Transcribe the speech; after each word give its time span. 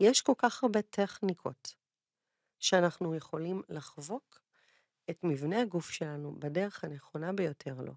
יש 0.00 0.22
כל 0.22 0.32
כך 0.38 0.62
הרבה 0.62 0.82
טכניקות 0.82 1.74
שאנחנו 2.58 3.14
יכולים 3.14 3.62
לחבוק 3.68 4.40
את 5.10 5.18
מבנה 5.22 5.60
הגוף 5.60 5.90
שלנו 5.90 6.34
בדרך 6.38 6.84
הנכונה 6.84 7.32
ביותר 7.32 7.74
לו. 7.80 7.92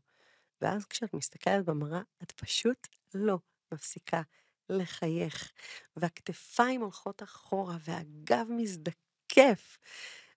ואז 0.61 0.85
כשאת 0.85 1.13
מסתכלת 1.13 1.65
במראה, 1.65 2.01
את 2.23 2.31
פשוט 2.31 2.87
לא 3.13 3.39
מפסיקה 3.73 4.21
לחייך, 4.69 5.51
והכתפיים 5.95 6.81
הולכות 6.81 7.23
אחורה, 7.23 7.77
והגב 7.81 8.47
מזדקף, 8.49 9.77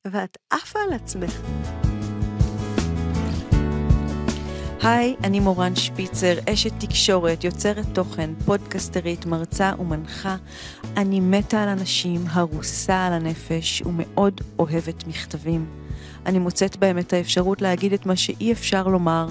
ואת 0.05 0.39
עפה 0.51 0.79
על 0.79 0.93
עצמך. 0.93 1.33
היי, 4.87 5.17
אני 5.25 5.41
מורן 5.41 5.77
שפיצר, 5.77 6.35
אשת 6.49 6.73
תקשורת, 6.79 7.45
יוצרת 7.45 7.87
תוכן, 7.93 8.31
פודקסטרית, 8.45 9.27
מרצה 9.27 9.73
ומנחה. 9.79 10.37
אני 10.97 11.21
מתה 11.21 11.63
על 11.63 11.69
אנשים, 11.69 12.25
הרוסה 12.29 13.07
על 13.07 13.13
הנפש 13.13 13.83
ומאוד 13.83 14.41
אוהבת 14.59 15.07
מכתבים. 15.07 15.67
אני 16.27 16.39
מוצאת 16.39 16.77
בהם 16.77 16.99
את 16.99 17.13
האפשרות 17.13 17.63
להגיד 17.63 17.93
את 17.93 18.07
מה 18.07 18.17
שאי 18.17 18.53
אפשר 18.53 18.87
לומר, 18.89 19.29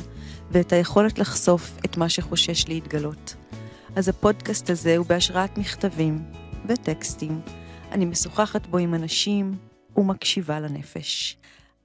ואת 0.51 0.73
היכולת 0.73 1.19
לחשוף 1.19 1.77
את 1.85 1.97
מה 1.97 2.09
שחושש 2.09 2.67
להתגלות. 2.67 3.35
אז 3.95 4.09
הפודקאסט 4.09 4.69
הזה 4.69 4.97
הוא 4.97 5.05
בהשראת 5.05 5.57
מכתבים 5.57 6.23
וטקסטים. 6.69 7.41
אני 7.91 8.05
משוחחת 8.05 8.67
בו 8.67 8.77
עם 8.77 8.93
אנשים 8.93 9.55
ומקשיבה 9.97 10.59
לנפש. 10.59 11.37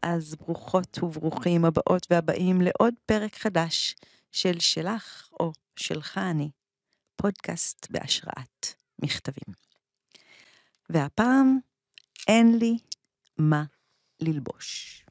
אז 0.02 0.34
ברוכות 0.34 0.98
וברוכים 1.02 1.64
הבאות 1.64 2.06
והבאים 2.10 2.60
לעוד 2.60 2.94
פרק 3.06 3.34
חדש 3.34 3.94
של 4.32 4.60
שלך 4.60 5.28
או 5.40 5.52
שלך 5.76 6.18
אני, 6.18 6.50
פודקאסט 7.16 7.86
בהשראת 7.90 8.66
מכתבים. 9.02 9.54
והפעם 10.90 11.58
אין 12.28 12.58
לי 12.58 12.78
מה 13.38 13.64
ללבוש. 14.20 15.04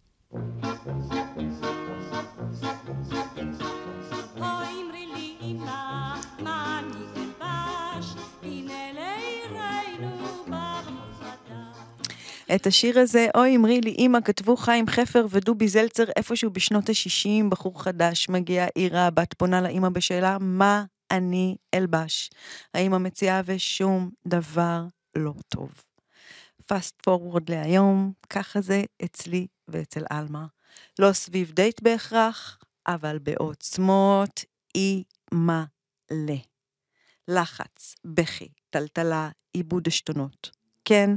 את 12.55 12.67
השיר 12.67 12.99
הזה, 12.99 13.27
אוי 13.35 13.55
אמרי 13.55 13.81
לי 13.81 13.95
אמא, 13.99 14.19
כתבו 14.25 14.57
חיים 14.57 14.87
חפר 14.87 15.25
ודובי 15.29 15.67
זלצר 15.67 16.03
איפשהו 16.15 16.49
בשנות 16.51 16.89
ה-60, 16.89 17.49
בחור 17.49 17.83
חדש, 17.83 18.29
מגיע 18.29 18.65
עירה, 18.75 19.09
בת 19.09 19.33
פונה 19.33 19.61
לאמא 19.61 19.89
בשאלה, 19.89 20.37
מה 20.41 20.83
אני 21.11 21.55
אלבש? 21.73 22.29
האמא 22.73 22.97
מציעה 22.97 23.41
ושום 23.45 24.09
דבר 24.27 24.83
לא 25.15 25.33
טוב. 25.49 25.69
פאסט 26.65 27.01
פורוורד 27.01 27.49
להיום, 27.49 28.11
ככה 28.29 28.61
זה 28.61 28.83
אצלי 29.05 29.47
ואצל 29.67 30.03
עלמה. 30.09 30.45
לא 30.99 31.13
סביב 31.13 31.51
דייט 31.51 31.81
בהכרח, 31.81 32.59
אבל 32.87 33.19
בעוצמות 33.19 34.45
אי 34.75 35.03
מלא. 35.33 36.37
לחץ, 37.27 37.95
בכי, 38.05 38.49
טלטלה, 38.69 39.29
עיבוד 39.53 39.87
עשתונות. 39.87 40.49
כן, 40.85 41.09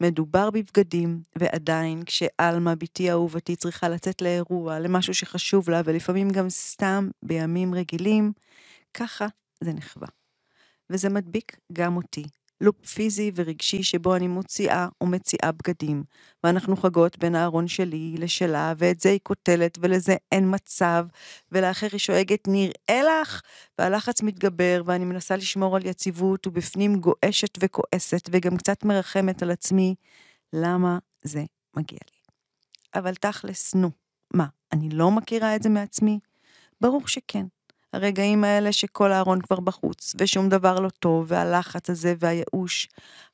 מדובר 0.00 0.50
בבגדים, 0.50 1.22
ועדיין 1.38 2.02
כשעלמה, 2.04 2.74
בתי 2.74 3.10
אהובתי, 3.10 3.56
צריכה 3.56 3.88
לצאת 3.88 4.22
לאירוע, 4.22 4.78
למשהו 4.78 5.14
שחשוב 5.14 5.70
לה, 5.70 5.80
ולפעמים 5.84 6.30
גם 6.30 6.48
סתם 6.48 7.08
בימים 7.22 7.74
רגילים, 7.74 8.32
ככה 8.94 9.26
זה 9.60 9.72
נחווה. 9.72 10.08
וזה 10.90 11.08
מדביק 11.08 11.56
גם 11.72 11.96
אותי. 11.96 12.24
לופ 12.60 12.86
פיזי 12.86 13.30
ורגשי 13.34 13.82
שבו 13.82 14.16
אני 14.16 14.28
מוציאה 14.28 14.88
ומציעה 15.00 15.52
בגדים, 15.52 16.04
ואנחנו 16.44 16.76
חגות 16.76 17.18
בין 17.18 17.34
הארון 17.34 17.68
שלי 17.68 18.14
לשלה, 18.18 18.72
ואת 18.78 19.00
זה 19.00 19.10
היא 19.10 19.20
קוטלת, 19.22 19.78
ולזה 19.80 20.16
אין 20.32 20.54
מצב, 20.54 21.06
ולאחר 21.52 21.88
היא 21.92 21.98
שואגת 21.98 22.48
נראה 22.48 23.20
לך, 23.22 23.40
והלחץ 23.78 24.22
מתגבר, 24.22 24.82
ואני 24.86 25.04
מנסה 25.04 25.36
לשמור 25.36 25.76
על 25.76 25.86
יציבות, 25.86 26.46
ובפנים 26.46 27.00
גועשת 27.00 27.58
וכועסת, 27.60 28.28
וגם 28.32 28.56
קצת 28.56 28.84
מרחמת 28.84 29.42
על 29.42 29.50
עצמי, 29.50 29.94
למה 30.52 30.98
זה 31.22 31.44
מגיע 31.76 31.98
לי. 32.10 32.18
אבל 32.94 33.14
תכלס, 33.14 33.74
נו, 33.74 33.90
מה, 34.34 34.46
אני 34.72 34.88
לא 34.88 35.10
מכירה 35.10 35.56
את 35.56 35.62
זה 35.62 35.68
מעצמי? 35.68 36.18
ברור 36.80 37.08
שכן. 37.08 37.46
הרגעים 37.92 38.44
האלה 38.44 38.72
שכל 38.72 39.12
הארון 39.12 39.40
כבר 39.40 39.60
בחוץ, 39.60 40.14
ושום 40.18 40.48
דבר 40.48 40.80
לא 40.80 40.88
טוב, 40.88 41.26
והלחץ 41.28 41.90
הזה 41.90 42.14
והייאוש. 42.18 42.88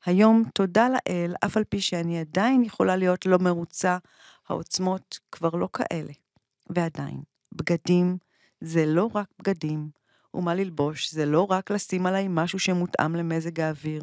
היום, 0.05 0.43
תודה 0.53 0.87
לאל, 0.89 1.33
אף 1.45 1.57
על 1.57 1.63
פי 1.63 1.81
שאני 1.81 2.19
עדיין 2.19 2.63
יכולה 2.63 2.95
להיות 2.95 3.25
לא 3.25 3.37
מרוצה, 3.37 3.97
העוצמות 4.49 5.19
כבר 5.31 5.49
לא 5.49 5.69
כאלה. 5.73 6.11
ועדיין, 6.69 7.21
בגדים 7.51 8.17
זה 8.61 8.85
לא 8.85 9.09
רק 9.13 9.27
בגדים, 9.39 9.89
ומה 10.33 10.55
ללבוש 10.55 11.11
זה 11.11 11.25
לא 11.25 11.47
רק 11.49 11.71
לשים 11.71 12.05
עליי 12.05 12.27
משהו 12.29 12.59
שמותאם 12.59 13.15
למזג 13.15 13.59
האוויר. 13.59 14.01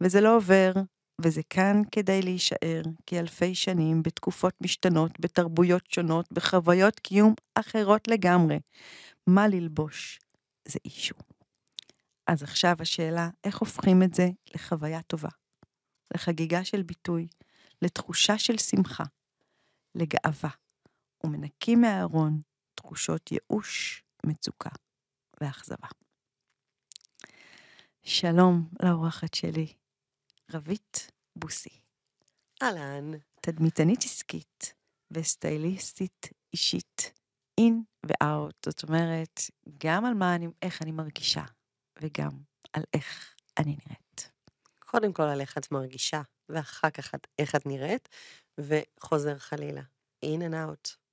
וזה 0.00 0.20
לא 0.20 0.36
עובר, 0.36 0.72
וזה 1.20 1.42
כאן 1.50 1.82
כדי 1.92 2.22
להישאר, 2.22 2.82
כי 3.06 3.18
אלפי 3.18 3.54
שנים, 3.54 4.02
בתקופות 4.02 4.54
משתנות, 4.60 5.20
בתרבויות 5.20 5.90
שונות, 5.90 6.32
בחוויות 6.32 7.00
קיום 7.00 7.34
אחרות 7.54 8.08
לגמרי. 8.08 8.58
מה 9.26 9.48
ללבוש 9.48 10.20
זה 10.68 10.78
אישו. 10.84 11.14
אז 12.26 12.42
עכשיו 12.42 12.76
השאלה, 12.80 13.28
איך 13.44 13.58
הופכים 13.58 14.02
את 14.02 14.14
זה 14.14 14.28
לחוויה 14.54 15.02
טובה, 15.02 15.28
לחגיגה 16.14 16.64
של 16.64 16.82
ביטוי, 16.82 17.28
לתחושה 17.82 18.38
של 18.38 18.58
שמחה, 18.58 19.04
לגאווה, 19.94 20.50
ומנקים 21.24 21.80
מהארון 21.80 22.40
תחושות 22.74 23.32
ייאוש, 23.32 24.02
מצוקה 24.26 24.70
ואכזבה. 25.40 25.88
שלום 28.02 28.68
לאורחת 28.82 29.34
שלי, 29.34 29.74
רבית 30.52 31.10
בוסי. 31.36 31.80
אהלן. 32.62 33.10
תדמיתנית 33.40 34.04
עסקית 34.04 34.74
וסטייליסטית 35.10 36.28
אישית 36.52 37.12
אין 37.58 37.82
ואאוט, 38.06 38.64
זאת 38.66 38.82
אומרת, 38.82 39.40
גם 39.84 40.04
על 40.04 40.14
מה 40.14 40.34
אני, 40.34 40.48
איך 40.62 40.82
אני 40.82 40.92
מרגישה, 40.92 41.44
וגם 42.02 42.30
על 42.72 42.82
איך 42.94 43.34
אני 43.58 43.76
נראית. 43.86 44.30
קודם 44.78 45.12
כל 45.12 45.22
על 45.22 45.40
איך 45.40 45.58
את 45.58 45.72
מרגישה, 45.72 46.22
ואחר 46.48 46.90
כך 46.90 47.14
איך 47.38 47.54
את 47.54 47.66
נראית, 47.66 48.08
וחוזר 48.58 49.38
חלילה. 49.38 49.82
אין 50.22 50.42
and 50.42 50.54
out. 50.54 51.03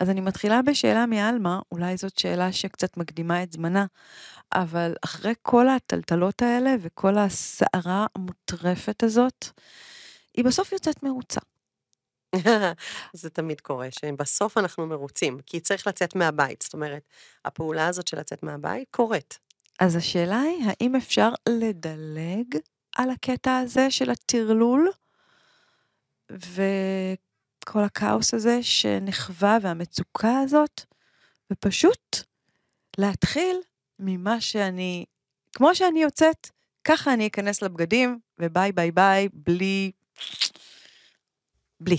אז 0.00 0.10
אני 0.10 0.20
מתחילה 0.20 0.62
בשאלה 0.62 1.06
מעלמה, 1.06 1.60
אולי 1.72 1.96
זאת 1.96 2.18
שאלה 2.18 2.52
שקצת 2.52 2.96
מקדימה 2.96 3.42
את 3.42 3.52
זמנה, 3.52 3.86
אבל 4.54 4.94
אחרי 5.04 5.34
כל 5.42 5.68
הטלטלות 5.68 6.42
האלה 6.42 6.74
וכל 6.80 7.18
הסערה 7.18 8.06
המוטרפת 8.16 9.02
הזאת, 9.02 9.46
היא 10.34 10.44
בסוף 10.44 10.72
יוצאת 10.72 11.02
מרוצה. 11.02 11.40
זה 13.12 13.30
תמיד 13.30 13.60
קורה, 13.60 13.88
שבסוף 14.00 14.58
אנחנו 14.58 14.86
מרוצים, 14.86 15.38
כי 15.46 15.60
צריך 15.60 15.86
לצאת 15.86 16.16
מהבית. 16.16 16.62
זאת 16.62 16.74
אומרת, 16.74 17.02
הפעולה 17.44 17.86
הזאת 17.86 18.08
של 18.08 18.18
לצאת 18.18 18.42
מהבית 18.42 18.88
קורית. 18.90 19.38
אז 19.80 19.96
השאלה 19.96 20.40
היא, 20.40 20.66
האם 20.66 20.96
אפשר 20.96 21.30
לדלג 21.48 22.56
על 22.96 23.10
הקטע 23.10 23.58
הזה 23.58 23.90
של 23.90 24.10
הטרלול, 24.10 24.90
וכל 27.64 27.84
הכאוס 27.84 28.34
הזה 28.34 28.62
שנחווה 28.62 29.58
והמצוקה 29.62 30.38
הזאת, 30.44 30.80
ופשוט 31.52 32.16
להתחיל 32.98 33.56
ממה 33.98 34.40
שאני, 34.40 35.04
כמו 35.52 35.74
שאני 35.74 36.02
יוצאת, 36.02 36.50
ככה 36.84 37.14
אני 37.14 37.26
אכנס 37.26 37.62
לבגדים, 37.62 38.18
וביי 38.38 38.72
ביי 38.72 38.90
ביי, 38.90 39.28
בלי... 39.32 39.92
בלי. 41.80 41.96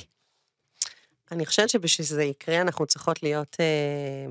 אני 1.31 1.45
חושבת 1.45 1.69
שבשביל 1.69 2.07
שזה 2.07 2.23
יקרה, 2.23 2.61
אנחנו 2.61 2.85
צריכות 2.85 3.23
להיות 3.23 3.57
אה, 3.59 4.25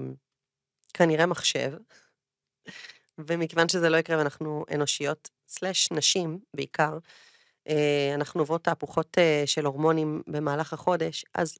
כנראה 0.95 1.27
מחשב, 1.27 1.73
ומכיוון 3.19 3.69
שזה 3.69 3.89
לא 3.89 3.97
יקרה 3.97 4.19
ואנחנו 4.19 4.65
אנושיות, 4.75 5.31
סלאש 5.49 5.91
נשים 5.91 6.39
בעיקר, 6.55 6.99
אנחנו 8.15 8.41
עוברות 8.41 8.65
תהפוכות 8.65 9.19
אה, 9.19 9.43
של 9.47 9.65
הורמונים 9.65 10.23
במהלך 10.27 10.73
החודש, 10.73 11.25
אז 11.35 11.59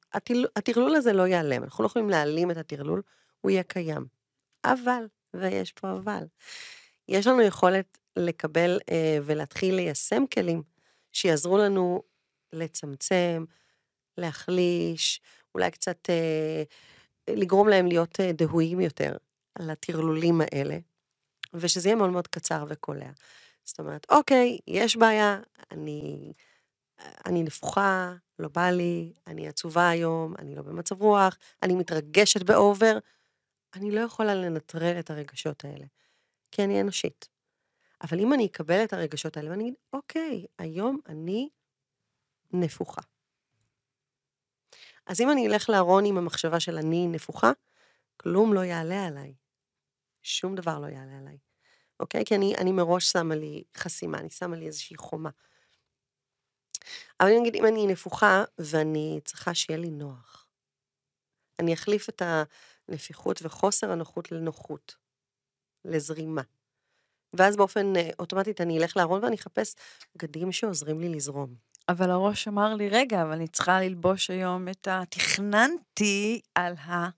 הטרלול, 0.55 0.95
הזה 0.95 1.13
לא 1.13 1.27
ייעלם, 1.27 1.63
אנחנו 1.63 1.83
לא 1.83 1.87
יכולים 1.87 2.09
להעלים 2.09 2.51
את 2.51 2.57
הטרלול, 2.57 3.01
הוא 3.41 3.51
יהיה 3.51 3.63
קיים. 3.63 4.05
אבל, 4.65 5.07
ויש 5.33 5.71
פה 5.71 5.91
אבל, 5.91 6.23
יש 7.07 7.27
לנו 7.27 7.41
יכולת 7.41 7.97
לקבל 8.15 8.79
אה, 8.91 9.17
ולהתחיל 9.23 9.75
ליישם 9.75 10.23
כלים 10.33 10.63
שיעזרו 11.13 11.57
לנו 11.57 12.03
לצמצם, 12.53 13.45
להחליש, 14.17 15.21
אולי 15.55 15.71
קצת 15.71 16.09
אה, 16.09 16.63
לגרום 17.29 17.67
להם 17.67 17.87
להיות 17.87 18.19
אה, 18.19 18.31
דהויים 18.31 18.79
יותר 18.79 19.17
על 19.55 19.69
הטרלולים 19.69 20.41
האלה, 20.41 20.77
ושזה 21.53 21.89
יהיה 21.89 21.95
מאוד 21.95 22.09
מאוד 22.09 22.27
קצר 22.27 22.65
וקולע. 22.69 23.09
זאת 23.63 23.79
אומרת, 23.79 24.05
אוקיי, 24.09 24.57
יש 24.67 24.97
בעיה, 24.97 25.39
אני, 25.71 26.33
אני 27.25 27.43
נפוחה, 27.43 28.13
לא 28.39 28.47
בא 28.47 28.69
לי, 28.69 29.13
אני 29.27 29.47
עצובה 29.47 29.89
היום, 29.89 30.33
אני 30.39 30.55
לא 30.55 30.61
במצב 30.61 31.01
רוח, 31.01 31.37
אני 31.63 31.75
מתרגשת 31.75 32.43
באובר. 32.43 32.97
אני 33.73 33.91
לא 33.91 33.99
יכולה 33.99 34.35
לנטרל 34.35 34.99
את 34.99 35.09
הרגשות 35.09 35.65
האלה, 35.65 35.85
כי 36.51 36.63
אני 36.63 36.81
אנושית. 36.81 37.29
אבל 38.03 38.19
אם 38.19 38.33
אני 38.33 38.45
אקבל 38.45 38.83
את 38.83 38.93
הרגשות 38.93 39.37
האלה 39.37 39.49
ואני 39.49 39.63
אגיד, 39.63 39.73
אוקיי, 39.93 40.45
היום 40.57 40.99
אני 41.07 41.49
נפוחה. 42.53 43.01
אז 45.05 45.21
אם 45.21 45.31
אני 45.31 45.47
אלך 45.47 45.69
לארון 45.69 46.05
עם 46.05 46.17
המחשבה 46.17 46.59
של 46.59 46.77
אני 46.77 47.07
נפוחה, 47.07 47.51
כלום 48.17 48.53
לא 48.53 48.59
יעלה 48.59 49.05
עליי. 49.05 49.33
שום 50.21 50.55
דבר 50.55 50.79
לא 50.79 50.87
יעלה 50.87 51.17
עליי. 51.17 51.37
אוקיי? 52.01 52.25
כי 52.25 52.35
אני, 52.35 52.55
אני 52.55 52.71
מראש 52.71 53.11
שמה 53.11 53.35
לי 53.35 53.63
חסימה, 53.77 54.17
אני 54.17 54.29
שמה 54.29 54.55
לי 54.55 54.67
איזושהי 54.67 54.97
חומה. 54.97 55.29
אבל 57.19 57.29
אני 57.29 57.39
אגיד, 57.39 57.55
אם 57.55 57.65
אני 57.65 57.87
נפוחה 57.87 58.43
ואני 58.57 59.19
צריכה 59.25 59.53
שיהיה 59.53 59.79
לי 59.79 59.89
נוח, 59.89 60.47
אני 61.59 61.73
אחליף 61.73 62.09
את 62.09 62.21
הנפיחות 62.89 63.39
וחוסר 63.43 63.91
הנוחות 63.91 64.31
לנוחות, 64.31 64.95
לזרימה. 65.85 66.41
ואז 67.33 67.57
באופן 67.57 67.95
אה, 67.95 68.09
אוטומטית 68.19 68.61
אני 68.61 68.77
אלך 68.77 68.97
לארון 68.97 69.23
ואני 69.23 69.35
אחפש 69.35 69.75
בגדים 70.15 70.51
שעוזרים 70.51 70.99
לי 70.99 71.09
לזרום. 71.09 71.55
אבל 71.89 72.09
הראש 72.09 72.47
אמר 72.47 72.73
לי, 72.73 72.89
רגע, 72.89 73.21
אבל 73.21 73.31
אני 73.31 73.47
צריכה 73.47 73.81
ללבוש 73.81 74.29
היום 74.29 74.67
את 74.67 74.87
ה... 74.87 75.01
תכננתי 75.09 76.41
על 76.55 76.73
ה... 76.73 77.09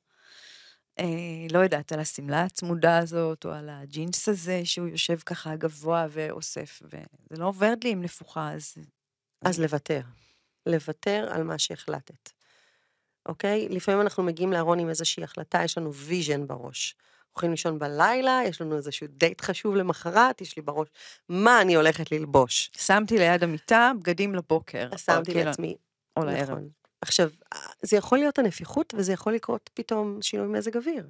אה, 1.00 1.06
לא 1.52 1.60
יודעת, 1.60 1.92
על 1.92 2.00
השמלה 2.00 2.44
הצמודה 2.44 2.98
הזאת, 2.98 3.46
או 3.46 3.52
על 3.52 3.70
הג'ינס 3.70 4.30
הזה, 4.30 4.62
שהוא 4.64 4.88
יושב 4.88 5.18
ככה 5.26 5.56
גבוה 5.56 6.06
ואוסף, 6.10 6.82
וזה 6.86 7.42
לא 7.42 7.48
עובד 7.48 7.78
לי 7.84 7.92
עם 7.92 8.02
נפוחה, 8.02 8.52
אז... 8.52 8.76
אז 9.42 9.60
לוותר. 9.60 10.02
לוותר 10.66 11.30
על 11.32 11.44
מה 11.44 11.58
שהחלטת. 11.58 12.30
אוקיי? 13.26 13.70
לפעמים 13.70 14.02
אנחנו 14.02 14.24
מגיעים 14.24 14.54
לארון 14.54 14.80
עם 14.80 14.90
איזושהי 14.90 15.24
החלטה, 15.24 15.64
יש 15.64 15.78
לנו 15.78 15.94
vision 15.94 16.48
בראש. 16.48 16.96
הולכים 17.34 17.52
לישון 17.52 17.80
בלילה, 17.80 18.42
יש 18.46 18.62
לנו 18.62 18.78
איזשהו 18.78 19.08
דייט 19.10 19.42
חשוב 19.42 19.76
למחרת, 19.76 20.42
יש 20.42 20.58
לי 20.58 20.62
בראש 20.62 20.88
מה 21.30 21.62
אני 21.62 21.76
הולכת 21.76 22.12
ללבוש. 22.12 22.72
שמתי 22.78 23.18
ליד 23.18 23.44
המיטה 23.44 23.92
בגדים 24.00 24.36
לבוקר. 24.36 24.98
שמתי 24.98 25.32
כאילו, 25.32 25.46
לעצמי. 25.46 25.76
או 26.18 26.26
לערב. 26.26 26.50
נכון. 26.50 26.70
עכשיו, 27.04 27.30
זה 27.82 27.98
יכול 27.98 28.18
להיות 28.18 28.40
הנפיחות, 28.40 28.94
וזה 28.98 29.14
יכול 29.14 29.34
לקרות 29.34 29.70
פתאום 29.74 30.22
שינוי 30.22 30.48
מזג 30.48 30.78
אוויר. 30.78 31.10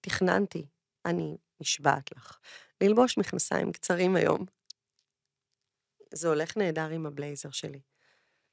תכננתי, 0.00 0.66
אני 1.04 1.36
נשבעת 1.60 2.12
לך, 2.16 2.38
ללבוש 2.80 3.18
מכנסיים 3.18 3.72
קצרים 3.72 4.16
היום. 4.16 4.46
זה 6.14 6.28
הולך 6.28 6.56
נהדר 6.56 6.88
עם 6.88 7.06
הבלייזר 7.06 7.50
שלי. 7.50 7.80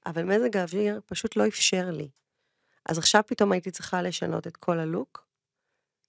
אבל 0.05 0.23
מזג 0.23 0.57
האוויר 0.57 1.01
פשוט 1.05 1.35
לא 1.35 1.47
אפשר 1.47 1.91
לי. 1.91 2.09
אז 2.89 2.97
עכשיו 2.97 3.23
פתאום 3.27 3.51
הייתי 3.51 3.71
צריכה 3.71 4.01
לשנות 4.01 4.47
את 4.47 4.57
כל 4.57 4.79
הלוק, 4.79 5.27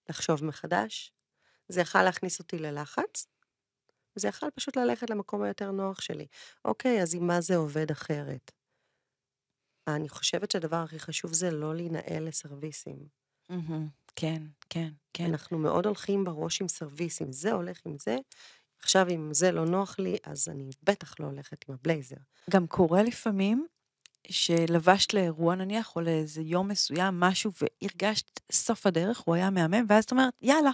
לחשוב 0.08 0.44
מחדש. 0.44 1.12
זה 1.68 1.80
יכל 1.80 2.02
להכניס 2.02 2.38
אותי 2.38 2.58
ללחץ, 2.58 3.26
וזה 4.16 4.28
יכל 4.28 4.50
פשוט 4.54 4.76
ללכת 4.76 5.10
למקום 5.10 5.42
היותר 5.42 5.70
נוח 5.70 6.00
שלי. 6.00 6.26
אוקיי, 6.64 7.02
אז 7.02 7.14
עם 7.14 7.26
מה 7.26 7.40
זה 7.40 7.56
עובד 7.56 7.90
אחרת? 7.90 8.63
אני 9.88 10.08
חושבת 10.08 10.50
שהדבר 10.50 10.76
הכי 10.76 10.98
חשוב 10.98 11.32
זה 11.32 11.50
לא 11.50 11.74
להינעל 11.74 12.24
לסרוויסים. 12.28 12.96
כן, 14.16 14.42
כן, 14.70 14.88
כן. 15.12 15.24
אנחנו 15.24 15.58
מאוד 15.58 15.86
הולכים 15.86 16.24
בראש 16.24 16.60
עם 16.60 16.68
סרוויסים, 16.68 17.32
זה 17.32 17.52
הולך 17.52 17.80
עם 17.86 17.96
זה, 17.98 18.16
עכשיו 18.80 19.06
אם 19.10 19.34
זה 19.34 19.52
לא 19.52 19.64
נוח 19.64 19.98
לי, 19.98 20.16
אז 20.24 20.48
אני 20.48 20.70
בטח 20.82 21.20
לא 21.20 21.26
הולכת 21.26 21.64
עם 21.68 21.74
הבלייזר. 21.74 22.16
גם 22.50 22.66
קורה 22.66 23.02
לפעמים 23.02 23.66
שלבשת 24.30 25.14
לאירוע 25.14 25.54
נניח, 25.54 25.96
או 25.96 26.00
לאיזה 26.00 26.42
יום 26.42 26.68
מסוים, 26.68 27.20
משהו, 27.20 27.50
והרגשת 27.60 28.40
סוף 28.52 28.86
הדרך, 28.86 29.20
הוא 29.20 29.34
היה 29.34 29.50
מהמם, 29.50 29.86
ואז 29.88 30.04
את 30.04 30.10
אומרת, 30.10 30.34
יאללה, 30.42 30.70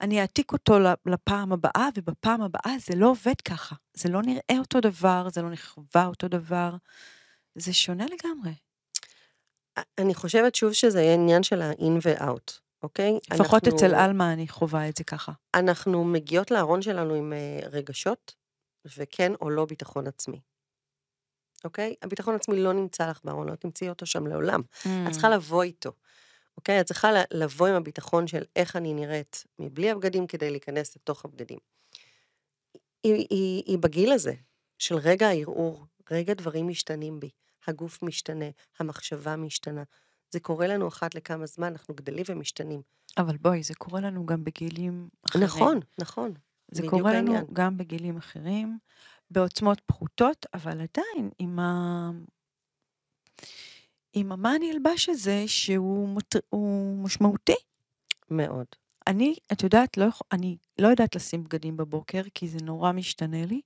אני 0.00 0.20
אעתיק 0.20 0.52
אותו 0.52 0.78
לפעם 1.06 1.52
הבאה, 1.52 1.88
ובפעם 1.96 2.42
הבאה 2.42 2.76
זה 2.78 2.96
לא 2.96 3.08
עובד 3.10 3.40
ככה. 3.44 3.74
זה 3.94 4.08
לא 4.08 4.22
נראה 4.22 4.58
אותו 4.58 4.80
דבר, 4.80 5.28
זה 5.30 5.42
לא 5.42 5.50
נחווה 5.50 6.06
אותו 6.06 6.28
דבר. 6.28 6.76
זה 7.54 7.72
שונה 7.72 8.04
לגמרי. 8.04 8.52
אני 9.98 10.14
חושבת 10.14 10.54
שוב 10.54 10.72
שזה 10.72 11.02
יהיה 11.02 11.14
עניין 11.14 11.42
של 11.42 11.62
ה-in 11.62 12.06
ו-out, 12.06 12.52
אוקיי? 12.82 13.18
לפחות 13.32 13.64
אנחנו, 13.64 13.78
אצל 13.78 13.94
עלמה 13.94 14.32
אני 14.32 14.48
חווה 14.48 14.88
את 14.88 14.96
זה 14.96 15.04
ככה. 15.04 15.32
אנחנו 15.54 16.04
מגיעות 16.04 16.50
לארון 16.50 16.82
שלנו 16.82 17.14
עם 17.14 17.32
uh, 17.32 17.66
רגשות, 17.68 18.34
וכן 18.96 19.32
או 19.40 19.50
לא 19.50 19.64
ביטחון 19.64 20.06
עצמי. 20.06 20.40
אוקיי? 21.64 21.94
הביטחון 22.02 22.34
עצמי 22.34 22.56
לא 22.56 22.72
נמצא 22.72 23.10
לך 23.10 23.20
בארון, 23.24 23.48
לא 23.48 23.54
תמצאי 23.54 23.88
אותו 23.88 24.06
שם 24.06 24.26
לעולם. 24.26 24.60
Mm. 24.60 24.88
את 25.06 25.12
צריכה 25.12 25.28
לבוא 25.28 25.62
איתו. 25.62 25.92
אוקיי? 26.56 26.80
את 26.80 26.86
צריכה 26.86 27.08
לבוא 27.30 27.66
עם 27.66 27.74
הביטחון 27.74 28.26
של 28.26 28.42
איך 28.56 28.76
אני 28.76 28.94
נראית 28.94 29.44
מבלי 29.58 29.90
הבגדים 29.90 30.26
כדי 30.26 30.50
להיכנס 30.50 30.96
לתוך 30.96 31.24
הבגדים. 31.24 31.58
היא, 33.04 33.26
היא, 33.30 33.62
היא 33.66 33.78
בגיל 33.78 34.12
הזה, 34.12 34.34
של 34.78 34.94
רגע 34.94 35.28
הערעור, 35.28 35.86
רגע 36.10 36.34
דברים 36.34 36.68
משתנים 36.68 37.20
בי. 37.20 37.30
הגוף 37.66 38.02
משתנה, 38.02 38.44
המחשבה 38.78 39.36
משתנה. 39.36 39.82
זה 40.30 40.40
קורה 40.40 40.66
לנו 40.66 40.88
אחת 40.88 41.14
לכמה 41.14 41.46
זמן, 41.46 41.66
אנחנו 41.72 41.94
גדלים 41.94 42.24
ומשתנים. 42.28 42.82
אבל 43.18 43.36
בואי, 43.36 43.62
זה 43.62 43.74
קורה 43.74 44.00
לנו 44.00 44.26
גם 44.26 44.44
בגילים 44.44 45.08
אחרים. 45.26 45.44
נכון, 45.44 45.80
נכון. 45.98 46.34
זה 46.70 46.82
קורה 46.88 47.12
לנו 47.12 47.16
העניין. 47.16 47.44
גם 47.52 47.76
בגילים 47.76 48.16
אחרים, 48.16 48.78
בעוצמות 49.30 49.80
פחותות, 49.86 50.46
אבל 50.54 50.72
עדיין 50.72 51.30
עם 51.38 51.58
ה... 51.58 52.10
עם 54.12 54.32
המה 54.32 54.56
אני 54.56 54.72
אלבש 54.72 55.08
הזה, 55.08 55.44
שהוא 55.46 56.08
מוט... 56.08 56.36
משמעותי. 57.02 57.56
מאוד. 58.30 58.66
אני, 59.06 59.34
את 59.52 59.62
יודעת, 59.62 59.96
לא, 59.96 60.06
אני 60.32 60.56
לא 60.78 60.88
יודעת 60.88 61.16
לשים 61.16 61.44
בגדים 61.44 61.76
בבוקר, 61.76 62.22
כי 62.34 62.48
זה 62.48 62.58
נורא 62.62 62.92
משתנה 62.92 63.46
לי. 63.46 63.60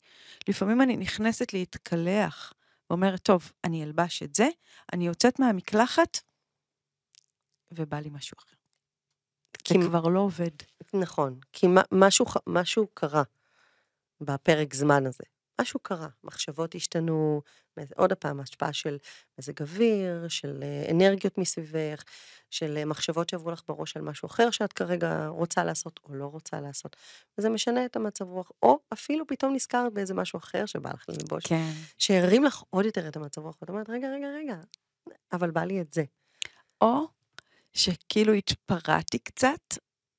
לפעמים 0.49 0.83
אני 0.83 0.97
נכנסת 0.97 1.53
להתקלח 1.53 2.53
ואומרת, 2.91 3.23
טוב, 3.23 3.53
אני 3.65 3.85
אלבש 3.85 4.23
את 4.23 4.35
זה, 4.35 4.49
אני 4.93 5.07
יוצאת 5.07 5.39
מהמקלחת, 5.39 6.19
ובא 7.71 7.99
לי 7.99 8.09
משהו 8.13 8.37
אחר. 8.39 8.57
כי... 9.65 9.75
זה 9.83 9.89
כבר 9.89 10.09
לא 10.09 10.21
עובד. 10.21 10.51
נכון, 10.95 11.41
כי 11.53 11.67
משהו, 11.93 12.27
משהו 12.47 12.87
קרה 12.95 13.23
בפרק 14.21 14.75
זמן 14.75 15.07
הזה. 15.07 15.25
משהו 15.61 15.81
קרה, 15.81 16.09
מחשבות 16.25 16.75
השתנו, 16.75 17.43
עוד 17.97 18.13
פעם, 18.13 18.41
השפעה 18.41 18.73
של 18.73 18.99
מזג 19.39 19.63
אוויר, 19.63 20.29
של 20.29 20.63
אה, 20.63 20.91
אנרגיות 20.91 21.39
מסביבך, 21.39 22.03
של 22.51 22.77
אה, 22.77 22.85
מחשבות 22.85 23.29
שעברו 23.29 23.51
לך 23.51 23.63
בראש 23.69 23.97
על 23.97 24.03
משהו 24.03 24.27
אחר 24.27 24.51
שאת 24.51 24.73
כרגע 24.73 25.27
רוצה 25.27 25.65
לעשות 25.65 26.01
או 26.05 26.15
לא 26.15 26.27
רוצה 26.27 26.61
לעשות. 26.61 26.97
וזה 27.39 27.49
משנה 27.49 27.85
את 27.85 27.97
המצב 27.97 28.25
רוח, 28.25 28.51
או 28.63 28.79
אפילו 28.93 29.27
פתאום 29.27 29.55
נזכרת 29.55 29.93
באיזה 29.93 30.15
משהו 30.15 30.39
אחר 30.39 30.67
שבא 30.67 30.91
לך 30.91 31.05
ללבוש, 31.09 31.47
כן. 31.47 31.73
שהרים 31.99 32.45
לך 32.45 32.63
עוד 32.71 32.85
יותר 32.85 33.09
את 33.09 33.17
המצב 33.17 33.41
רוח, 33.41 33.57
ואת 33.63 33.71
אומרת, 33.71 33.91
רגע, 33.91 34.09
רגע, 34.09 34.29
רגע, 34.29 34.57
אבל 35.33 35.51
בא 35.51 35.65
לי 35.65 35.81
את 35.81 35.93
זה. 35.93 36.05
או 36.81 37.09
שכאילו 37.73 38.33
התפרעתי 38.33 39.19
קצת, 39.19 39.75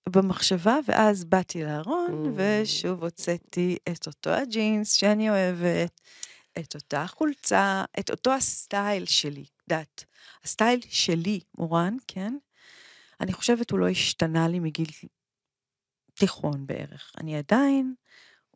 במחשבה, 0.09 0.77
ואז 0.87 1.25
באתי 1.25 1.63
לארון, 1.63 2.25
mm. 2.25 2.29
ושוב 2.35 3.03
הוצאתי 3.03 3.77
את 3.91 4.07
אותו 4.07 4.29
הג'ינס 4.29 4.93
שאני 4.93 5.29
אוהבת, 5.29 6.01
את 6.59 6.75
אותה 6.75 7.07
חולצה, 7.07 7.83
את 7.99 8.11
אותו 8.11 8.33
הסטייל 8.33 9.05
שלי, 9.05 9.45
דת. 9.69 10.05
הסטייל 10.43 10.79
שלי, 10.89 11.39
מורן, 11.57 11.97
כן? 12.07 12.37
אני 13.21 13.33
חושבת 13.33 13.71
הוא 13.71 13.79
לא 13.79 13.89
השתנה 13.89 14.47
לי 14.47 14.59
מגיל 14.59 14.87
תיכון 16.13 16.67
בערך. 16.67 17.11
אני 17.17 17.37
עדיין 17.37 17.93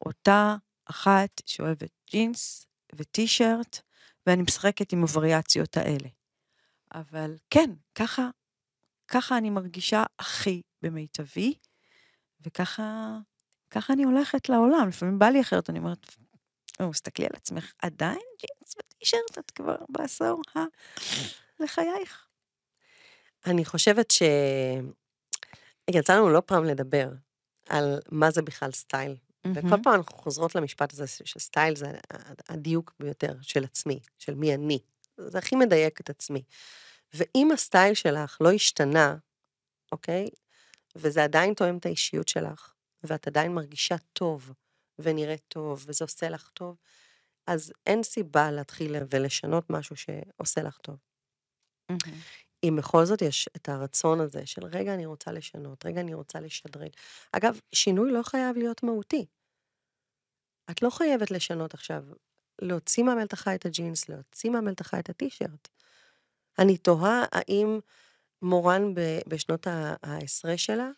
אותה 0.05 0.55
אחת 0.85 1.41
שאוהבת 1.45 1.91
ג'ינס 2.11 2.67
וטי-שירט, 2.95 3.81
ואני 4.27 4.41
משחקת 4.41 4.93
עם 4.93 5.01
הווריאציות 5.01 5.77
האלה. 5.77 6.09
אבל 6.93 7.35
כן, 7.49 7.69
ככה, 7.95 8.29
ככה 9.07 9.37
אני 9.37 9.49
מרגישה 9.49 10.03
הכי 10.19 10.61
במיטבי, 10.81 11.53
וככה 12.41 13.17
ככה 13.69 13.93
אני 13.93 14.03
הולכת 14.03 14.49
לעולם. 14.49 14.87
לפעמים 14.87 15.19
בא 15.19 15.29
לי 15.29 15.41
אחרת, 15.41 15.69
אני 15.69 15.79
אומרת, 15.79 16.15
או, 16.79 16.91
תסתכלי 16.91 17.25
על 17.25 17.31
עצמך, 17.35 17.73
עדיין 17.81 18.21
ג'ינס 18.39 18.75
וטישרט, 18.77 19.37
את 19.37 19.51
כבר 19.51 19.75
בעשור 19.89 20.41
ה... 20.55 20.59
לחייך. 21.59 22.27
אני 23.45 23.65
חושבת 23.65 24.11
ש... 24.11 24.21
יצא 25.89 26.15
לנו 26.15 26.29
לא 26.29 26.41
פעם 26.45 26.63
לדבר 26.63 27.09
על 27.69 27.99
מה 28.11 28.31
זה 28.31 28.41
בכלל 28.41 28.71
סטייל. 28.71 29.15
Mm-hmm. 29.15 29.49
וכל 29.55 29.83
פעם 29.83 29.93
אנחנו 29.93 30.17
חוזרות 30.17 30.55
למשפט 30.55 30.93
הזה 30.93 31.07
שסטייל 31.07 31.75
זה 31.75 31.91
הדיוק 32.49 32.93
ביותר 32.99 33.33
של 33.41 33.63
עצמי, 33.63 33.99
של 34.19 34.35
מי 34.35 34.53
אני. 34.53 34.79
זה 35.17 35.37
הכי 35.37 35.55
מדייק 35.55 36.01
את 36.01 36.09
עצמי. 36.09 36.43
ואם 37.13 37.49
הסטייל 37.53 37.93
שלך 37.93 38.37
לא 38.41 38.51
השתנה, 38.51 39.15
אוקיי? 39.91 40.27
וזה 40.95 41.23
עדיין 41.23 41.53
תואם 41.53 41.77
את 41.77 41.85
האישיות 41.85 42.27
שלך, 42.27 42.73
ואת 43.03 43.27
עדיין 43.27 43.53
מרגישה 43.53 43.95
טוב 44.13 44.53
ונראית 44.99 45.43
טוב, 45.47 45.85
וזה 45.87 46.05
עושה 46.05 46.29
לך 46.29 46.49
טוב, 46.49 46.77
אז 47.47 47.73
אין 47.85 48.03
סיבה 48.03 48.51
להתחיל 48.51 48.95
ולשנות 49.09 49.69
משהו 49.69 49.95
שעושה 49.95 50.63
לך 50.63 50.77
טוב. 50.77 50.97
מהמם. 51.89 52.19
אם 52.63 52.75
בכל 52.77 53.05
זאת 53.05 53.21
יש 53.21 53.49
את 53.55 53.69
הרצון 53.69 54.19
הזה 54.19 54.45
של 54.45 54.65
רגע 54.65 54.93
אני 54.93 55.05
רוצה 55.05 55.31
לשנות, 55.31 55.85
רגע 55.85 56.01
אני 56.01 56.13
רוצה 56.13 56.39
לשדרג. 56.39 56.89
אגב, 57.31 57.59
שינוי 57.75 58.11
לא 58.11 58.23
חייב 58.23 58.57
להיות 58.57 58.83
מהותי. 58.83 59.25
את 60.71 60.81
לא 60.81 60.89
חייבת 60.89 61.31
לשנות 61.31 61.73
עכשיו, 61.73 62.03
להוציא 62.61 63.03
מהמלתחה 63.03 63.55
את 63.55 63.65
הג'ינס, 63.65 64.09
להוציא 64.09 64.49
מהמלתחה 64.49 64.99
את 64.99 65.09
הטישרט. 65.09 65.67
אני 66.59 66.77
תוהה 66.77 67.25
האם 67.31 67.79
מורן 68.41 68.93
ב- 68.93 69.19
בשנות 69.27 69.67
העשרה 70.03 70.57
שלה 70.57 70.89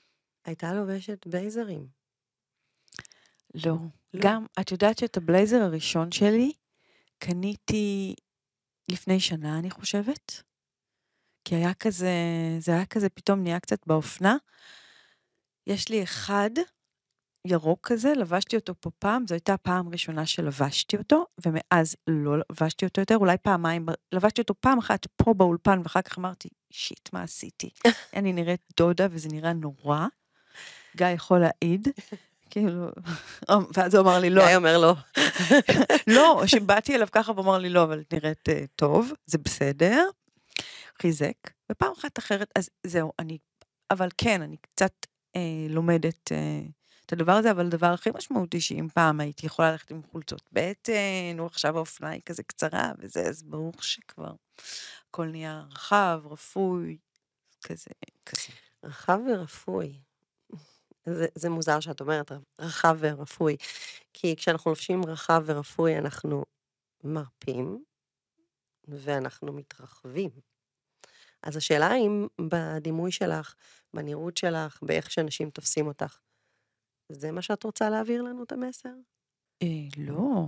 הייתה 0.45 0.73
לובשת 0.73 1.27
בלייזרים. 1.27 1.87
לא. 3.53 3.75
לא. 4.13 4.21
גם, 4.23 4.45
את 4.59 4.71
יודעת 4.71 4.97
שאת 4.97 5.17
הבלייזר 5.17 5.61
הראשון 5.61 6.11
שלי 6.11 6.51
קניתי 7.19 8.15
לפני 8.91 9.19
שנה, 9.19 9.59
אני 9.59 9.71
חושבת. 9.71 10.43
כי 11.45 11.55
היה 11.55 11.73
כזה, 11.73 12.13
זה 12.59 12.71
היה 12.71 12.85
כזה 12.85 13.09
פתאום 13.09 13.43
נהיה 13.43 13.59
קצת 13.59 13.87
באופנה. 13.87 14.37
יש 15.67 15.89
לי 15.89 16.03
אחד 16.03 16.49
ירוק 17.45 17.79
כזה, 17.87 18.13
לבשתי 18.13 18.55
אותו 18.55 18.73
פה 18.79 18.89
פעם, 18.99 19.27
זו 19.27 19.35
הייתה 19.35 19.53
הפעם 19.53 19.87
הראשונה 19.87 20.25
שלבשתי 20.25 20.97
אותו, 20.97 21.25
ומאז 21.45 21.95
לא 22.07 22.37
לבשתי 22.37 22.85
אותו 22.85 23.01
יותר, 23.01 23.17
אולי 23.17 23.37
פעמיים, 23.37 23.85
לבשתי 24.11 24.41
אותו 24.41 24.53
פעם 24.59 24.77
אחת 24.77 25.07
פה 25.15 25.33
באולפן, 25.33 25.79
ואחר 25.83 26.01
כך 26.01 26.17
אמרתי, 26.17 26.49
שיט, 26.71 27.09
מה 27.13 27.23
עשיתי? 27.23 27.69
אני 28.15 28.33
נראית 28.33 28.61
דודה 28.77 29.07
וזה 29.11 29.29
נראה 29.31 29.53
נורא. 29.53 30.07
גיא 30.95 31.07
יכול 31.07 31.39
להעיד, 31.39 31.87
כאילו, 32.51 32.87
ואז 33.73 33.95
הוא 33.95 34.03
אמר 34.03 34.19
לי, 34.19 34.29
לא, 34.29 34.47
גיא 34.47 34.55
אומר 34.55 34.77
לא. 34.77 34.95
לא, 36.15 36.43
שבאתי 36.45 36.95
אליו 36.95 37.07
ככה 37.11 37.31
ואמר 37.31 37.57
לי, 37.57 37.69
לא, 37.69 37.83
אבל 37.83 37.99
את 37.99 38.13
נראית 38.13 38.49
uh, 38.49 38.51
טוב, 38.75 39.11
זה 39.25 39.37
בסדר. 39.37 40.05
חיזק. 41.01 41.35
ופעם 41.71 41.91
אחת 41.99 42.19
אחרת, 42.19 42.51
אז 42.55 42.69
זהו, 42.87 43.11
אני, 43.19 43.37
אבל 43.91 44.09
כן, 44.17 44.41
אני 44.41 44.57
קצת 44.57 45.05
אה, 45.35 45.41
לומדת 45.69 46.31
אה, 46.31 46.61
את 47.05 47.13
הדבר 47.13 47.31
הזה, 47.31 47.51
אבל 47.51 47.65
הדבר 47.65 47.87
הכי 47.87 48.09
משמעותי, 48.15 48.61
שאם 48.61 48.87
פעם 48.93 49.19
הייתי 49.19 49.45
יכולה 49.45 49.71
ללכת 49.71 49.91
עם 49.91 50.01
חולצות 50.11 50.49
בטן, 50.51 51.39
או 51.39 51.45
עכשיו 51.45 51.77
האופנה 51.77 52.09
היא 52.09 52.21
כזה 52.25 52.43
קצרה, 52.43 52.91
וזה, 52.99 53.21
אז 53.21 53.43
ברור 53.43 53.73
שכבר 53.81 54.31
הכל 55.09 55.25
נהיה 55.25 55.63
רחב, 55.71 56.21
רפוי, 56.25 56.97
כזה, 57.63 57.89
כזה. 58.25 58.53
רחב 58.83 59.19
ורפוי. 59.27 59.99
זה, 61.05 61.25
זה 61.35 61.49
מוזר 61.49 61.79
שאת 61.79 62.01
אומרת 62.01 62.31
רחב 62.59 62.97
ורפוי, 62.99 63.57
כי 64.13 64.35
כשאנחנו 64.35 64.71
לובשים 64.71 65.05
רחב 65.05 65.43
ורפוי 65.45 65.97
אנחנו 65.97 66.45
מרפים 67.03 67.83
ואנחנו 68.87 69.53
מתרחבים. 69.53 70.29
אז 71.43 71.57
השאלה 71.57 71.87
האם 71.87 72.27
בדימוי 72.49 73.11
שלך, 73.11 73.55
בנראות 73.93 74.37
שלך, 74.37 74.79
באיך 74.81 75.11
שאנשים 75.11 75.49
תופסים 75.49 75.87
אותך, 75.87 76.17
זה 77.11 77.31
מה 77.31 77.41
שאת 77.41 77.63
רוצה 77.63 77.89
להעביר 77.89 78.21
לנו 78.21 78.43
את 78.43 78.51
המסר? 78.51 78.89
אה, 79.63 79.67
לא. 79.97 80.47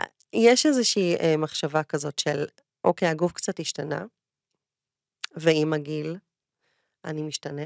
אה, 0.00 0.04
יש 0.32 0.66
איזושהי 0.66 1.16
אה, 1.16 1.36
מחשבה 1.36 1.82
כזאת 1.82 2.18
של, 2.18 2.46
אוקיי, 2.84 3.08
הגוף 3.08 3.32
קצת 3.32 3.60
השתנה, 3.60 4.06
ועם 5.36 5.72
הגיל 5.72 6.16
אני 7.04 7.22
משתנה, 7.22 7.62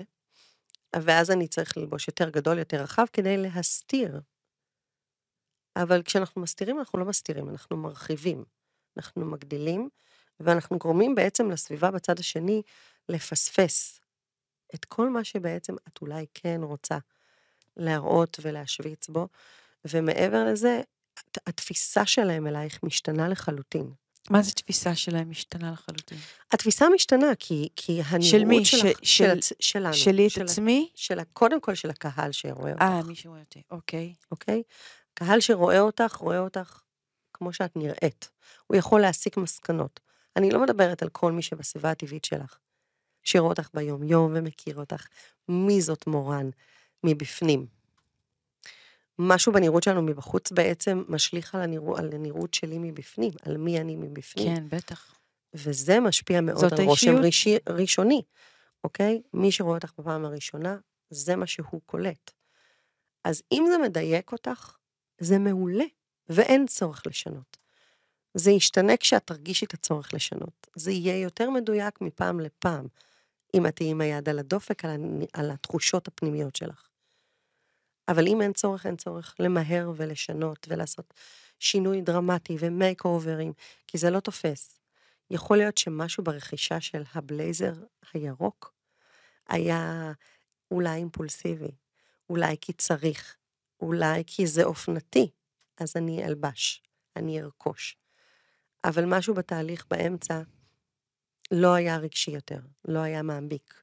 ואז 0.96 1.30
אני 1.30 1.48
צריך 1.48 1.76
ללבוש 1.76 2.08
יותר 2.08 2.30
גדול, 2.30 2.58
יותר 2.58 2.82
רחב, 2.82 3.06
כדי 3.12 3.36
להסתיר. 3.36 4.20
אבל 5.76 6.02
כשאנחנו 6.02 6.42
מסתירים, 6.42 6.78
אנחנו 6.78 6.98
לא 6.98 7.04
מסתירים, 7.04 7.48
אנחנו 7.48 7.76
מרחיבים. 7.76 8.44
אנחנו 8.96 9.24
מגדילים, 9.24 9.88
ואנחנו 10.40 10.78
גורמים 10.78 11.14
בעצם 11.14 11.50
לסביבה 11.50 11.90
בצד 11.90 12.18
השני 12.18 12.62
לפספס 13.08 14.00
את 14.74 14.84
כל 14.84 15.08
מה 15.10 15.24
שבעצם 15.24 15.74
את 15.88 15.98
אולי 16.02 16.26
כן 16.34 16.60
רוצה 16.62 16.98
להראות 17.76 18.38
ולהשוויץ 18.42 19.08
בו, 19.08 19.28
ומעבר 19.84 20.44
לזה, 20.44 20.80
הת- 21.18 21.38
התפיסה 21.48 22.06
שלהם 22.06 22.46
אלייך 22.46 22.78
משתנה 22.82 23.28
לחלוטין. 23.28 23.92
מה 24.30 24.42
זה 24.42 24.52
תפיסה 24.52 24.94
שלהם 24.94 25.30
משתנה 25.30 25.72
לחלוטין? 25.72 26.18
התפיסה 26.52 26.86
משתנה 26.94 27.26
כי, 27.38 27.68
כי 27.76 28.00
הנראות 28.06 28.30
של 28.30 28.44
מי? 28.44 28.64
של, 28.64 28.76
של- 29.02 29.38
הצ- 29.38 29.52
שלנו, 29.60 29.94
שלי 29.94 30.26
את 30.26 30.30
של, 30.30 30.42
עצמי? 30.42 30.90
של, 30.94 31.18
קודם 31.32 31.60
כל 31.60 31.74
של 31.74 31.90
הקהל 31.90 32.32
שרואה 32.32 32.72
אותך, 32.72 32.82
אה, 32.82 33.02
מי 33.02 33.14
שרואה 33.14 33.40
אותי, 33.40 33.62
אוקיי. 33.70 34.14
אוקיי? 34.30 34.62
קהל 35.14 35.40
שרואה 35.40 35.80
אותך, 35.80 36.16
רואה 36.20 36.38
אותך 36.38 36.80
כמו 37.34 37.52
שאת 37.52 37.76
נראית. 37.76 38.30
הוא 38.66 38.76
יכול 38.76 39.00
להסיק 39.00 39.36
מסקנות. 39.36 40.00
אני 40.36 40.50
לא 40.50 40.62
מדברת 40.62 41.02
על 41.02 41.08
כל 41.08 41.32
מי 41.32 41.42
שבסביבה 41.42 41.90
הטבעית 41.90 42.24
שלך, 42.24 42.56
שרואה 43.22 43.50
אותך 43.50 43.68
ביום-יום 43.74 44.32
ומכיר 44.34 44.76
אותך. 44.76 45.06
מי 45.48 45.80
זאת 45.80 46.06
מורן 46.06 46.50
מבפנים? 47.04 47.66
משהו 49.18 49.52
בנראות 49.52 49.82
שלנו 49.82 50.02
מבחוץ 50.02 50.52
בעצם 50.52 51.04
משליך 51.08 51.54
על, 51.54 51.60
הנראו, 51.60 51.96
על 51.96 52.10
הנראות 52.12 52.54
שלי 52.54 52.78
מבפנים, 52.78 53.32
על 53.42 53.56
מי 53.56 53.80
אני 53.80 53.96
מבפנים. 53.96 54.56
כן, 54.56 54.68
בטח. 54.68 55.14
וזה 55.54 56.00
משפיע 56.00 56.40
מאוד 56.40 56.64
על 56.64 56.84
רושם? 56.84 57.16
רישי, 57.16 57.56
ראשוני, 57.68 58.22
אוקיי? 58.84 59.22
מי 59.34 59.52
שרואה 59.52 59.74
אותך 59.74 59.92
בפעם 59.98 60.24
הראשונה, 60.24 60.76
זה 61.10 61.36
מה 61.36 61.46
שהוא 61.46 61.80
קולט. 61.86 62.30
אז 63.24 63.42
אם 63.52 63.64
זה 63.70 63.78
מדייק 63.78 64.32
אותך, 64.32 64.76
זה 65.18 65.38
מעולה, 65.38 65.84
ואין 66.28 66.66
צורך 66.66 67.02
לשנות. 67.06 67.56
זה 68.34 68.50
ישתנה 68.50 68.96
כשאת 68.96 69.26
תרגישי 69.26 69.64
את 69.64 69.74
הצורך 69.74 70.14
לשנות. 70.14 70.66
זה 70.74 70.90
יהיה 70.90 71.20
יותר 71.20 71.50
מדויק 71.50 72.00
מפעם 72.00 72.40
לפעם, 72.40 72.86
אם 73.54 73.66
את 73.66 73.76
תהיי 73.76 73.90
עם 73.90 74.00
היד 74.00 74.28
על 74.28 74.38
הדופק, 74.38 74.84
על, 74.84 74.90
על 75.32 75.50
התחושות 75.50 76.08
הפנימיות 76.08 76.56
שלך. 76.56 76.88
אבל 78.08 78.26
אם 78.26 78.42
אין 78.42 78.52
צורך, 78.52 78.86
אין 78.86 78.96
צורך 78.96 79.34
למהר 79.38 79.92
ולשנות 79.96 80.66
ולעשות 80.70 81.14
שינוי 81.58 82.00
דרמטי 82.00 82.56
ומייק 82.58 83.04
אוברים, 83.04 83.52
כי 83.86 83.98
זה 83.98 84.10
לא 84.10 84.20
תופס. 84.20 84.78
יכול 85.30 85.56
להיות 85.56 85.78
שמשהו 85.78 86.24
ברכישה 86.24 86.80
של 86.80 87.02
הבלייזר 87.14 87.74
הירוק 88.12 88.74
היה 89.48 90.12
אולי 90.70 90.96
אימפולסיבי, 90.96 91.70
אולי 92.30 92.56
כי 92.60 92.72
צריך, 92.72 93.36
אולי 93.80 94.22
כי 94.26 94.46
זה 94.46 94.64
אופנתי, 94.64 95.30
אז 95.78 95.92
אני 95.96 96.24
אלבש, 96.24 96.82
אני 97.16 97.40
ארכוש. 97.40 97.96
אבל 98.84 99.04
משהו 99.04 99.34
בתהליך 99.34 99.86
באמצע 99.90 100.42
לא 101.52 101.74
היה 101.74 101.96
רגשי 101.96 102.30
יותר, 102.30 102.58
לא 102.84 102.98
היה 102.98 103.22
מעמיק. 103.22 103.82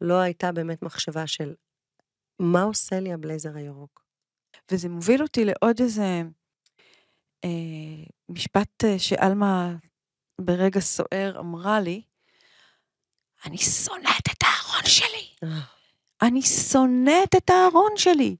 לא 0.00 0.14
הייתה 0.14 0.52
באמת 0.52 0.82
מחשבה 0.82 1.26
של 1.26 1.54
מה 2.38 2.62
עושה 2.62 3.00
לי 3.00 3.12
הבלייזר 3.12 3.56
הירוק. 3.56 4.04
וזה 4.70 4.88
מוביל 4.88 5.22
אותי 5.22 5.44
לעוד 5.44 5.80
איזה 5.80 6.22
אה, 7.44 8.04
משפט 8.28 8.84
אה, 8.84 8.98
שעלמה 8.98 9.74
ברגע 10.40 10.80
סוער 10.80 11.36
אמרה 11.38 11.80
לי, 11.80 12.02
אני 13.46 13.58
שונאת 13.58 14.28
את 14.32 14.42
הארון 14.42 14.84
שלי. 14.84 15.28
אה. 15.42 15.60
אני 16.22 16.42
שונאת 16.42 17.36
את 17.36 17.50
הארון 17.50 17.92
שלי. 17.96 18.36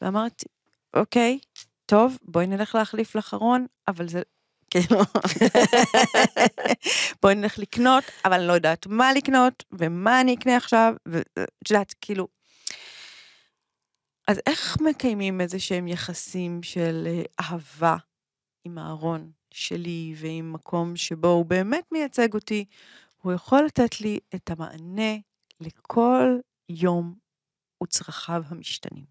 ואמרתי, 0.00 0.46
אוקיי, 0.94 1.38
טוב, 1.86 2.18
בואי 2.22 2.46
נלך 2.46 2.74
להחליף 2.74 3.16
לך 3.16 3.34
ארון, 3.34 3.66
אבל 3.88 4.08
זה, 4.08 4.22
כאילו, 4.82 5.00
בואי 7.22 7.34
נלך 7.34 7.58
לקנות, 7.58 8.04
אבל 8.24 8.32
אני 8.32 8.46
לא 8.46 8.52
יודעת 8.52 8.86
מה 8.86 9.12
לקנות, 9.12 9.64
ומה 9.72 10.20
אני 10.20 10.34
אקנה 10.34 10.56
עכשיו, 10.56 10.94
ואת 11.06 11.70
יודעת, 11.70 11.94
כאילו, 12.00 12.28
אז 14.28 14.40
איך 14.46 14.80
מקיימים 14.80 15.40
איזה 15.40 15.58
שהם 15.58 15.88
יחסים 15.88 16.62
של 16.62 17.06
אה, 17.06 17.22
אהבה 17.40 17.96
עם 18.64 18.78
הארון 18.78 19.30
שלי 19.50 20.14
ועם 20.16 20.52
מקום 20.52 20.96
שבו 20.96 21.28
הוא 21.28 21.46
באמת 21.46 21.84
מייצג 21.92 22.34
אותי? 22.34 22.64
הוא 23.22 23.32
יכול 23.32 23.64
לתת 23.64 24.00
לי 24.00 24.18
את 24.34 24.50
המענה 24.50 25.16
לכל 25.60 26.38
יום 26.68 27.14
וצרכיו 27.82 28.42
המשתנים. 28.46 29.04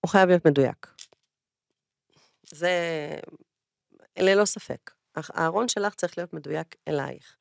הוא 0.00 0.10
חייב 0.10 0.28
להיות 0.28 0.46
מדויק. 0.46 0.86
זה 2.42 2.70
ללא 4.18 4.44
ספק. 4.44 4.90
האח- 5.16 5.30
הארון 5.34 5.68
שלך 5.68 5.94
צריך 5.94 6.18
להיות 6.18 6.32
מדויק 6.32 6.76
אלייך, 6.88 7.36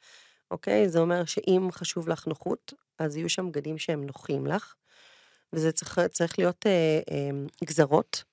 אוקיי? 0.51 0.89
זה 0.89 0.99
אומר 0.99 1.25
שאם 1.25 1.67
חשוב 1.71 2.09
לך 2.09 2.27
נוחות, 2.27 2.73
אז 2.99 3.15
יהיו 3.17 3.29
שם 3.29 3.51
בגדים 3.51 3.77
שהם 3.77 4.05
נוחים 4.05 4.47
לך, 4.47 4.75
וזה 5.53 5.71
צריך, 5.71 5.99
צריך 6.11 6.39
להיות 6.39 6.65
אה, 6.67 6.99
אה, 7.11 7.29
גזרות 7.63 8.23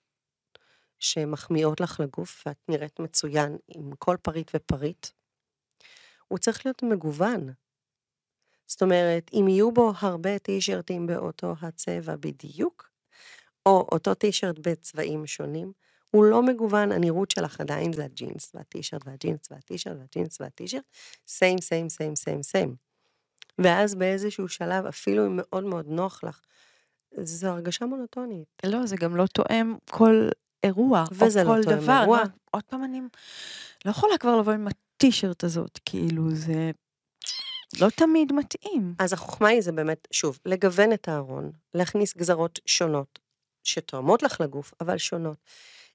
שמחמיאות 0.99 1.81
לך 1.81 2.01
לגוף, 2.01 2.43
ואת 2.47 2.59
נראית 2.69 3.01
מצוין 3.01 3.57
עם 3.69 3.91
כל 3.99 4.17
פריט 4.23 4.51
ופריט. 4.55 5.07
הוא 6.29 6.39
צריך 6.39 6.67
להיות 6.67 6.83
מגוון. 6.83 7.53
זאת 8.67 8.83
אומרת, 8.83 9.31
אם 9.33 9.49
יהיו 9.49 9.73
בו 9.73 9.93
הרבה 9.99 10.39
טישרטים 10.39 11.07
באותו 11.07 11.55
הצבע 11.63 12.17
בדיוק, 12.17 12.91
או 13.67 13.89
אותו 13.93 14.15
טישרט 14.15 14.59
בצבעים 14.59 15.27
שונים, 15.27 15.73
הוא 16.13 16.25
לא 16.25 16.43
מגוון, 16.43 16.93
הנראות 16.93 17.31
שלך 17.31 17.61
עדיין 17.61 17.93
זה 17.93 18.05
הג'ינס 18.05 18.53
והטישרט 18.55 19.03
והג'ינס 19.07 19.49
והטישרט 19.51 19.97
והג'ינס 19.99 20.41
והטישרט, 20.41 20.85
סיים, 21.27 21.61
סיים, 21.61 21.89
סיים, 21.89 22.17
סיים, 22.17 22.43
סיים. 22.43 22.75
ואז 23.59 23.95
באיזשהו 23.95 24.49
שלב, 24.49 24.87
אפילו 24.87 25.27
אם 25.27 25.37
מאוד 25.37 25.65
מאוד 25.65 25.87
נוח 25.89 26.25
לך, 26.25 26.41
זו 27.21 27.49
הרגשה 27.49 27.87
מונוטונית. 27.87 28.63
לא, 28.67 28.87
זה 28.87 28.97
גם 28.97 29.17
לא 29.17 29.27
תואם 29.27 29.75
כל 29.91 30.29
אירוע, 30.65 31.05
או 31.21 31.27
לא 31.27 31.45
כל 31.45 31.63
תואם 31.63 31.77
דבר. 31.77 32.01
אירוע. 32.01 32.19
לא, 32.19 32.29
עוד 32.51 32.63
פעם 32.63 32.85
אני 32.85 33.01
לא 33.85 33.91
יכולה 33.91 34.19
כבר 34.19 34.37
לבוא 34.37 34.53
עם 34.53 34.69
הטישרט 34.69 35.45
הזאת, 35.45 35.79
כאילו 35.85 36.31
זה 36.31 36.71
לא 37.81 37.89
תמיד 37.91 38.33
מתאים. 38.33 38.95
אז 38.99 39.13
החוכמה 39.13 39.49
היא 39.49 39.61
זה 39.61 39.73
באמת, 39.73 40.09
שוב, 40.11 40.39
לגוון 40.47 40.93
את 40.93 41.09
הארון, 41.09 41.51
להכניס 41.75 42.17
גזרות 42.17 42.61
שונות, 42.67 43.19
שתואמות 43.65 44.23
לך 44.23 44.41
לגוף, 44.41 44.73
אבל 44.81 44.99
שונות. 44.99 45.39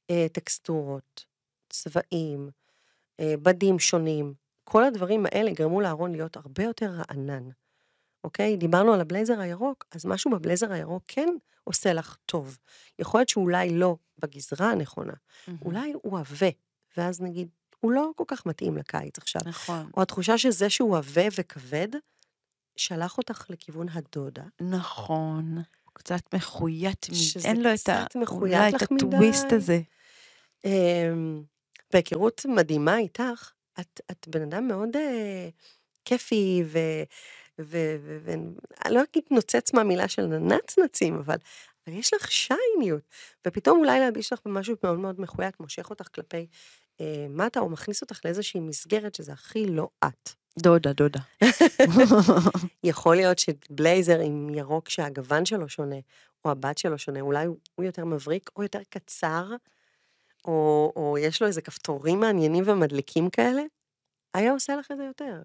אה, 0.09 0.27
טקסטורות, 0.31 1.25
צבעים, 1.69 2.49
אה, 3.19 3.33
בדים 3.41 3.79
שונים, 3.79 4.33
כל 4.63 4.83
הדברים 4.83 5.25
האלה 5.25 5.51
גרמו 5.51 5.81
לארון 5.81 6.11
להיות 6.11 6.37
הרבה 6.37 6.63
יותר 6.63 6.91
רענן. 6.91 7.49
אוקיי? 8.23 8.57
דיברנו 8.57 8.93
על 8.93 9.01
הבלייזר 9.01 9.39
הירוק, 9.39 9.85
אז 9.91 10.05
משהו 10.05 10.31
בבלייזר 10.31 10.71
הירוק 10.71 11.03
כן 11.07 11.29
עושה 11.63 11.93
לך 11.93 12.17
טוב. 12.25 12.57
יכול 12.99 13.19
להיות 13.19 13.29
שאולי 13.29 13.69
לא 13.69 13.95
בגזרה 14.19 14.71
הנכונה, 14.71 15.13
אולי 15.61 15.93
הוא 16.03 16.19
עבה, 16.19 16.47
ואז 16.97 17.21
נגיד, 17.21 17.47
הוא 17.79 17.91
לא 17.91 18.09
כל 18.15 18.23
כך 18.27 18.45
מתאים 18.45 18.77
לקיץ 18.77 19.17
עכשיו. 19.17 19.41
נכון. 19.45 19.89
או 19.97 20.01
התחושה 20.01 20.37
שזה 20.37 20.69
שהוא 20.69 20.97
עבה 20.97 21.21
וכבד, 21.37 21.87
שלח 22.75 23.17
אותך 23.17 23.45
לכיוון 23.49 23.87
הדודה. 23.89 24.43
נכון. 24.61 25.57
קצת 25.93 26.33
מחויית, 26.33 27.05
מ- 27.09 27.13
שזה 27.13 27.47
אין 27.47 27.61
לו 27.63 27.69
את 27.73 27.89
ה... 27.89 28.05
קצת 28.05 28.15
מחויית 28.15 28.55
אולי 28.55 28.69
את 28.69 28.73
לך 28.73 28.87
הטוויסט 28.91 29.45
מדי. 29.45 29.55
הזה. 29.55 29.81
אמ, 30.65 31.43
בהיכרות 31.93 32.45
מדהימה 32.45 32.97
איתך, 32.97 33.51
את, 33.79 34.01
את 34.11 34.27
בן 34.27 34.41
אדם 34.41 34.67
מאוד 34.67 34.95
אה, 34.95 35.49
כיפי. 36.05 36.63
ואני 37.59 38.95
לא 38.95 39.01
אגיד 39.11 39.23
נוצץ 39.31 39.73
מהמילה 39.73 40.07
של 40.07 40.25
נצנצים, 40.25 41.15
אבל, 41.15 41.35
אבל 41.87 41.95
יש 41.95 42.13
לך 42.13 42.31
שייניות. 42.31 43.01
ופתאום 43.47 43.79
אולי 43.79 43.99
להלביש 43.99 44.33
לך 44.33 44.39
במשהו 44.45 44.75
מאוד 44.83 44.99
מאוד 44.99 45.21
מחויית, 45.21 45.59
מושך 45.59 45.89
אותך 45.89 46.07
כלפי 46.15 46.47
אה, 47.01 47.25
מטה, 47.29 47.59
או 47.59 47.69
מכניס 47.69 48.01
אותך 48.01 48.25
לאיזושהי 48.25 48.59
מסגרת 48.59 49.15
שזה 49.15 49.33
הכי 49.33 49.65
לא 49.65 49.89
את. 50.05 50.29
דודה, 50.59 50.93
דודה. 50.93 51.19
יכול 52.83 53.15
להיות 53.15 53.39
שבלייזר 53.39 54.19
עם 54.19 54.49
ירוק 54.53 54.89
שהגוון 54.89 55.45
שלו 55.45 55.69
שונה, 55.69 55.95
או 56.45 56.51
הבת 56.51 56.77
שלו 56.77 56.97
שונה, 56.97 57.21
אולי 57.21 57.45
הוא, 57.45 57.57
הוא 57.75 57.85
יותר 57.85 58.05
מבריק, 58.05 58.49
או 58.55 58.63
יותר 58.63 58.79
קצר, 58.89 59.45
או, 60.47 60.93
או 60.95 61.17
יש 61.17 61.41
לו 61.41 61.47
איזה 61.47 61.61
כפתורים 61.61 62.19
מעניינים 62.19 62.63
ומדליקים 62.67 63.29
כאלה, 63.29 63.61
היה 64.33 64.51
עושה 64.51 64.75
לך 64.75 64.91
את 64.91 64.97
זה 64.97 65.03
יותר. 65.03 65.41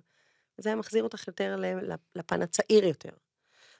זה 0.58 0.68
היה 0.68 0.76
מחזיר 0.76 1.02
אותך 1.02 1.28
יותר 1.28 1.56
לפן 2.14 2.42
הצעיר 2.42 2.84
יותר. 2.84 3.10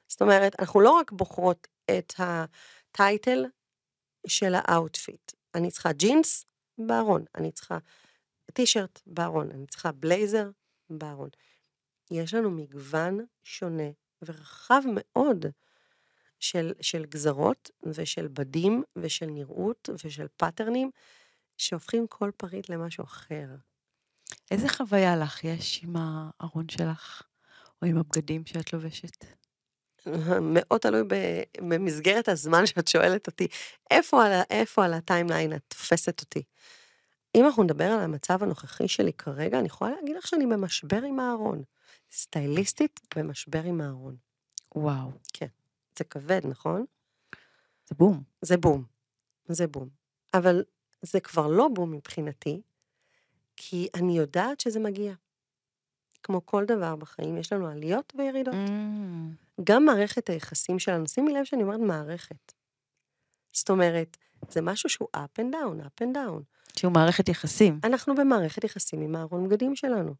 זאת 0.08 0.22
אומרת, 0.22 0.60
אנחנו 0.60 0.80
לא 0.80 0.90
רק 0.90 1.12
בוחרות 1.12 1.68
את 1.90 2.12
ה 2.18 2.39
title 2.39 3.44
של 4.26 4.54
ה 4.54 4.64
outfit. 4.64 5.32
אני 5.54 5.70
צריכה 5.70 5.92
ג'ינס 5.92 6.44
בארון, 6.78 7.24
אני 7.34 7.52
צריכה 7.52 7.78
טישרט 8.52 9.00
בארון, 9.06 9.50
אני 9.50 9.66
צריכה 9.66 9.92
בלייזר 9.92 10.50
בארון. 10.90 11.28
יש 12.10 12.34
לנו 12.34 12.50
מגוון 12.50 13.26
שונה 13.42 13.90
ורחב 14.22 14.82
מאוד 14.94 15.46
של, 16.42 16.72
של 16.80 17.04
גזרות 17.04 17.70
ושל 17.82 18.28
בדים 18.28 18.82
ושל 18.96 19.26
נראות 19.26 19.88
ושל 20.04 20.26
פאטרנים 20.36 20.90
שהופכים 21.58 22.06
כל 22.06 22.30
פריט 22.36 22.68
למשהו 22.68 23.04
אחר. 23.04 23.46
איזה 24.50 24.68
חוויה 24.68 25.16
לך 25.16 25.44
יש 25.44 25.80
עם 25.84 25.96
הארון 25.96 26.68
שלך, 26.68 27.22
או 27.82 27.86
עם 27.86 27.98
הבגדים 27.98 28.46
שאת 28.46 28.72
לובשת? 28.72 29.24
מאוד 30.40 30.80
תלוי 30.80 31.02
במסגרת 31.60 32.28
הזמן 32.28 32.66
שאת 32.66 32.88
שואלת 32.88 33.26
אותי, 33.26 33.46
איפה 33.90 34.24
על, 34.24 34.32
איפה 34.50 34.84
על 34.84 34.94
הטיימליין 34.94 35.52
את 35.52 35.62
תופסת 35.68 36.20
אותי. 36.20 36.42
אם 37.34 37.46
אנחנו 37.46 37.62
נדבר 37.62 37.84
על 37.84 38.00
המצב 38.00 38.42
הנוכחי 38.42 38.88
שלי 38.88 39.12
כרגע, 39.12 39.58
אני 39.58 39.66
יכולה 39.66 39.90
להגיד 39.90 40.16
לך 40.16 40.26
שאני 40.26 40.46
במשבר 40.46 41.02
עם 41.02 41.20
הארון. 41.20 41.62
סטייליסטית 42.12 43.00
במשבר 43.16 43.62
עם 43.64 43.80
הארון. 43.80 44.16
וואו, 44.74 45.10
זה 45.98 46.04
כבד, 46.04 46.40
נכון? 46.44 46.84
זה 47.88 47.94
בום. 47.94 48.22
זה 48.42 48.56
בום. 48.56 48.84
זה 49.48 49.66
בום. 49.66 49.88
אבל 50.34 50.64
זה 51.02 51.20
כבר 51.20 51.46
לא 51.46 51.68
בום 51.68 51.92
מבחינתי, 51.92 52.62
כי 53.56 53.88
אני 53.94 54.18
יודעת 54.18 54.60
שזה 54.60 54.80
מגיע. 54.80 55.14
כמו 56.22 56.46
כל 56.46 56.64
דבר 56.64 56.96
בחיים, 56.96 57.36
יש 57.36 57.52
לנו 57.52 57.68
עליות 57.68 58.12
וירידות. 58.18 58.54
Mm. 58.54 59.62
גם 59.64 59.84
מערכת 59.84 60.30
היחסים 60.30 60.78
שלנו, 60.78 61.08
שימי 61.08 61.32
לב 61.32 61.44
שאני 61.44 61.62
אומרת 61.62 61.80
מערכת. 61.80 62.52
זאת 63.52 63.70
אומרת, 63.70 64.16
זה 64.48 64.60
משהו 64.60 64.88
שהוא 64.88 65.08
up 65.16 65.40
and 65.40 65.54
down, 65.54 65.84
up 65.86 66.04
and 66.04 66.14
down. 66.14 66.42
שהוא 66.78 66.92
מערכת 66.92 67.28
יחסים. 67.28 67.80
אנחנו 67.84 68.14
במערכת 68.14 68.64
יחסים 68.64 69.00
עם 69.00 69.16
הארון 69.16 69.48
בגדים 69.48 69.76
שלנו. 69.76 70.14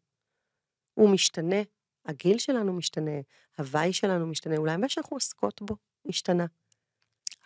הוא 0.93 1.09
משתנה, 1.09 1.61
הגיל 2.05 2.37
שלנו 2.37 2.73
משתנה, 2.73 3.21
הוואי 3.57 3.93
שלנו 3.93 4.27
משתנה, 4.27 4.57
אולי 4.57 4.77
מה 4.77 4.89
שאנחנו 4.89 5.15
עוסקות 5.15 5.61
בו 5.61 5.75
השתנה. 6.09 6.45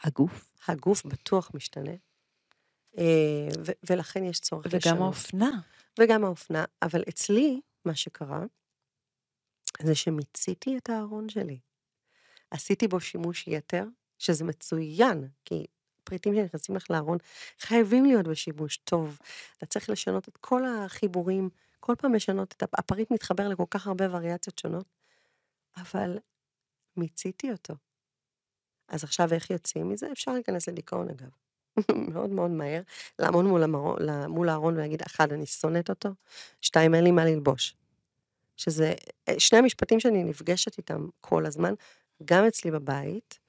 הגוף. 0.03 0.53
הגוף 0.67 1.05
בטוח 1.05 1.51
משתנה. 1.53 1.91
אה, 2.97 3.47
ו- 3.65 3.71
ולכן 3.89 4.23
יש 4.23 4.39
צורך 4.39 4.65
וגם 4.65 4.77
לשנות. 4.77 5.01
האופנה. 5.01 5.49
וגם 5.99 6.25
האופנה. 6.25 6.65
אבל 6.81 7.03
אצלי, 7.09 7.61
מה 7.85 7.95
שקרה, 7.95 8.43
זה 9.81 9.95
שמיציתי 9.95 10.77
את 10.77 10.89
הארון 10.89 11.29
שלי. 11.29 11.59
עשיתי 12.51 12.87
בו 12.87 12.99
שימוש 12.99 13.47
יתר, 13.47 13.83
שזה 14.19 14.43
מצוין, 14.43 15.27
כי 15.45 15.65
פריטים 16.03 16.35
שנכנסים 16.35 16.75
לך 16.75 16.91
לארון 16.91 17.17
חייבים 17.59 18.05
להיות 18.05 18.27
בשימוש 18.27 18.77
טוב. 18.77 19.19
אתה 19.57 19.65
צריך 19.65 19.89
לשנות 19.89 20.27
את 20.27 20.37
כל 20.37 20.63
החיבורים, 20.65 21.49
כל 21.87 21.95
פעם 21.95 22.13
לשנות 22.13 22.53
את... 22.57 22.63
הפ- 22.63 22.79
הפריט 22.79 23.11
מתחבר 23.11 23.47
לכל 23.47 23.63
כך 23.69 23.87
הרבה 23.87 24.05
וריאציות 24.11 24.59
שונות, 24.59 24.85
אבל 25.77 26.17
מיציתי 26.97 27.51
אותו. 27.51 27.73
אז 28.87 29.03
עכשיו 29.03 29.33
איך 29.33 29.49
יוצאים 29.49 29.89
מזה? 29.89 30.11
אפשר 30.11 30.33
להיכנס 30.33 30.67
לדיכאון 30.69 31.09
אגב. 31.09 31.29
מאוד 32.13 32.29
מאוד 32.29 32.51
מהר, 32.51 32.81
לעמוד 33.19 33.45
מול, 33.45 33.63
המרון, 33.63 33.97
מול 34.27 34.49
הארון 34.49 34.73
ולהגיד, 34.73 35.01
אחד, 35.01 35.33
אני 35.33 35.45
שונאת 35.45 35.89
אותו, 35.89 36.09
שתיים, 36.61 36.95
אין 36.95 37.03
לי 37.03 37.11
מה 37.11 37.25
ללבוש. 37.25 37.75
שזה 38.57 38.93
שני 39.37 39.59
המשפטים 39.59 39.99
שאני 39.99 40.23
נפגשת 40.23 40.77
איתם 40.77 41.07
כל 41.21 41.45
הזמן, 41.45 41.73
גם 42.25 42.47
אצלי 42.47 42.71
בבית, 42.71 43.39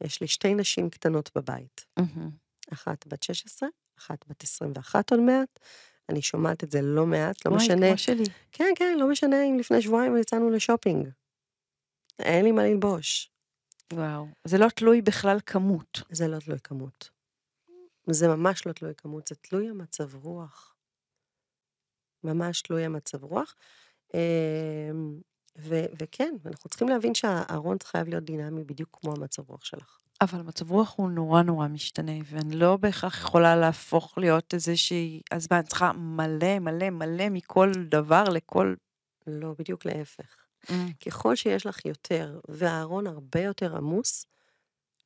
יש 0.00 0.20
לי 0.20 0.26
שתי 0.26 0.54
נשים 0.54 0.90
קטנות 0.90 1.30
בבית. 1.34 1.86
מהמם. 1.96 2.30
אחת 2.72 3.06
בת 3.06 3.22
16, 3.22 3.68
אחת 3.98 4.24
בת 4.28 4.42
21 4.42 5.10
עוד 5.10 5.20
מעט. 5.20 5.58
אני 6.08 6.22
שומעת 6.22 6.64
את 6.64 6.70
זה 6.70 6.82
לא 6.82 7.06
מעט, 7.06 7.46
לא 7.46 7.50
וואי, 7.50 7.64
משנה. 7.64 7.88
כמו 7.88 7.98
שלי. 7.98 8.24
כן, 8.52 8.72
כן, 8.76 8.96
לא 8.98 9.08
משנה 9.10 9.44
אם 9.44 9.58
לפני 9.58 9.82
שבועיים 9.82 10.16
יצאנו 10.16 10.50
לשופינג. 10.50 11.08
אין 12.18 12.44
לי 12.44 12.52
מה 12.52 12.62
ללבוש. 12.64 13.30
וואו. 13.92 14.26
זה 14.44 14.58
לא 14.58 14.68
תלוי 14.68 15.02
בכלל 15.02 15.38
כמות. 15.46 16.02
זה 16.10 16.28
לא 16.28 16.38
תלוי 16.38 16.58
כמות. 16.64 17.10
זה 18.10 18.28
ממש 18.28 18.66
לא 18.66 18.72
תלוי 18.72 18.92
כמות, 18.96 19.28
זה 19.28 19.34
תלוי 19.34 19.68
המצב 19.68 20.14
רוח. 20.14 20.76
ממש 22.24 22.62
תלוי 22.62 22.84
המצב 22.84 23.24
רוח. 23.24 23.54
אמ, 24.14 25.20
ו- 25.58 25.86
וכן, 26.02 26.34
אנחנו 26.46 26.70
צריכים 26.70 26.88
להבין 26.88 27.14
שהארון 27.14 27.76
חייב 27.84 28.08
להיות 28.08 28.24
דינמי 28.24 28.64
בדיוק 28.64 28.98
כמו 29.02 29.12
המצב 29.12 29.50
רוח 29.50 29.64
שלך. 29.64 29.98
אבל 30.20 30.42
מצב 30.42 30.70
רוח 30.70 30.94
הוא 30.96 31.10
נורא 31.10 31.42
נורא 31.42 31.68
משתנה, 31.68 32.12
ואני 32.24 32.56
לא 32.56 32.76
בהכרח 32.76 33.18
יכולה 33.18 33.56
להפוך 33.56 34.18
להיות 34.18 34.54
איזושהי... 34.54 35.20
אז 35.30 35.48
מה, 35.50 35.58
אני 35.58 35.66
צריכה 35.66 35.92
מלא 35.92 36.58
מלא 36.58 36.90
מלא 36.90 37.28
מכל 37.28 37.72
דבר 37.88 38.24
לכל... 38.24 38.74
לא, 39.26 39.54
בדיוק 39.58 39.84
להפך. 39.84 40.36
Mm. 40.66 40.72
ככל 41.06 41.36
שיש 41.36 41.66
לך 41.66 41.84
יותר, 41.84 42.40
והארון 42.48 43.06
הרבה 43.06 43.40
יותר 43.40 43.76
עמוס, 43.76 44.26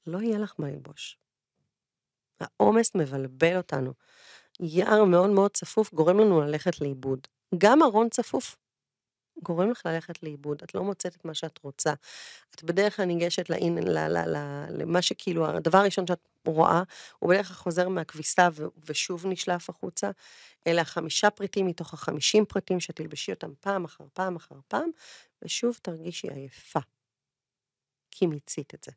לא 0.06 0.18
יהיה 0.18 0.38
לך 0.38 0.54
מה 0.58 0.68
ללבוש. 0.70 1.18
העומס 2.40 2.94
מבלבל 2.94 3.56
אותנו. 3.56 3.92
יער 4.60 5.04
מאוד 5.04 5.30
מאוד 5.30 5.50
צפוף 5.50 5.94
גורם 5.94 6.18
לנו 6.18 6.40
ללכת 6.40 6.80
לאיבוד. 6.80 7.20
גם 7.58 7.82
ארון 7.82 8.08
צפוף 8.08 8.56
גורם 9.42 9.70
לך 9.70 9.87
ללכת 9.87 10.22
לאיבוד, 10.22 10.62
את 10.62 10.74
לא 10.74 10.85
מוצאת 10.85 11.16
את 11.16 11.24
מה 11.24 11.35
שאת 11.35 11.59
רוצה. 11.62 11.92
את 12.55 12.64
בדרך 12.64 12.96
כלל 12.96 13.05
ניגשת 13.05 13.51
לאין, 13.51 13.79
ל, 13.79 13.98
ל, 13.98 14.37
ל, 14.37 14.64
למה 14.70 15.03
שכאילו, 15.03 15.46
הדבר 15.46 15.79
הראשון 15.79 16.07
שאת 16.07 16.29
רואה, 16.46 16.83
הוא 17.18 17.31
בדרך 17.31 17.46
כלל 17.46 17.57
חוזר 17.57 17.88
מהכביסה 17.88 18.48
ו, 18.53 18.66
ושוב 18.88 19.27
נשלף 19.27 19.70
החוצה. 19.70 20.11
אלה 20.66 20.81
החמישה 20.81 21.31
פריטים 21.31 21.66
מתוך 21.66 21.94
החמישים 21.94 22.44
פריטים 22.44 22.81
שתלבשי 22.81 23.33
אותם 23.33 23.53
פעם 23.61 23.85
אחר 23.85 24.05
פעם 24.12 24.37
אחר 24.37 24.57
פעם, 24.68 24.90
ושוב 25.42 25.79
תרגישי 25.83 26.29
עייפה. 26.29 26.81
כי 28.11 28.27
מיצית 28.27 28.74
את 28.74 28.85
זה. 28.85 28.92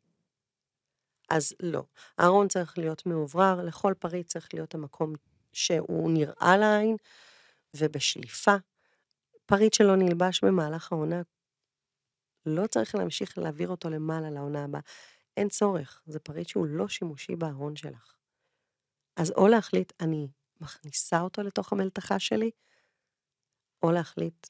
אז 1.30 1.54
לא. 1.60 1.82
הארון 2.18 2.48
צריך 2.48 2.78
להיות 2.78 3.06
מאוורר, 3.06 3.64
לכל 3.64 3.94
פריט 3.98 4.26
צריך 4.26 4.48
להיות 4.54 4.74
המקום 4.74 5.12
שהוא 5.52 6.10
נראה 6.10 6.56
לעין, 6.56 6.96
ובשליפה. 7.76 8.56
פריט 9.52 9.74
שלא 9.74 9.96
נלבש 9.96 10.44
במהלך 10.44 10.92
העונה, 10.92 11.22
לא 12.46 12.66
צריך 12.66 12.94
להמשיך 12.94 13.38
להעביר 13.38 13.68
אותו 13.68 13.90
למעלה 13.90 14.30
לעונה 14.30 14.64
הבאה. 14.64 14.80
אין 15.36 15.48
צורך, 15.48 16.02
זה 16.06 16.18
פריט 16.18 16.48
שהוא 16.48 16.66
לא 16.66 16.88
שימושי 16.88 17.36
בארון 17.36 17.76
שלך. 17.76 18.14
אז 19.16 19.30
או 19.30 19.48
להחליט, 19.48 19.92
אני 20.00 20.28
מכניסה 20.60 21.20
אותו 21.20 21.42
לתוך 21.42 21.72
המלתחה 21.72 22.18
שלי, 22.18 22.50
או 23.82 23.92
להחליט, 23.92 24.46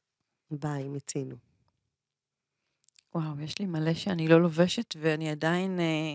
ביי, 0.51 0.89
מיצינו. 0.89 1.37
וואו, 3.15 3.41
יש 3.41 3.59
לי 3.59 3.67
מלא 3.67 3.95
שאני 3.95 4.29
לא 4.29 4.43
לובשת, 4.43 4.95
ואני 5.01 5.31
עדיין 5.31 5.81
אה, 5.81 6.15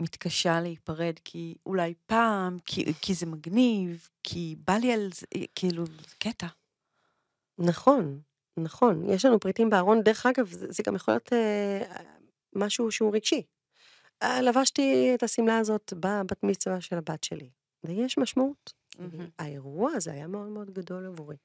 מתקשה 0.00 0.60
להיפרד, 0.60 1.14
כי 1.24 1.54
אולי 1.66 1.94
פעם, 2.06 2.58
כי, 2.66 2.94
כי 2.94 3.14
זה 3.14 3.26
מגניב, 3.26 4.08
כי 4.22 4.56
בא 4.66 4.72
לי 4.72 4.92
על 4.92 5.08
זה, 5.14 5.26
אה, 5.36 5.44
כאילו, 5.54 5.84
קטע. 6.18 6.46
נכון, 7.58 8.20
נכון. 8.56 9.08
יש 9.08 9.24
לנו 9.24 9.40
פריטים 9.40 9.70
בארון, 9.70 10.02
דרך 10.02 10.26
אגב, 10.26 10.50
זה, 10.50 10.66
זה 10.70 10.82
גם 10.86 10.96
יכול 10.96 11.14
להיות 11.14 11.32
אה, 11.32 11.82
משהו 12.54 12.90
שהוא 12.90 13.14
רגשי. 13.14 13.42
אה, 14.22 14.42
לבשתי 14.42 15.12
את 15.14 15.22
השמלה 15.22 15.58
הזאת 15.58 15.92
בבת 15.96 16.42
מצווה 16.42 16.80
של 16.80 16.96
הבת 16.96 17.24
שלי, 17.24 17.50
ויש 17.84 18.18
משמעות. 18.18 18.72
מהמם. 18.98 19.28
האירוע 19.38 19.92
הזה 19.92 20.12
היה 20.12 20.26
מאוד 20.26 20.48
מאוד 20.48 20.70
גדול 20.70 21.06
עבורי. 21.06 21.36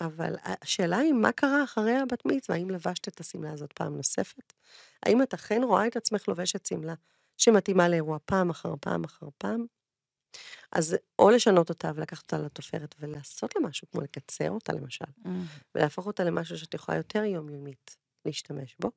אבל 0.00 0.34
השאלה 0.44 0.98
היא, 0.98 1.12
מה 1.12 1.32
קרה 1.32 1.64
אחרי 1.64 1.96
הבת 1.96 2.24
מצווה? 2.24 2.58
האם 2.58 2.70
לבשת 2.70 3.08
את 3.08 3.20
השמלה 3.20 3.52
הזאת 3.52 3.72
פעם 3.72 3.96
נוספת? 3.96 4.52
האם 5.02 5.22
את 5.22 5.34
אכן 5.34 5.62
רואה 5.62 5.86
את 5.86 5.96
עצמך 5.96 6.28
לובשת 6.28 6.66
שמלה 6.66 6.94
שמתאימה 7.36 7.88
לאירוע 7.88 8.18
פעם 8.24 8.50
אחר 8.50 8.74
פעם 8.80 9.04
אחר 9.04 9.26
פעם? 9.38 9.66
אז 10.72 10.96
או 11.18 11.30
לשנות 11.30 11.68
אותה 11.68 11.90
ולקחת 11.94 12.22
אותה 12.22 12.38
לתופרת 12.38 12.94
ולעשות 12.98 13.56
לה 13.56 13.68
משהו, 13.68 13.86
כמו 13.92 14.00
לקצר 14.00 14.50
אותה 14.50 14.72
למשל, 14.72 15.04
מהמם. 15.18 15.46
ולהפוך 15.74 16.06
אותה 16.06 16.24
למשהו 16.24 16.58
שאת 16.58 16.74
יכולה 16.74 16.98
יותר 16.98 17.24
יומיומית 17.24 17.96
להשתמש 18.24 18.76
בו, 18.80 18.90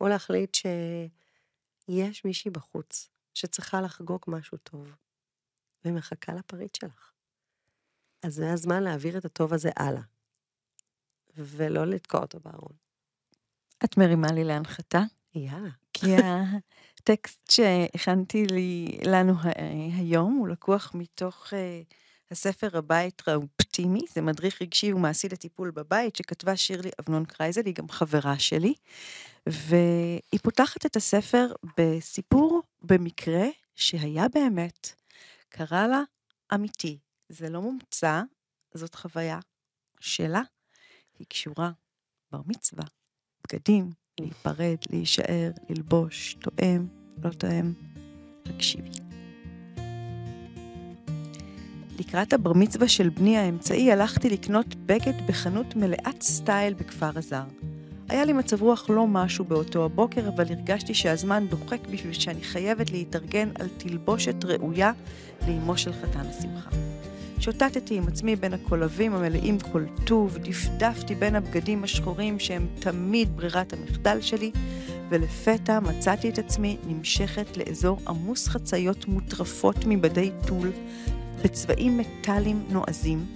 או 0.00 0.08
להחליט 0.08 0.54
שיש 0.54 2.24
מישהי 2.24 2.50
בחוץ 2.50 3.08
שצריכה 3.34 3.80
לחגוג 3.80 4.20
משהו 4.26 4.58
טוב, 4.58 4.94
ומחכה 5.84 6.34
לפריט 6.34 6.74
שלך. 6.74 7.12
אז 8.22 8.34
זה 8.34 8.52
הזמן 8.52 8.82
להעביר 8.82 9.18
את 9.18 9.24
הטוב 9.24 9.52
הזה 9.52 9.70
הלאה, 9.76 10.02
ולא 11.36 11.84
לתקוע 11.84 12.20
אותו 12.20 12.40
בארון. 12.40 12.76
את 13.84 13.96
מרימה 13.96 14.32
לי 14.32 14.44
להנחתה? 14.44 15.02
יאללה. 15.34 15.83
כי 15.94 16.06
הטקסט 17.00 17.50
שהכנתי 17.50 18.46
לי, 18.46 18.98
לנו 19.06 19.32
ה- 19.38 19.50
היום 19.98 20.34
הוא 20.34 20.48
לקוח 20.48 20.90
מתוך 20.94 21.54
אה, 21.54 21.82
הספר 22.30 22.78
הבית 22.78 23.22
האופטימי, 23.26 24.00
זה 24.14 24.20
מדריך 24.22 24.62
רגשי 24.62 24.92
ומעשי 24.92 25.28
לטיפול 25.28 25.70
בבית, 25.70 26.16
שכתבה 26.16 26.56
שירלי 26.56 26.90
אבנון 27.00 27.24
קרייזל, 27.24 27.62
היא 27.66 27.74
גם 27.74 27.88
חברה 27.88 28.38
שלי, 28.38 28.74
והיא 29.46 30.40
פותחת 30.42 30.86
את 30.86 30.96
הספר 30.96 31.46
בסיפור 31.78 32.62
במקרה 32.82 33.44
שהיה 33.74 34.28
באמת, 34.28 34.92
קרה 35.48 35.88
לה 35.88 36.02
אמיתי, 36.54 36.98
זה 37.28 37.48
לא 37.50 37.62
מומצא, 37.62 38.22
זאת 38.74 38.94
חוויה 38.94 39.38
שלה, 40.00 40.42
היא 41.18 41.26
קשורה 41.26 41.70
בר 42.32 42.40
מצווה, 42.46 42.84
בגדים, 43.46 43.90
להיפרד, 44.20 44.76
להישאר, 44.90 45.50
ללבוש, 45.70 46.36
תואם, 46.40 46.86
לא 47.24 47.30
תואם, 47.30 47.72
תקשיבי. 48.42 48.90
לקראת 51.98 52.32
הבר 52.32 52.52
מצווה 52.52 52.88
של 52.88 53.08
בני 53.08 53.36
האמצעי 53.36 53.92
הלכתי 53.92 54.30
לקנות 54.30 54.74
בגד 54.74 55.26
בחנות 55.26 55.76
מלאת 55.76 56.22
סטייל 56.22 56.74
בכפר 56.74 57.10
הזר. 57.14 57.44
היה 58.08 58.24
לי 58.24 58.32
מצב 58.32 58.62
רוח 58.62 58.90
לא 58.90 59.06
משהו 59.06 59.44
באותו 59.44 59.84
הבוקר, 59.84 60.28
אבל 60.28 60.44
הרגשתי 60.50 60.94
שהזמן 60.94 61.46
דוחק 61.50 61.80
בשביל 61.90 62.12
שאני 62.12 62.42
חייבת 62.42 62.90
להתארגן 62.90 63.48
על 63.60 63.68
תלבושת 63.78 64.44
ראויה 64.44 64.92
לאמו 65.48 65.76
של 65.76 65.92
חתן 65.92 66.26
השמחה. 66.26 66.93
שוטטתי 67.44 67.96
עם 67.96 68.08
עצמי 68.08 68.36
בין 68.36 68.54
הקולבים 68.54 69.14
המלאים 69.14 69.58
כל 69.72 69.84
טוב, 70.04 70.38
דפדפתי 70.38 71.14
בין 71.14 71.34
הבגדים 71.34 71.84
השחורים 71.84 72.38
שהם 72.38 72.66
תמיד 72.78 73.36
ברירת 73.36 73.72
המחדל 73.72 74.20
שלי, 74.20 74.50
ולפתע 75.08 75.80
מצאתי 75.80 76.28
את 76.28 76.38
עצמי 76.38 76.76
נמשכת 76.86 77.56
לאזור 77.56 78.00
עמוס 78.08 78.48
חציות 78.48 79.08
מוטרפות 79.08 79.76
מבדי 79.86 80.30
טול, 80.46 80.72
בצבעים 81.44 81.98
מטאליים 81.98 82.64
נועזים. 82.70 83.26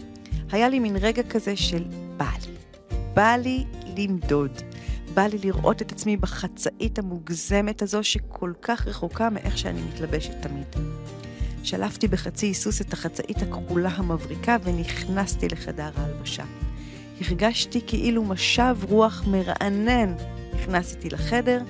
היה 0.50 0.68
לי 0.68 0.78
מין 0.78 0.96
רגע 0.96 1.22
כזה 1.22 1.56
של 1.56 1.84
בא 2.16 2.30
לי. 2.46 2.54
בא 3.14 3.36
לי 3.36 3.64
למדוד. 3.96 4.52
בא 5.14 5.22
לי 5.22 5.38
לראות 5.38 5.82
את 5.82 5.92
עצמי 5.92 6.16
בחצאית 6.16 6.98
המוגזמת 6.98 7.82
הזו 7.82 8.04
שכל 8.04 8.52
כך 8.62 8.86
רחוקה 8.86 9.30
מאיך 9.30 9.58
שאני 9.58 9.80
מתלבשת 9.82 10.32
תמיד. 10.40 10.98
שלפתי 11.68 12.08
בחצי 12.08 12.46
היסוס 12.46 12.80
את 12.80 12.92
החצאית 12.92 13.42
הכחולה 13.42 13.88
המבריקה 13.88 14.56
ונכנסתי 14.62 15.48
לחדר 15.48 15.90
ההלבשה. 15.96 16.44
הרגשתי 17.20 17.80
כאילו 17.86 18.24
משב 18.24 18.76
רוח 18.82 19.24
מרענן. 19.26 20.14
נכנס 20.54 20.94
איתי 20.94 21.10
לחדר 21.10 21.62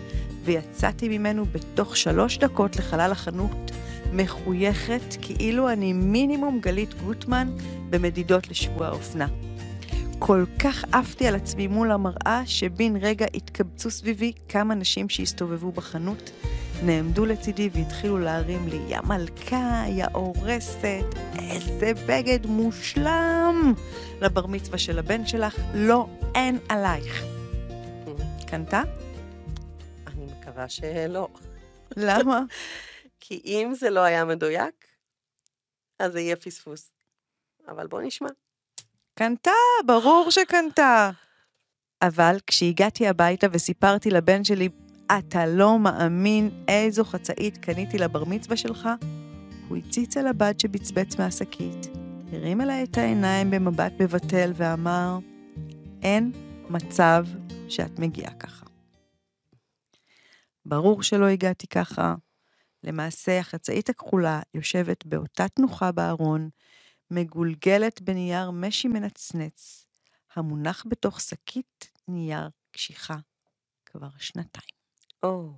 ויצאתי 0.45 1.19
ממנו 1.19 1.45
בתוך 1.45 1.97
שלוש 1.97 2.39
דקות 2.39 2.77
לחלל 2.77 3.13
החנות, 3.13 3.71
מחויכת 4.13 5.17
כאילו 5.21 5.69
אני 5.69 5.93
מינימום 5.93 6.61
גלית 6.61 6.95
גוטמן 7.03 7.49
במדידות 7.91 8.49
לשבוע 8.49 8.87
האופנה. 8.87 9.27
כל 10.19 10.45
כך 10.59 10.85
עפתי 10.93 11.27
על 11.27 11.35
עצמי 11.35 11.67
מול 11.67 11.93
המראה, 11.93 12.43
שבן 12.47 12.97
רגע 12.97 13.27
התקבצו 13.35 13.91
סביבי 13.91 14.33
כמה 14.49 14.75
נשים 14.75 15.09
שהסתובבו 15.09 15.73
בחנות, 15.73 16.31
נעמדו 16.83 17.27
לצידי 17.27 17.71
והתחילו 17.73 18.19
להרים 18.19 18.69
לי, 18.69 18.81
יא 18.89 19.01
מלכה, 19.01 19.85
יא 19.89 20.07
הורסת, 20.13 21.05
איזה 21.39 21.93
בגד 22.07 22.47
מושלם! 22.47 23.75
לבר 24.21 24.47
מצווה 24.47 24.79
של 24.79 24.99
הבן 24.99 25.27
שלך, 25.27 25.57
לא, 25.75 26.07
אין 26.35 26.59
עלייך. 26.69 27.25
קנתה? 28.47 28.83
אני 30.07 30.27
מקווה 30.27 30.69
שלא. 30.69 31.29
למה? 31.97 32.41
כי 33.21 33.43
אם 33.45 33.73
זה 33.75 33.91
לא 33.91 34.01
היה 34.01 34.25
מדויק, 34.25 34.87
אז 35.99 36.13
זה 36.13 36.21
יהיה 36.21 36.37
פספוס. 36.37 36.93
אבל 37.69 37.87
בוא 37.87 38.03
נשמע. 38.03 38.29
קנתה, 39.15 39.51
ברור 39.87 40.31
שקנתה. 40.31 41.11
אבל 42.03 42.37
כשהגעתי 42.47 43.09
הביתה 43.09 43.47
וסיפרתי 43.53 44.11
לבן 44.11 44.45
שלי, 44.45 44.69
אתה 45.13 45.47
לא 45.47 45.79
מאמין 45.79 46.65
איזו 46.69 47.05
חצאית 47.05 47.57
קניתי 47.57 47.99
לבר 47.99 48.25
מצווה 48.25 48.57
שלך, 48.57 48.89
הוא 49.69 49.77
הציץ 49.77 50.17
על 50.17 50.27
הבד 50.27 50.61
שבצבץ 50.61 51.19
מהשקית, 51.19 51.87
הרים 52.33 52.61
אליי 52.61 52.85
את 52.85 52.99
העיניים 52.99 53.51
במבט 53.51 53.93
מבטל 54.01 54.53
ואמר, 54.55 55.19
אין 56.03 56.33
מצב 56.71 57.25
שאת 57.69 57.99
מגיעה 57.99 58.35
ככה. 58.35 58.67
ברור 60.67 61.03
שלא 61.03 61.27
הגעתי 61.27 61.67
ככה. 61.67 62.15
למעשה, 62.85 63.39
החצאית 63.39 63.89
הכחולה 63.89 64.41
יושבת 64.55 65.07
באותה 65.07 65.49
תנוחה 65.49 65.93
בארון, 65.93 66.49
מגולגלת 67.11 68.03
בנייר 68.03 68.51
משי 68.51 68.89
מנצנץ, 68.89 69.87
המונח 70.37 70.85
בתוך 70.89 71.21
שקית 71.21 71.91
נייר 72.09 72.49
קשיחה 72.71 73.17
כבר 73.87 74.09
שנתיים. 74.19 74.78
או, 75.23 75.53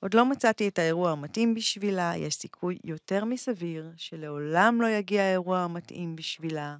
עוד 0.00 0.14
לא 0.14 0.26
מצאתי 0.26 0.68
את 0.68 0.78
האירוע 0.78 1.10
המתאים 1.10 1.54
בשבילה, 1.54 2.12
יש 2.16 2.34
סיכוי 2.34 2.78
יותר 2.84 3.24
מסביר 3.24 3.92
שלעולם 3.96 4.78
לא 4.82 4.86
יגיע 4.86 5.22
האירוע 5.22 5.58
המתאים 5.58 6.16
בשבילה, 6.16 6.76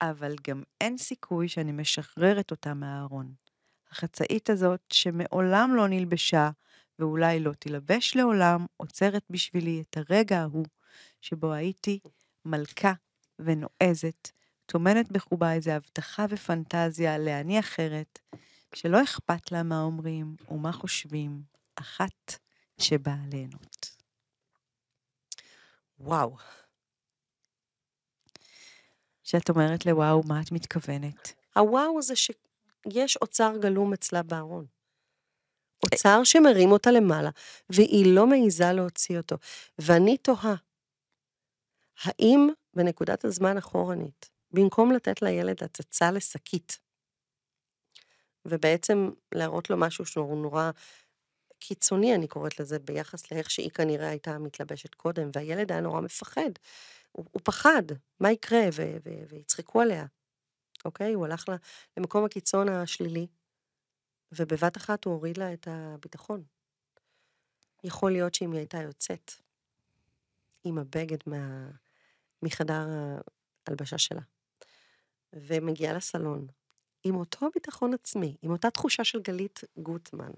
אבל 0.00 0.34
גם 0.48 0.62
אין 0.80 0.98
סיכוי 0.98 1.48
שאני 1.48 1.72
משחררת 1.72 2.50
אותה 2.50 2.74
מהארון. 2.74 3.34
החצאית 3.90 4.50
הזאת, 4.50 4.80
שמעולם 4.92 5.74
לא 5.76 5.88
נלבשה, 5.88 6.50
ואולי 6.98 7.40
לא 7.40 7.52
תילבש 7.52 8.16
לעולם, 8.16 8.66
עוצרת 8.76 9.22
בשבילי 9.30 9.82
את 9.90 9.96
הרגע 9.96 10.40
ההוא 10.40 10.66
שבו 11.20 11.52
הייתי 11.52 12.00
מלכה 12.44 12.92
ונועזת, 13.38 14.30
טומנת 14.66 15.12
בחובה 15.12 15.52
איזו 15.52 15.70
הבטחה 15.70 16.26
ופנטזיה 16.28 17.18
לאני 17.18 17.60
אחרת, 17.60 18.18
שלא 18.74 19.02
אכפת 19.02 19.52
לה 19.52 19.62
מה 19.62 19.82
אומרים 19.82 20.36
ומה 20.48 20.72
חושבים, 20.72 21.42
אחת 21.74 22.38
שבאה 22.80 23.16
ליהנות. 23.30 23.96
וואו. 25.98 26.36
כשאת 29.24 29.50
אומרת 29.50 29.86
לוואו, 29.86 30.22
מה 30.26 30.40
את 30.40 30.52
מתכוונת? 30.52 31.34
הוואו 31.56 32.02
זה 32.02 32.14
שיש 32.16 33.16
אוצר 33.16 33.52
גלום 33.60 33.92
אצלה 33.92 34.22
בארון. 34.22 34.66
אוצר 35.84 36.24
שמרים 36.24 36.72
אותה 36.72 36.90
למעלה, 36.90 37.30
והיא 37.70 38.14
לא 38.14 38.26
מעיזה 38.26 38.72
להוציא 38.72 39.18
אותו. 39.18 39.36
ואני 39.78 40.18
תוהה, 40.18 40.54
האם 42.02 42.48
בנקודת 42.74 43.24
הזמן 43.24 43.58
אחורנית, 43.58 44.30
במקום 44.50 44.92
לתת 44.92 45.22
לילד 45.22 45.64
הצצה 45.64 46.10
לשקית, 46.10 46.78
ובעצם 48.44 49.10
להראות 49.34 49.70
לו 49.70 49.76
משהו 49.76 50.06
שהוא 50.06 50.42
נורא 50.42 50.70
קיצוני, 51.58 52.14
אני 52.14 52.28
קוראת 52.28 52.60
לזה, 52.60 52.78
ביחס 52.78 53.32
לאיך 53.32 53.50
שהיא 53.50 53.70
כנראה 53.70 54.08
הייתה 54.08 54.38
מתלבשת 54.38 54.94
קודם, 54.94 55.30
והילד 55.32 55.72
היה 55.72 55.80
נורא 55.80 56.00
מפחד. 56.00 56.50
הוא, 57.12 57.24
הוא 57.30 57.42
פחד, 57.44 57.82
מה 58.20 58.32
יקרה, 58.32 58.62
ויצחקו 59.28 59.80
עליה, 59.80 60.06
אוקיי? 60.84 61.12
הוא 61.12 61.26
הלך 61.26 61.44
למקום 61.96 62.24
הקיצון 62.24 62.68
השלילי, 62.68 63.26
ובבת 64.32 64.76
אחת 64.76 65.04
הוא 65.04 65.14
הוריד 65.14 65.36
לה 65.36 65.52
את 65.52 65.68
הביטחון. 65.70 66.42
יכול 67.84 68.12
להיות 68.12 68.34
שאם 68.34 68.52
היא 68.52 68.58
הייתה 68.58 68.82
יוצאת 68.82 69.32
עם 70.64 70.78
הבגד 70.78 71.18
מה... 71.26 71.70
מחדר 72.42 72.86
ההלבשה 73.66 73.98
שלה, 73.98 74.20
ומגיעה 75.32 75.92
לסלון, 75.92 76.46
עם 77.08 77.16
אותו 77.16 77.46
ביטחון 77.54 77.94
עצמי, 77.94 78.36
עם 78.42 78.50
אותה 78.50 78.70
תחושה 78.70 79.04
של 79.04 79.22
גלית 79.22 79.60
גוטמן, 79.76 80.32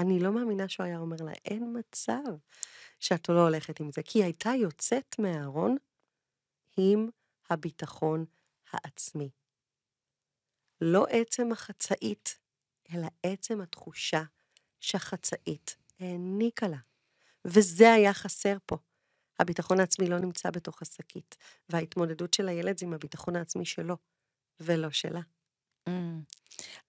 אני 0.00 0.20
לא 0.20 0.32
מאמינה 0.32 0.68
שהוא 0.68 0.86
היה 0.86 0.98
אומר 0.98 1.16
לה, 1.24 1.32
אין 1.44 1.76
מצב 1.78 2.36
שאת 3.00 3.28
לא 3.28 3.42
הולכת 3.42 3.80
עם 3.80 3.90
זה, 3.90 4.02
כי 4.02 4.18
היא 4.18 4.24
הייתה 4.24 4.50
יוצאת 4.50 5.16
מהארון 5.18 5.76
עם 6.76 7.08
הביטחון 7.50 8.24
העצמי. 8.70 9.30
לא 10.80 11.06
עצם 11.10 11.52
החצאית, 11.52 12.38
אלא 12.94 13.06
עצם 13.22 13.60
התחושה 13.60 14.22
שהחצאית 14.80 15.76
העניקה 16.00 16.68
לה. 16.68 16.78
וזה 17.44 17.92
היה 17.92 18.14
חסר 18.14 18.56
פה. 18.66 18.76
הביטחון 19.38 19.80
העצמי 19.80 20.08
לא 20.08 20.18
נמצא 20.18 20.50
בתוך 20.50 20.82
השקית, 20.82 21.36
וההתמודדות 21.68 22.34
של 22.34 22.48
הילד 22.48 22.78
זה 22.78 22.86
עם 22.86 22.92
הביטחון 22.92 23.36
העצמי 23.36 23.64
שלו, 23.64 23.96
ולא 24.60 24.90
שלה. 24.90 25.20
Mm. 25.88 25.92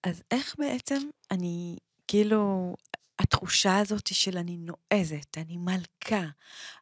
אז 0.02 0.22
איך 0.30 0.54
בעצם 0.58 1.00
אני, 1.30 1.76
כאילו, 2.08 2.74
התחושה 3.18 3.78
הזאת 3.78 4.06
של 4.06 4.38
אני 4.38 4.56
נועזת, 4.56 5.38
אני 5.38 5.56
מלכה, 5.56 6.26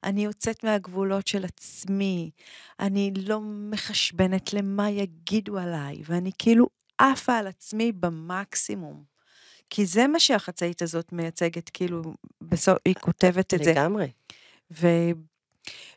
אני 0.05 0.25
יוצאת 0.25 0.65
מהגבולות 0.65 1.27
של 1.27 1.45
עצמי, 1.45 2.31
אני 2.81 3.13
לא 3.17 3.41
מחשבנת 3.43 4.53
למה 4.53 4.91
יגידו 4.91 5.59
עליי, 5.59 6.03
ואני 6.07 6.31
כאילו 6.39 6.69
עפה 6.99 7.37
על 7.37 7.47
עצמי 7.47 7.93
במקסימום. 7.93 9.05
כי 9.71 9.87
זה 9.87 10.07
מה 10.07 10.21
שהחצאית 10.21 10.83
הזאת 10.83 11.13
מייצגת, 11.13 11.69
כאילו, 11.69 12.03
בסוף 12.41 12.79
היא 12.85 12.95
כותבת 12.95 13.55
את 13.55 13.65
זה. 13.65 13.73
לגמרי. 13.73 14.07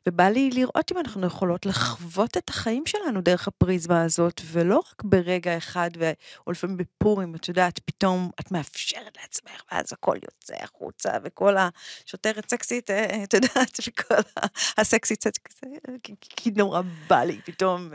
ובא 0.08 0.24
לי 0.24 0.50
לראות 0.50 0.92
אם 0.92 0.98
אנחנו 0.98 1.28
יכולות 1.28 1.66
לחוות 1.66 2.38
את 2.38 2.50
החיים 2.50 2.86
שלנו 2.86 3.22
דרך 3.22 3.48
הפריזמה 3.48 4.04
הזאת, 4.04 4.42
ולא 4.46 4.78
רק 4.78 5.04
ברגע 5.04 5.58
אחד, 5.58 5.90
או 6.48 6.52
לפעמים 6.52 6.78
בפורים, 6.78 7.36
את 7.36 7.48
יודעת, 7.48 7.80
פתאום 7.80 8.30
את 8.40 8.52
מאפשרת 8.52 9.18
לעצמך, 9.22 9.62
ואז 9.72 9.94
הכל 9.94 10.18
יוצא 10.24 10.64
החוצה, 10.64 11.12
וכל 11.24 11.56
השוטרת 11.58 12.50
סקסית, 12.50 12.90
אה, 12.90 13.24
את 13.24 13.34
יודעת, 13.34 13.80
וכל 13.88 14.42
הסקסית, 14.78 15.24
כי 16.20 16.52
נורא 16.52 16.82
בא 17.08 17.24
לי 17.24 17.42
פתאום 17.46 17.90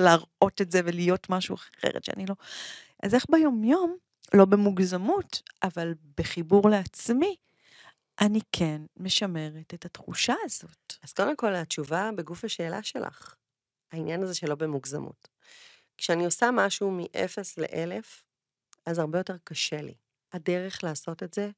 להראות 0.00 0.60
את 0.60 0.72
זה 0.72 0.80
ולהיות 0.84 1.30
משהו 1.30 1.56
אחרת 1.56 2.04
שאני 2.04 2.26
לא... 2.26 2.34
אז 3.02 3.14
איך 3.14 3.24
ביומיום, 3.30 3.96
לא 4.34 4.44
במוגזמות, 4.44 5.42
אבל 5.62 5.94
בחיבור 6.18 6.70
לעצמי, 6.70 7.36
אני 8.20 8.40
כן 8.52 8.82
משמרת 8.96 9.74
את 9.74 9.84
התחושה 9.84 10.34
הזאת. 10.44 10.92
אז 11.02 11.12
קודם 11.12 11.36
כל, 11.36 11.54
התשובה 11.54 12.10
בגוף 12.16 12.44
השאלה 12.44 12.82
שלך, 12.82 13.34
העניין 13.92 14.22
הזה 14.22 14.34
שלא 14.34 14.54
במוגזמות. 14.54 15.28
כשאני 15.98 16.24
עושה 16.24 16.50
משהו 16.52 16.90
מ-0 16.90 17.38
ל-1000, 17.58 18.06
אז 18.86 18.98
הרבה 18.98 19.18
יותר 19.18 19.36
קשה 19.44 19.82
לי. 19.82 19.94
הדרך 20.32 20.84
לעשות 20.84 21.22
את 21.22 21.34
זה, 21.34 21.50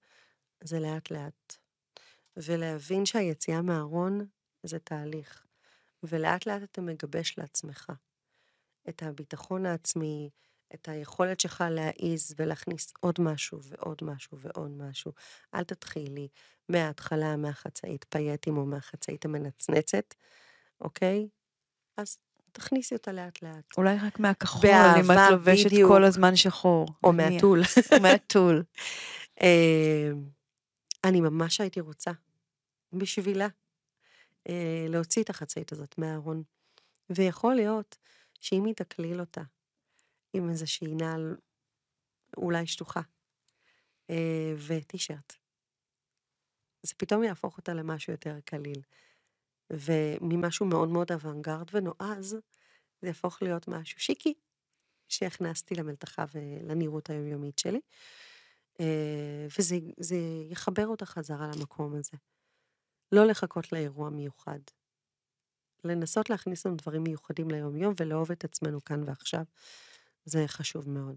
זה 0.65 0.81
לאט-לאט. 0.81 1.57
ולהבין 2.37 3.07
שהיציאה 3.07 3.63
מהארון 3.63 4.27
זה 4.63 4.79
תהליך. 4.79 5.47
ולאט 6.03 6.47
לאט 6.47 6.63
אתה 6.63 6.81
מגבש 6.81 7.39
לעצמך 7.39 7.93
את 8.89 9.03
הביטחון 9.03 9.67
העצמי, 9.67 10.31
את 10.75 10.89
היכולת 10.89 11.41
שלך 11.41 11.65
להעיז 11.71 12.35
ולהכניס 12.39 12.93
עוד 13.01 13.15
משהו 13.19 13.61
ועוד 13.63 13.99
משהו 14.03 14.39
ועוד 14.39 14.71
משהו. 14.71 15.13
אל 15.55 15.65
תתחילי 15.65 16.29
מההתחלה, 16.69 17.37
מהחצאית 17.37 18.07
פייטים 18.09 18.57
או 18.57 18.67
מהחצאית 18.67 19.25
המנצנצת, 19.25 20.15
אוקיי? 20.81 21.29
אז 21.97 22.19
תכניסי 22.53 22.95
אותה 22.95 23.13
לאט 23.13 23.43
לאט. 23.43 23.65
אולי 23.77 23.97
רק 24.03 24.21
מהכחול, 24.21 24.71
אם 25.01 25.11
את 25.11 25.31
לובשת 25.31 25.67
בדיוק. 25.67 25.91
כל 25.91 26.05
הזמן 26.05 26.37
שחור. 26.37 26.87
או 27.05 27.13
מהטול. 27.13 27.63
או 27.93 28.01
מהטול. 28.03 28.63
אמ, 29.43 30.25
אני 31.05 31.21
ממש 31.21 31.61
הייתי 31.61 31.81
רוצה, 31.81 32.11
בשבילה, 32.93 33.49
אה, 34.49 34.87
להוציא 34.89 35.23
את 35.23 35.31
החצאית 35.31 35.73
הזאת 35.73 35.99
מהארון. 35.99 36.43
ויכול 37.11 37.55
להיות 37.55 37.97
שאם 38.41 38.65
היא 38.65 38.75
תקליל 38.75 39.21
אותה 39.21 39.43
עם 40.35 40.51
איזושהי 40.51 40.95
נעל 40.95 41.37
אולי 42.37 42.67
שטוחה, 42.67 43.01
אה, 44.11 44.55
וטישרט. 44.67 45.33
זה 46.83 46.95
פתאום 46.97 47.25
יהפוך 47.25 47.59
אותה 47.59 47.75
למשהו 47.75 48.13
יותר 48.13 48.41
קליל. 48.45 48.83
וממשהו 49.71 50.67
מאוד 50.67 50.89
מאוד 50.89 51.13
אוונגרד 51.13 51.67
ונועז, 51.73 52.37
זה 53.03 53.09
יהפוך 53.09 53.43
להיות 53.43 53.69
משהו 53.69 54.01
שיקי, 54.01 54.35
שהכנסתי 55.09 55.75
למלתחה 55.75 56.25
ולנראות 56.35 57.11
היומיומית 57.11 57.59
שלי. 57.59 57.81
אה, 58.81 59.47
וזה 59.59 60.17
יחבר 60.51 60.87
אותה 60.87 61.07
חזרה 61.07 61.51
למקום 61.57 61.95
הזה. 61.95 62.17
לא 63.13 63.27
לחכות 63.27 63.73
לאירוע 63.73 64.11
מיוחד. 64.11 64.59
לנסות 65.85 66.31
להכניס 66.31 66.67
לנו 66.67 66.77
דברים 66.77 67.03
מיוחדים 67.03 67.51
ליום-יום 67.51 67.95
ולאהוב 68.01 68.33
את 68.33 68.45
עצמנו 68.45 68.85
כאן 68.85 69.03
ועכשיו. 69.07 69.45
זה 70.25 70.45
חשוב 70.47 70.91
מאוד. 70.91 71.17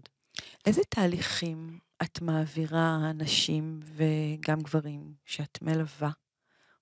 איזה 0.66 0.82
תהליכים 0.88 1.78
את 2.02 2.20
מעבירה 2.20 3.12
נשים 3.12 3.80
וגם 3.82 4.60
גברים 4.60 5.14
שאת 5.24 5.62
מלווה? 5.62 6.10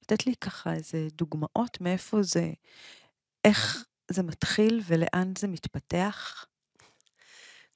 לתת 0.03 0.27
לי 0.27 0.37
ככה 0.37 0.75
איזה 0.75 1.09
דוגמאות 1.13 1.81
מאיפה 1.81 2.23
זה, 2.23 2.53
איך 3.45 3.85
זה 4.11 4.23
מתחיל 4.23 4.81
ולאן 4.87 5.33
זה 5.39 5.49
מתפתח? 5.49 6.47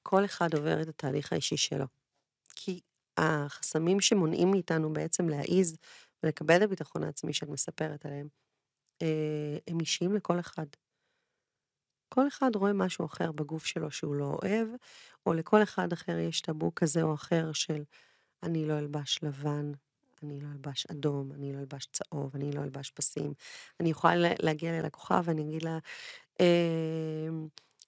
כל 0.03 0.25
אחד 0.25 0.53
עובר 0.53 0.81
את 0.81 0.87
התהליך 0.87 1.33
האישי 1.33 1.57
שלו. 1.57 1.85
כי 2.55 2.79
החסמים 3.17 4.01
שמונעים 4.01 4.51
מאיתנו 4.51 4.93
בעצם 4.93 5.29
להעיז 5.29 5.77
ולקבל 6.23 6.57
את 6.57 6.61
הביטחון 6.61 7.03
העצמי 7.03 7.33
שאת 7.33 7.49
מספרת 7.49 8.05
עליהם, 8.05 8.27
אה, 9.01 9.57
הם 9.67 9.79
אישיים 9.79 10.15
לכל 10.15 10.39
אחד. 10.39 10.65
כל 12.13 12.27
אחד 12.27 12.55
רואה 12.55 12.73
משהו 12.73 13.05
אחר 13.05 13.31
בגוף 13.31 13.65
שלו 13.65 13.91
שהוא 13.91 14.15
לא 14.15 14.37
אוהב, 14.43 14.67
או 15.25 15.33
לכל 15.33 15.63
אחד 15.63 15.93
אחר 15.93 16.19
יש 16.19 16.41
טאבו 16.41 16.75
כזה 16.75 17.01
או 17.01 17.13
אחר 17.13 17.51
של 17.53 17.83
אני 18.43 18.65
לא 18.65 18.79
אלבש 18.79 19.19
לבן, 19.23 19.71
אני 20.23 20.39
לא 20.41 20.47
אלבש 20.51 20.85
אדום, 20.91 21.31
אני 21.31 21.53
לא 21.53 21.59
אלבש 21.59 21.87
צהוב, 21.91 22.35
אני 22.35 22.51
לא 22.51 22.63
אלבש 22.63 22.89
פסים. 22.89 23.33
אני 23.79 23.89
יכולה 23.89 24.33
להגיע 24.39 24.71
ללקוחה 24.71 25.21
ואני 25.23 25.41
אגיד 25.41 25.63
לה, 25.63 25.77
אמ, 26.39 27.47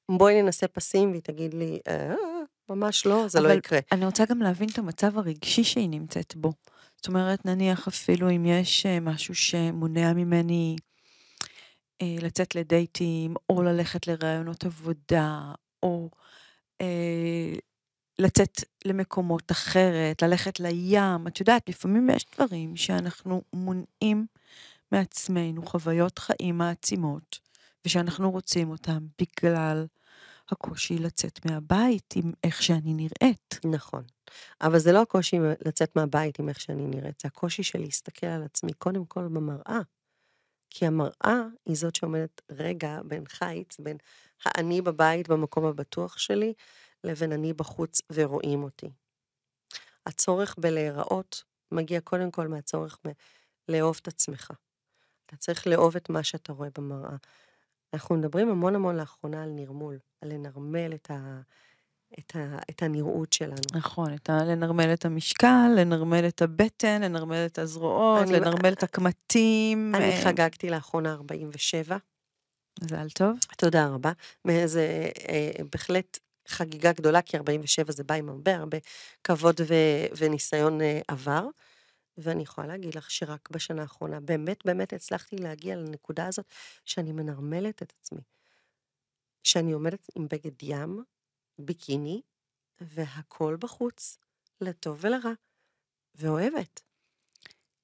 בואי 0.09 0.41
ננסה 0.41 0.67
פסים, 0.67 1.11
והיא 1.11 1.21
תגיד 1.21 1.53
לי, 1.53 1.79
אה, 1.87 2.15
ממש 2.69 3.05
לא, 3.05 3.27
זה 3.27 3.41
לא 3.41 3.49
יקרה. 3.49 3.79
אני 3.91 4.05
רוצה 4.05 4.25
גם 4.25 4.41
להבין 4.41 4.69
את 4.69 4.77
המצב 4.77 5.17
הרגשי 5.17 5.63
שהיא 5.63 5.89
נמצאת 5.89 6.35
בו. 6.35 6.53
זאת 6.97 7.07
אומרת, 7.07 7.45
נניח 7.45 7.87
אפילו 7.87 8.29
אם 8.29 8.45
יש 8.45 8.85
אה, 8.85 8.99
משהו 8.99 9.35
שמונע 9.35 10.13
ממני 10.13 10.75
אה, 12.01 12.15
לצאת 12.21 12.55
לדייטים, 12.55 13.33
או 13.49 13.63
ללכת 13.63 14.07
לראיונות 14.07 14.65
עבודה, 14.65 15.53
או 15.83 16.09
אה, 16.81 17.53
לצאת 18.19 18.63
למקומות 18.85 19.51
אחרת, 19.51 20.21
ללכת 20.21 20.59
לים. 20.59 21.27
את 21.27 21.39
יודעת, 21.39 21.69
לפעמים 21.69 22.09
יש 22.09 22.25
דברים 22.35 22.75
שאנחנו 22.75 23.41
מונעים 23.53 24.25
מעצמנו 24.91 25.65
חוויות 25.65 26.19
חיים 26.19 26.57
מעצימות, 26.57 27.39
ושאנחנו 27.85 28.31
רוצים 28.31 28.69
אותם 28.69 29.07
בגלל 29.21 29.85
הקושי 30.49 30.97
לצאת 30.97 31.45
מהבית 31.45 32.13
עם 32.15 32.31
איך 32.43 32.63
שאני 32.63 32.93
נראית. 32.93 33.59
נכון. 33.65 34.03
אבל 34.61 34.79
זה 34.79 34.91
לא 34.91 35.01
הקושי 35.01 35.37
לצאת 35.65 35.95
מהבית 35.95 36.39
עם 36.39 36.49
איך 36.49 36.59
שאני 36.59 36.87
נראית, 36.87 37.21
זה 37.21 37.27
הקושי 37.27 37.63
של 37.63 37.79
להסתכל 37.79 38.27
על 38.27 38.43
עצמי 38.43 38.73
קודם 38.73 39.05
כל 39.05 39.27
במראה. 39.27 39.79
כי 40.75 40.85
המראה 40.85 41.43
היא 41.65 41.75
זאת 41.75 41.95
שעומדת 41.95 42.41
רגע 42.51 42.99
בין 43.05 43.25
חיץ, 43.27 43.79
בין 43.79 43.97
האני 44.45 44.81
בבית 44.81 45.27
במקום 45.27 45.65
הבטוח 45.65 46.17
שלי, 46.17 46.53
לבין 47.03 47.31
אני 47.31 47.53
בחוץ 47.53 48.01
ורואים 48.11 48.63
אותי. 48.63 48.89
הצורך 50.05 50.55
בלהיראות 50.57 51.43
מגיע 51.71 52.01
קודם 52.01 52.31
כל 52.31 52.47
מהצורך 52.47 52.99
בלאהוב 53.67 53.99
את 54.01 54.07
עצמך. 54.07 54.51
אתה 55.25 55.35
צריך 55.35 55.67
לאהוב 55.67 55.95
את 55.95 56.09
מה 56.09 56.23
שאתה 56.23 56.53
רואה 56.53 56.69
במראה. 56.77 57.15
אנחנו 57.93 58.15
מדברים 58.15 58.49
המון 58.49 58.75
המון 58.75 58.95
לאחרונה 58.95 59.43
על 59.43 59.49
נרמול, 59.49 59.99
על 60.21 60.33
לנרמל 60.33 60.93
את, 60.93 61.11
ה, 61.11 61.41
את, 62.19 62.35
ה, 62.35 62.57
את 62.69 62.83
הנראות 62.83 63.33
שלנו. 63.33 63.55
נכון, 63.73 64.13
את 64.13 64.29
ה... 64.29 64.43
לנרמל 64.43 64.93
את 64.93 65.05
המשקל, 65.05 65.67
לנרמל 65.77 66.25
את 66.27 66.41
הבטן, 66.41 67.01
לנרמל 67.01 67.45
את 67.45 67.59
הזרועות, 67.59 68.21
אני- 68.27 68.31
לנרמל 68.39 68.73
את 68.73 68.83
הקמטים. 68.83 69.95
אני 69.95 70.03
אה, 70.11 70.21
חגגתי 70.23 70.69
לאחרונה 70.69 71.13
47, 71.13 71.97
מזל 72.83 73.09
טוב. 73.09 73.37
תודה 73.57 73.87
רבה. 73.87 74.11
זה 74.65 75.09
אה, 75.29 75.51
בהחלט 75.71 76.19
חגיגה 76.47 76.91
גדולה, 76.91 77.21
כי 77.21 77.37
47 77.37 77.91
זה 77.91 78.03
בא 78.03 78.15
עם 78.15 78.29
הרבה 78.29 78.55
הרבה 78.55 78.77
כבוד 79.23 79.61
ו, 79.67 79.73
וניסיון 80.17 80.81
אה, 80.81 80.99
עבר. 81.07 81.47
ואני 82.17 82.43
יכולה 82.43 82.67
להגיד 82.67 82.95
לך 82.95 83.11
שרק 83.11 83.49
בשנה 83.51 83.81
האחרונה 83.81 84.19
באמת 84.19 84.65
באמת 84.65 84.93
הצלחתי 84.93 85.35
להגיע 85.35 85.75
לנקודה 85.75 86.27
הזאת 86.27 86.45
שאני 86.85 87.11
מנרמלת 87.11 87.81
את 87.81 87.93
עצמי. 87.99 88.21
שאני 89.43 89.71
עומדת 89.71 90.07
עם 90.15 90.27
בגד 90.31 90.63
ים, 90.63 91.03
ביקיני, 91.59 92.21
והכל 92.81 93.57
בחוץ, 93.59 94.17
לטוב 94.61 94.97
ולרע, 95.01 95.31
ואוהבת. 96.15 96.81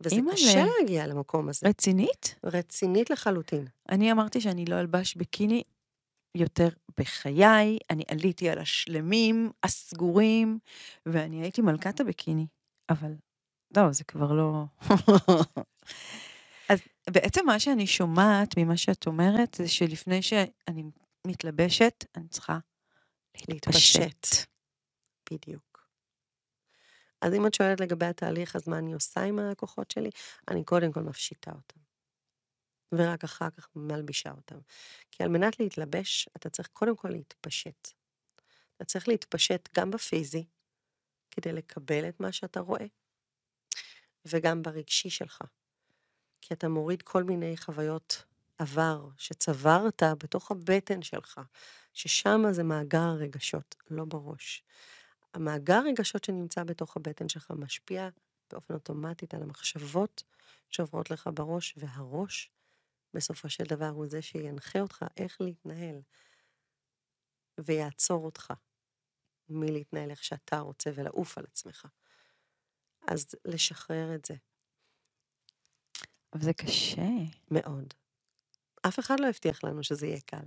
וזה. 0.01 0.15
קשה 0.31 0.65
להגיע 0.79 1.07
למקום 1.07 1.49
הזה, 1.49 1.67
רצינית? 1.67 2.35
רצינית 2.43 3.09
לחלוטין. 3.09 3.67
אני 3.89 4.11
אמרתי 4.11 4.41
שאני 4.41 4.65
לא 4.65 4.79
אלבש 4.79 5.15
ביקיני 5.15 5.63
יותר 6.35 6.69
בחיי, 6.99 7.77
אני 7.89 8.03
עליתי 8.07 8.49
על 8.49 8.59
השלמים, 8.59 9.51
הסגורים, 9.63 10.59
ואני 11.05 11.41
הייתי 11.41 11.61
מלכת 11.61 11.99
הביקיני, 11.99 12.47
אבל 12.89 13.13
לא, 13.77 13.91
זה 13.91 14.03
כבר 14.03 14.33
לא... 14.33 14.63
אז 16.69 16.79
בעצם 17.09 17.45
מה 17.45 17.59
שאני 17.59 17.87
שומעת 17.87 18.57
ממה 18.57 18.77
שאת 18.77 19.07
אומרת, 19.07 19.53
זה 19.53 19.67
שלפני 19.67 20.21
שאני 20.21 20.83
מתלבשת, 21.27 22.05
אני 22.15 22.27
צריכה 22.27 22.59
להתפשט. 23.49 23.99
להתפשט. 23.99 24.49
בדיוק. 25.31 25.89
אז 27.21 27.33
אם 27.33 27.47
את 27.47 27.53
שואלת 27.53 27.79
לגבי 27.79 28.05
התהליך, 28.05 28.55
אז 28.55 28.67
מה 28.67 28.77
אני 28.77 28.93
עושה 28.93 29.21
עם 29.21 29.39
הלקוחות 29.39 29.91
שלי? 29.91 30.09
אני 30.47 30.63
קודם 30.63 30.91
כל 30.91 31.01
מפשיטה 31.01 31.51
אותם. 31.51 31.79
ורק 32.91 33.23
אחר 33.23 33.49
כך 33.49 33.67
מלבישה 33.75 34.31
אותם. 34.31 34.59
כי 35.11 35.23
על 35.23 35.29
מנת 35.29 35.59
להתלבש, 35.59 36.29
אתה 36.37 36.49
צריך 36.49 36.67
קודם 36.73 36.95
כל 36.95 37.09
להתפשט. 37.09 37.87
אתה 38.75 38.85
צריך 38.85 39.07
להתפשט 39.07 39.69
גם 39.77 39.91
בפיזי, 39.91 40.45
כדי 41.31 41.51
לקבל 41.51 42.09
את 42.09 42.19
מה 42.19 42.31
שאתה 42.31 42.59
רואה, 42.59 42.85
וגם 44.25 44.61
ברגשי 44.61 45.09
שלך. 45.09 45.41
כי 46.41 46.53
אתה 46.53 46.69
מוריד 46.69 47.01
כל 47.01 47.23
מיני 47.23 47.57
חוויות 47.57 48.23
עבר 48.59 49.07
שצברת 49.17 50.03
בתוך 50.23 50.51
הבטן 50.51 51.01
שלך, 51.01 51.41
ששם 51.93 52.41
זה 52.51 52.63
מאגר 52.63 52.99
הרגשות, 52.99 53.75
לא 53.89 54.05
בראש. 54.05 54.63
המאגר 55.33 55.73
הרגשות 55.73 56.23
שנמצא 56.23 56.63
בתוך 56.63 56.97
הבטן 56.97 57.29
שלך 57.29 57.51
משפיע 57.51 58.09
באופן 58.51 58.73
אוטומטית 58.73 59.33
על 59.33 59.43
המחשבות 59.43 60.23
שעוברות 60.69 61.11
לך 61.11 61.29
בראש, 61.33 61.75
והראש, 61.77 62.51
בסופו 63.13 63.49
של 63.49 63.63
דבר, 63.63 63.89
הוא 63.89 64.07
זה 64.07 64.21
שינחה 64.21 64.79
אותך 64.79 65.05
איך 65.17 65.41
להתנהל, 65.41 66.01
ויעצור 67.59 68.25
אותך 68.25 68.53
מלהתנהל 69.49 70.11
איך 70.11 70.23
שאתה 70.23 70.59
רוצה 70.59 70.89
ולעוף 70.95 71.37
על 71.37 71.45
עצמך. 71.51 71.87
אז 73.07 73.25
לשחרר 73.45 74.15
את 74.15 74.25
זה, 74.25 74.35
אבל 76.33 76.43
זה 76.43 76.53
קשה. 76.53 77.07
מאוד. 77.51 77.93
אף 78.89 78.99
אחד 78.99 79.19
לא 79.19 79.27
הבטיח 79.27 79.63
לנו 79.63 79.83
שזה 79.83 80.07
יהיה 80.07 80.19
קל. 80.25 80.45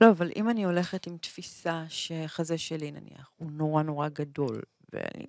לא, 0.00 0.10
אבל 0.10 0.30
אם 0.36 0.50
אני 0.50 0.64
הולכת 0.64 1.06
עם 1.06 1.18
תפיסה 1.18 1.84
שחזה 1.88 2.58
שלי 2.58 2.90
נניח 2.90 3.30
הוא 3.36 3.50
נורא 3.50 3.82
נורא 3.82 4.08
גדול, 4.08 4.62
ואני 4.92 5.26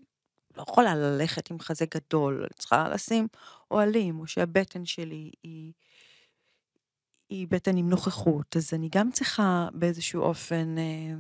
לא 0.58 0.62
יכולה 0.62 0.96
ללכת 0.96 1.52
עם 1.52 1.60
חזה 1.60 1.86
גדול, 1.96 2.40
אני 2.40 2.54
צריכה 2.58 2.90
לשים 2.90 3.28
אוהלים, 3.72 4.20
או 4.20 4.28
שהבטן 4.28 4.86
שלי 4.86 5.32
היא, 5.44 5.74
היא 7.30 7.48
בטן 7.50 7.78
עם 7.78 7.90
נוכחות, 7.90 8.58
אז 8.58 8.74
אני 8.74 8.90
גם 8.92 9.12
צריכה 9.12 9.68
באיזשהו 9.74 10.22
אופן 10.22 10.78
אה, 10.78 11.14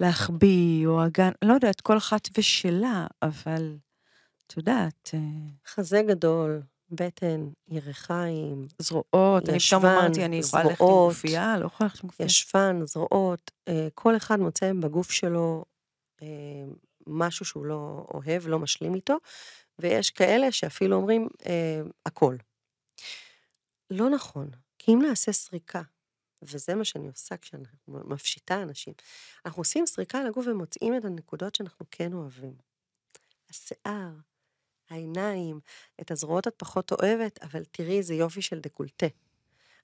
להחביא, 0.00 0.86
או 0.86 1.02
הגן, 1.02 1.30
לא 1.44 1.54
יודעת, 1.54 1.80
כל 1.80 1.96
אחת 1.96 2.28
ושלה, 2.38 3.06
אבל 3.22 3.76
את 4.46 4.56
יודעת, 4.56 5.10
אה, 5.14 5.18
חזה 5.66 6.02
גדול, 6.08 6.62
בטן, 6.92 7.48
ירכיים, 7.68 8.68
זרועות, 8.78 9.08
אני 9.18 9.42
פתאום 9.42 9.56
ישבן, 9.56 9.88
אמרתי, 9.88 10.24
אני 10.24 10.36
יכולה 10.36 10.62
ללכת 10.62 10.80
עם 10.80 10.86
זרועות, 10.86 11.12
גופייה, 11.12 11.58
לא 11.58 11.66
יכולה 11.66 11.88
ללכת 11.88 12.04
עם 12.04 12.08
גופייה. 12.08 12.26
ישבן, 12.26 12.86
זרועות, 12.86 13.50
אה, 13.68 13.88
כל 13.94 14.16
אחד 14.16 14.40
מוצא 14.40 14.72
בגוף 14.80 15.10
שלו 15.10 15.64
אה, 16.22 16.26
משהו 17.06 17.44
שהוא 17.44 17.66
לא 17.66 18.06
אוהב, 18.14 18.46
לא 18.46 18.58
משלים 18.58 18.94
איתו, 18.94 19.16
ויש 19.78 20.10
כאלה 20.10 20.52
שאפילו 20.52 20.96
אומרים 20.96 21.28
אה, 21.46 21.82
הכל. 22.06 22.36
לא 23.90 24.10
נכון, 24.10 24.50
כי 24.78 24.92
אם 24.92 25.02
נעשה 25.02 25.32
סריקה, 25.32 25.82
וזה 26.42 26.74
מה 26.74 26.84
שאני 26.84 27.08
עושה 27.08 27.36
כשאני 27.36 27.64
מפשיטה 27.88 28.62
אנשים, 28.62 28.94
אנחנו 29.46 29.60
עושים 29.60 29.86
סריקה 29.86 30.18
על 30.18 30.26
הגוף 30.26 30.46
ומוצאים 30.46 30.96
את 30.96 31.04
הנקודות 31.04 31.54
שאנחנו 31.54 31.86
כן 31.90 32.12
אוהבים. 32.12 32.54
השיער, 33.50 34.12
העיניים, 34.92 35.60
את 36.00 36.10
הזרועות 36.10 36.48
את 36.48 36.54
פחות 36.56 36.92
אוהבת, 36.92 37.38
אבל 37.42 37.64
תראי 37.70 37.98
איזה 37.98 38.14
יופי 38.14 38.42
של 38.42 38.60
דקולטה. 38.60 39.06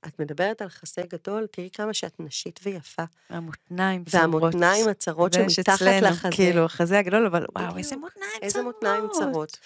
את 0.07 0.19
מדברת 0.21 0.63
על 0.63 0.69
חסה 0.69 1.03
גדול, 1.03 1.47
תראי 1.47 1.71
כמה 1.73 1.95
שאת 1.95 2.21
נשית 2.21 2.61
ויפה. 2.63 3.03
המותניים 3.29 4.05
צרות. 4.05 4.23
והמותניים 4.23 4.89
הצרות 4.89 5.33
שמתחת 5.33 5.51
שאצלנו, 5.53 6.07
לחזה. 6.07 6.37
כאילו, 6.37 6.65
החזה 6.65 6.99
הגדול, 6.99 7.27
אבל 7.27 7.47
וואו. 7.57 7.77
איזה 7.79 7.97
מותניים 7.97 8.31
צרות. 8.31 8.43
איזה 8.43 8.63
מותניים 8.63 9.05
צרות. 9.13 9.59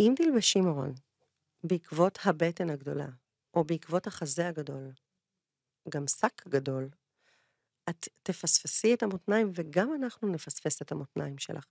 אם 0.00 0.14
תלבשי 0.16 0.60
מרון, 0.60 0.94
בעקבות 1.64 2.18
הבטן 2.24 2.70
הגדולה, 2.70 3.06
או 3.54 3.64
בעקבות 3.64 4.06
החזה 4.06 4.48
הגדול, 4.48 4.90
גם 5.88 6.06
שק 6.06 6.48
גדול, 6.48 6.88
את 7.88 8.08
תפספסי 8.22 8.94
את 8.94 9.02
המותניים, 9.02 9.50
וגם 9.54 9.94
אנחנו 9.94 10.28
נפספס 10.28 10.82
את 10.82 10.92
המותניים 10.92 11.38
שלך. 11.38 11.64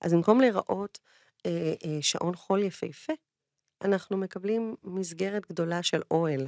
אז 0.00 0.12
במקום 0.12 0.40
להיראות 0.40 0.98
אה, 1.46 1.74
אה, 1.84 2.02
שעון 2.02 2.36
חול 2.36 2.62
יפהפה, 2.62 3.12
אנחנו 3.84 4.16
מקבלים 4.16 4.74
מסגרת 4.84 5.46
גדולה 5.48 5.82
של 5.82 6.02
אוהל. 6.10 6.46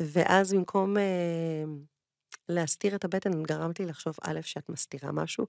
ואז 0.00 0.54
במקום 0.54 0.96
אה, 0.96 1.64
להסתיר 2.48 2.96
את 2.96 3.04
הבטן, 3.04 3.42
גרמת 3.42 3.80
לי 3.80 3.86
לחשוב, 3.86 4.16
א', 4.22 4.40
שאת 4.42 4.68
מסתירה 4.68 5.12
משהו, 5.12 5.46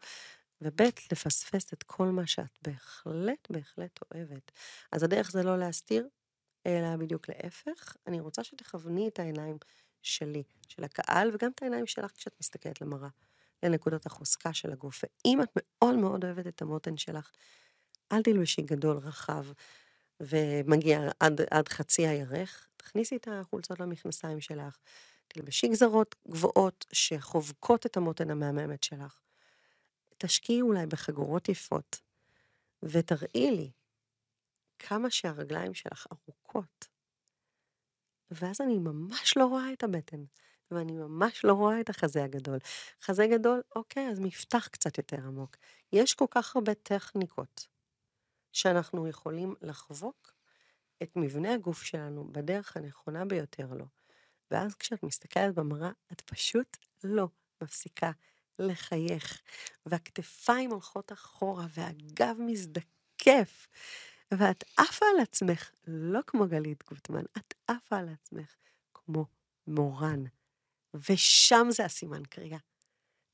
וב', 0.62 0.82
לפספס 1.12 1.74
את 1.74 1.84
כל 1.84 2.06
מה 2.06 2.28
שאת 2.28 2.58
בהחלט, 2.62 3.48
בהחלט 3.50 4.00
אוהבת. 4.14 4.52
אז 4.92 5.04
הדרך 5.04 5.32
זה 5.32 5.44
לא 5.44 5.58
להסתיר, 5.58 6.08
אלא 6.66 6.96
בדיוק 6.96 7.30
להפך. 7.30 7.96
אני 8.08 8.20
רוצה 8.20 8.44
שתכווני 8.44 9.08
את 9.08 9.20
העיניים 9.20 9.58
שלי, 10.02 10.44
של 10.68 10.84
הקהל, 10.84 11.32
וגם 11.34 11.52
את 11.56 11.62
העיניים 11.62 11.88
שלך 11.88 12.12
כשאת 12.12 12.34
מסתכלת 12.42 12.82
למראה, 12.82 13.10
לנקודות 13.64 14.06
החוזקה 14.06 14.54
של 14.54 14.72
הגוף. 14.72 15.04
ואם 15.04 15.42
את 15.42 15.50
מאוד 15.56 15.96
מאוד 15.96 16.26
אוהבת 16.26 16.48
את 16.48 16.62
המותן 16.62 16.98
שלך, 16.98 17.32
אל 18.12 18.24
תלבשי 18.24 18.62
גדול, 18.62 18.98
רחב, 18.98 19.46
ומגיע 20.20 21.10
עד, 21.20 21.42
עד 21.52 21.68
חצי 21.68 22.08
הירך, 22.08 22.68
תכניסי 22.78 23.16
את 23.16 23.28
החולצות 23.32 23.80
למכנסיים 23.80 24.42
שלך, 24.42 24.78
תלבשי 25.28 25.68
גזרות 25.68 26.16
גבוהות 26.28 26.86
שחובקות 26.92 27.86
את 27.86 27.98
המותן 27.98 28.32
המהממת 28.32 28.84
שלך. 28.84 29.20
תשקיעי 30.18 30.62
אולי 30.62 30.86
בחגורות 30.86 31.50
יפות, 31.50 32.00
ותראי 32.84 33.52
לי 33.52 33.72
כמה 34.80 35.10
שהרגליים 35.10 35.74
שלך 35.74 36.08
ארוכות. 36.12 36.88
ואז 38.32 38.62
אני 38.62 38.78
ממש 38.80 39.38
לא 39.38 39.46
רואה 39.46 39.74
את 39.74 39.84
הבטן, 39.84 40.24
ואני 40.72 40.92
ממש 40.92 41.46
לא 41.46 41.54
רואה 41.54 41.82
את 41.82 41.90
החזה 41.90 42.24
הגדול. 42.24 42.58
חזה 43.02 43.28
גדול, 43.28 43.62
אוקיי, 43.76 44.10
אז 44.10 44.20
מפתח 44.20 44.68
קצת 44.68 44.98
יותר 44.98 45.18
עמוק. 45.18 45.56
יש 45.94 46.14
כל 46.14 46.26
כך 46.32 46.56
הרבה 46.56 46.74
טכניקות 46.74 47.73
שאנחנו 48.54 49.08
יכולים 49.08 49.56
לחבוק 49.62 50.34
את 51.04 51.12
מבנה 51.16 51.54
הגוף 51.54 51.84
שלנו 51.84 52.28
בדרך 52.32 52.78
הנכונה 52.78 53.26
ביותר 53.26 53.74
לו. 53.74 53.86
ואז 54.52 54.76
כשאת 54.76 55.04
מסתכלת 55.04 55.56
במראה, 55.56 55.92
את 56.12 56.22
פשוט 56.22 56.78
לא 57.04 57.28
מפסיקה 57.62 58.12
לחייך, 58.60 59.42
והכתפיים 59.86 60.72
הולכות 60.72 61.12
אחורה, 61.12 61.66
והגב 61.70 62.36
מזדקף, 62.40 63.68
ואת 64.32 64.64
עפה 64.78 65.06
על 65.16 65.20
עצמך, 65.22 65.72
לא 65.88 66.20
כמו 66.28 66.48
גלית 66.48 66.84
גוטמן, 66.90 67.24
את 67.38 67.54
עפה 67.68 67.98
על 67.98 68.10
עצמך 68.10 68.56
כמו 68.94 69.26
מורן. 69.68 70.24
ושם 71.10 71.68
זה 71.70 71.86
הסימן 71.86 72.26
קריאה. 72.26 72.58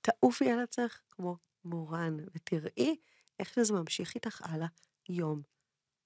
תעופי 0.02 0.52
על 0.52 0.60
עצמך 0.60 1.00
כמו 1.10 1.38
מורן, 1.66 2.18
ותראי 2.36 2.96
איך 3.40 3.54
שזה 3.54 3.74
ממשיך 3.74 4.16
איתך 4.16 4.42
הלאה, 4.46 4.68
יום, 5.10 5.42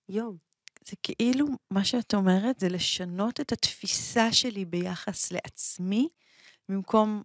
יום. 0.10 0.38
זה 0.86 0.96
כאילו, 1.04 1.46
מה 1.72 1.86
שאת 1.86 2.14
אומרת 2.14 2.60
זה 2.60 2.70
לשנות 2.70 3.40
את 3.40 3.52
התפיסה 3.52 4.34
שלי 4.34 4.66
ביחס 4.66 5.32
לעצמי, 5.32 6.08
במקום, 6.70 7.24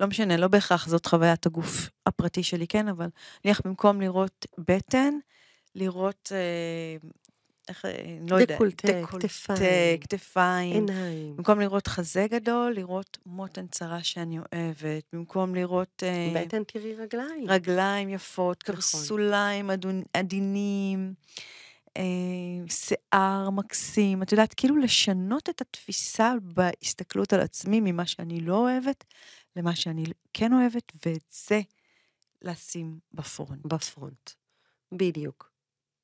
לא 0.00 0.06
משנה, 0.06 0.36
לא 0.36 0.48
בהכרח 0.48 0.88
זאת 0.88 1.06
חוויית 1.06 1.46
הגוף 1.46 1.90
הפרטי 2.06 2.42
שלי, 2.42 2.66
כן, 2.66 2.88
אבל 2.88 3.08
נניח 3.44 3.60
במקום 3.64 4.00
לראות 4.00 4.46
בטן, 4.58 5.14
לראות, 5.74 6.32
אה, 6.34 7.08
איך, 7.68 7.84
אה, 7.84 8.18
לא 8.30 8.36
יודעת, 8.36 8.56
דקולטה, 8.56 8.88
כתפיים. 9.06 10.00
כתפיים. 10.00 10.88
עיניים. 10.88 11.36
במקום 11.36 11.60
לראות 11.60 11.86
חזה 11.86 12.26
גדול, 12.30 12.72
לראות 12.72 13.18
מותן 13.26 13.66
צרה 13.66 14.02
שאני 14.02 14.38
אוהבת. 14.38 15.04
במקום 15.12 15.54
לראות 15.54 16.02
אה, 16.02 16.32
בטן 16.34 16.64
תראי 16.64 16.94
רגליים. 16.94 17.50
רגליים 17.50 18.08
יפות, 18.08 18.62
נכון. 18.62 18.74
קרסוליים 18.74 19.70
עדינים, 20.12 21.14
אה, 21.96 22.02
שיער 22.68 23.50
מקסים. 23.50 24.22
את 24.22 24.32
יודעת, 24.32 24.54
כאילו 24.54 24.76
לשנות 24.76 25.50
את 25.50 25.60
התפיסה 25.60 26.32
בהסתכלות 26.42 27.32
על 27.32 27.40
עצמי 27.40 27.80
ממה 27.80 28.06
שאני 28.06 28.40
לא 28.40 28.56
אוהבת 28.56 29.04
למה 29.56 29.76
שאני 29.76 30.04
כן 30.32 30.52
אוהבת, 30.52 30.92
ואת 31.06 31.24
זה 31.30 31.60
לשים 32.42 32.98
בפרונט. 33.12 33.66
בפרונט. 33.66 34.30
בדיוק. 34.92 35.50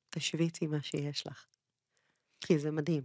תשוויצי 0.09 0.67
מה 0.67 0.81
שיש 0.81 1.27
לך. 1.27 1.45
כי 2.41 2.59
זה 2.59 2.71
מדהים. 2.71 3.03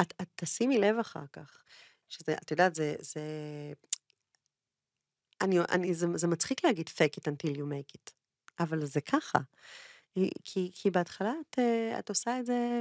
את, 0.00 0.14
את 0.22 0.28
תשימי 0.36 0.78
לב 0.78 0.98
אחר 0.98 1.26
כך, 1.32 1.62
שזה, 2.08 2.34
את 2.34 2.50
יודעת, 2.50 2.74
זה, 2.74 2.94
זה, 3.00 3.22
אני, 5.40 5.60
אני, 5.60 5.94
זה, 5.94 6.06
זה 6.14 6.26
מצחיק 6.26 6.64
להגיד 6.64 6.88
fake 6.88 7.20
it 7.20 7.32
until 7.32 7.56
you 7.56 7.62
make 7.62 7.98
it, 7.98 8.10
אבל 8.60 8.86
זה 8.86 9.00
ככה. 9.00 9.38
כי, 10.14 10.30
כי, 10.44 10.70
כי 10.74 10.90
בהתחלה 10.90 11.32
את, 11.40 11.58
אה, 11.58 11.98
את 11.98 12.08
עושה 12.08 12.40
את 12.40 12.46
זה 12.46 12.80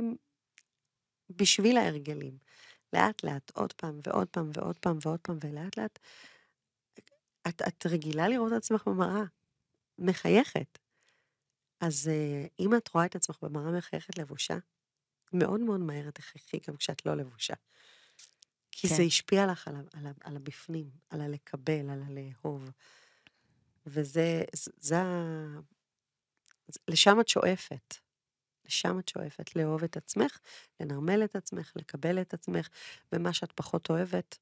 בשביל 1.30 1.78
ההרגלים. 1.78 2.38
לאט 2.94 3.24
לאט, 3.24 3.52
עוד 3.56 3.74
פעם 3.74 4.00
ועוד 4.08 4.28
פעם 4.28 4.50
ועוד 4.54 4.80
פעם 4.80 4.98
ועוד 5.02 5.20
פעם, 5.20 5.38
ולאט 5.44 5.78
לאט, 5.78 6.00
את, 7.48 7.62
את 7.68 7.86
רגילה 7.86 8.28
לראות 8.28 8.52
את 8.52 8.58
עצמך 8.58 8.88
במראה, 8.88 9.24
מחייכת. 10.00 10.80
אז 11.80 12.08
אה, 12.08 12.46
אם 12.60 12.76
את 12.76 12.90
רואה 12.94 13.06
את 13.06 13.16
עצמך 13.16 13.38
במראה 13.42 13.72
מחייכת 13.78 14.18
לבושה, 14.18 14.58
מאוד 15.34 15.60
מאוד 15.60 15.80
מהר 15.80 16.12
תחייכי 16.12 16.60
גם 16.68 16.78
כשאת 16.78 17.06
לא 17.06 17.16
לבושה. 17.16 17.54
כי 18.72 18.88
כן. 18.88 18.96
זה 18.96 19.04
השפיע 19.04 19.48
לך 19.48 19.68
על, 19.68 19.76
על, 19.76 20.08
על 20.24 20.36
הבפנים, 20.36 20.90
על 21.10 21.22
הלקבל, 21.22 21.90
על 21.90 22.02
הלאהוב. 22.08 22.72
וזה, 23.86 24.44
זה, 24.78 24.98
ה- 25.02 25.60
זה- 26.68 26.80
לשם 26.88 27.20
את 27.20 27.28
שואפת. 27.28 27.96
לשם 28.66 29.00
את 29.00 29.10
שואפת, 29.10 29.56
לאהוב 29.56 29.84
את 29.84 29.98
עצמך, 29.98 30.40
לנרמל 30.80 31.24
את 31.24 31.36
עצמך, 31.36 31.72
לקבל 31.76 32.22
את 32.22 32.34
עצמך, 32.34 32.68
ומה 33.12 33.34
שאת 33.34 33.52
פחות 33.52 33.90
אוהבת, 33.90 34.38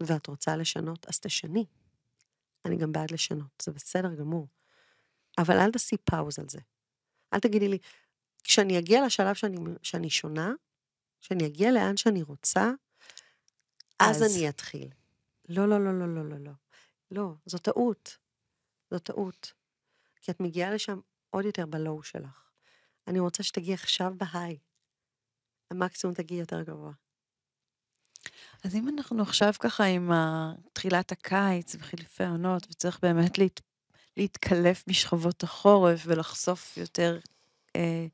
ואת 0.00 0.26
רוצה 0.26 0.56
לשנות, 0.56 1.06
אז 1.08 1.20
תשני. 1.20 1.66
אני 2.64 2.76
גם 2.76 2.92
בעד 2.92 3.10
לשנות, 3.10 3.62
זה 3.62 3.72
בסדר 3.72 4.14
גמור. 4.14 4.48
אבל 5.38 5.58
אל 5.58 5.72
תעשי 5.72 5.96
פאוז 5.96 6.38
על 6.38 6.46
זה. 6.48 6.60
אל 7.34 7.40
תגידי 7.40 7.68
לי, 7.68 7.78
כשאני 8.44 8.78
אגיע 8.78 9.06
לשלב 9.06 9.34
שאני, 9.34 9.56
שאני 9.82 10.10
שונה, 10.10 10.52
כשאני 11.20 11.46
אגיע 11.46 11.70
לאן 11.70 11.96
שאני 11.96 12.22
רוצה, 12.22 12.70
אז, 13.98 14.22
אז. 14.22 14.36
אני 14.36 14.48
אתחיל. 14.48 14.90
לא, 15.48 15.68
לא, 15.68 15.84
לא, 15.84 15.98
לא, 15.98 16.14
לא, 16.14 16.24
לא, 16.24 16.38
לא. 16.38 16.52
לא, 17.10 17.34
זו 17.46 17.58
טעות. 17.58 18.18
זו 18.90 18.98
טעות. 18.98 19.52
כי 20.20 20.30
את 20.30 20.40
מגיעה 20.40 20.70
לשם 20.70 21.00
עוד 21.30 21.44
יותר 21.44 21.66
בלואו 21.66 22.02
שלך. 22.02 22.50
אני 23.08 23.18
רוצה 23.18 23.42
שתגיעי 23.42 23.74
עכשיו 23.74 24.12
בהיי. 24.16 24.58
המקסימום 25.70 26.14
תגיעי 26.14 26.40
יותר 26.40 26.62
גבוה. 26.62 26.92
אז 28.64 28.74
אם 28.74 28.88
אנחנו 28.88 29.22
עכשיו 29.22 29.52
ככה 29.60 29.84
עם 29.84 30.10
תחילת 30.72 31.12
הקיץ 31.12 31.74
וחילופי 31.74 32.24
העונות, 32.24 32.66
וצריך 32.70 33.00
באמת 33.02 33.38
להת, 33.38 33.60
להתקלף 34.16 34.84
בשכבות 34.86 35.42
החורף 35.42 36.02
ולחשוף 36.06 36.76
יותר 36.76 37.18
אה, 37.76 38.06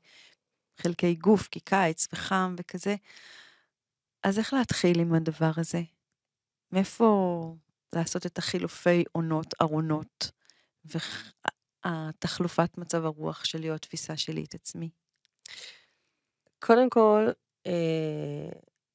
חלקי 0.77 1.15
גוף, 1.15 1.47
כי 1.47 1.59
קיץ 1.59 2.07
וחם 2.13 2.55
וכזה, 2.59 2.95
אז 4.23 4.39
איך 4.39 4.53
להתחיל 4.53 4.99
עם 4.99 5.13
הדבר 5.13 5.51
הזה? 5.57 5.81
מאיפה 6.71 7.55
לעשות 7.95 8.25
את 8.25 8.37
החילופי 8.37 9.03
עונות, 9.11 9.53
ארונות, 9.61 10.31
והתחלופת 11.85 12.77
מצב 12.77 13.05
הרוח 13.05 13.45
שלי 13.45 13.69
או 13.69 13.75
התפיסה 13.75 14.17
שלי 14.17 14.43
את 14.43 14.55
עצמי? 14.55 14.89
קודם 16.59 16.89
כל, 16.89 17.27
אה, 17.67 18.49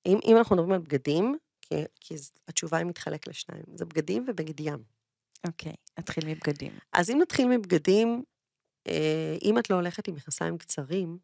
אם, 0.07 0.19
אם 0.25 0.37
אנחנו 0.37 0.57
מדברים 0.57 0.73
על 0.73 0.81
בגדים, 0.81 1.39
כי, 1.61 1.75
כי 2.01 2.15
התשובה 2.49 2.79
היא 2.79 2.87
מתחלק 2.87 3.29
לשניים, 3.29 3.65
זה 3.75 3.85
בגדים 3.85 4.25
ובגד 4.29 4.61
ים. 4.61 4.83
אוקיי, 5.47 5.75
נתחיל 5.99 6.25
מבגדים. 6.27 6.73
אז 6.93 7.11
אם 7.11 7.19
נתחיל 7.23 7.49
מבגדים, 7.49 8.09
אה, 8.19 8.34
אם 9.43 9.59
את 9.59 9.71
לא 9.71 9.75
הולכת 9.75 10.09
עם 10.09 10.15
מכנסיים 10.15 10.59
קצרים, 10.59 11.19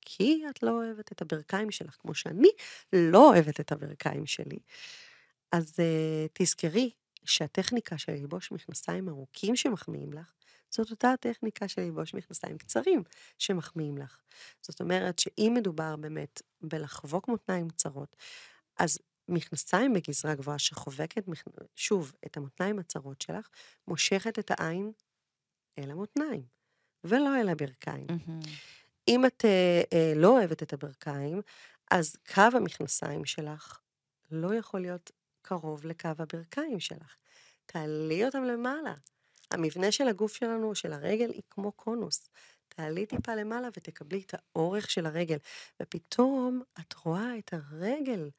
כי 0.00 0.42
את 0.50 0.62
לא 0.62 0.70
אוהבת 0.70 1.12
את 1.12 1.22
הברכיים 1.22 1.70
שלך, 1.70 1.96
כמו 2.00 2.14
שאני 2.14 2.48
לא 2.92 3.30
אוהבת 3.30 3.60
את 3.60 3.72
הברכיים 3.72 4.26
שלי, 4.26 4.58
אז 5.52 5.74
אה, 5.78 6.26
תזכרי 6.32 6.90
שהטכניקה 7.24 7.98
של 7.98 8.12
ללבוש 8.12 8.52
מכנסיים 8.52 9.08
ארוכים 9.08 9.56
שמחמיאים 9.56 10.12
לך, 10.12 10.32
זאת 10.70 10.90
אותה 10.90 11.12
הטכניקה 11.12 11.68
של 11.68 11.82
ללבוש 11.82 12.14
מכנסיים 12.14 12.58
קצרים 12.58 13.02
שמחמיאים 13.38 13.98
לך. 13.98 14.20
זאת 14.60 14.80
אומרת 14.80 15.18
שאם 15.18 15.52
מדובר 15.56 15.96
באמת 15.96 16.42
בלחבוק 16.60 17.28
מותניים 17.28 17.68
קצרות, 17.68 18.16
אז 18.78 18.98
מכנסיים 19.28 19.92
בגזרה 19.92 20.34
גבוהה 20.34 20.58
שחובקת, 20.58 21.24
שוב, 21.74 22.12
את 22.26 22.36
המותניים 22.36 22.78
הצרות 22.78 23.20
שלך, 23.20 23.48
מושכת 23.88 24.38
את 24.38 24.50
העין 24.50 24.92
אל 25.78 25.90
המותניים, 25.90 26.42
ולא 27.04 27.40
אל 27.40 27.48
הברכיים. 27.48 28.06
מהמם. 28.08 28.40
אם 29.08 29.26
את 29.26 29.44
אה, 29.44 29.82
אה, 29.92 30.12
לא 30.16 30.38
אוהבת 30.38 30.62
את 30.62 30.72
הברכיים, 30.72 31.42
אז 31.90 32.16
קו 32.34 32.42
המכנסיים 32.52 33.24
שלך 33.24 33.78
לא 34.30 34.54
יכול 34.54 34.80
להיות 34.80 35.10
קרוב 35.42 35.86
לקו 35.86 36.08
הברכיים 36.18 36.80
שלך. 36.80 37.16
תעלי 37.66 38.26
אותם 38.26 38.44
למעלה. 38.44 38.94
המבנה 39.50 39.92
של 39.92 40.08
הגוף 40.08 40.34
שלנו, 40.34 40.74
של 40.74 40.92
הרגל, 40.92 41.30
היא 41.30 41.42
כמו 41.50 41.72
קונוס. 41.72 42.28
תעלי 42.68 43.06
טיפה 43.06 43.34
למעלה 43.34 43.68
ותקבלי 43.68 44.22
את 44.26 44.34
האורך 44.34 44.90
של 44.90 45.06
הרגל, 45.06 45.36
ופתאום 45.82 46.62
את 46.80 46.94
רואה 46.94 47.38
את 47.38 47.52
הרגל 47.52 48.30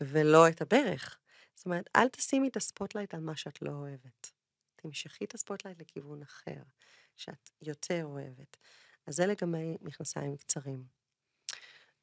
ולא 0.00 0.48
את 0.48 0.62
הברך. 0.62 1.18
זאת 1.54 1.66
אומרת, 1.66 1.88
אל 1.96 2.08
תשימי 2.08 2.48
את 2.48 2.56
ה 2.56 2.62
spotlight 2.62 3.14
על 3.14 3.20
מה 3.20 3.36
שאת 3.36 3.62
לא 3.62 3.70
אוהבת. 3.70 4.30
תמשכי 4.76 5.24
את 5.24 5.34
ה 5.34 5.39
spotlight 5.39 5.80
לכיוון 5.80 6.22
אחר, 6.22 6.62
שאת 7.16 7.50
יותר 7.62 8.04
אוהבת. 8.04 8.56
אז 9.06 9.14
זה 9.14 9.26
לגבי 9.26 9.76
מכנסיים 9.80 10.36
קצרים. 10.36 10.84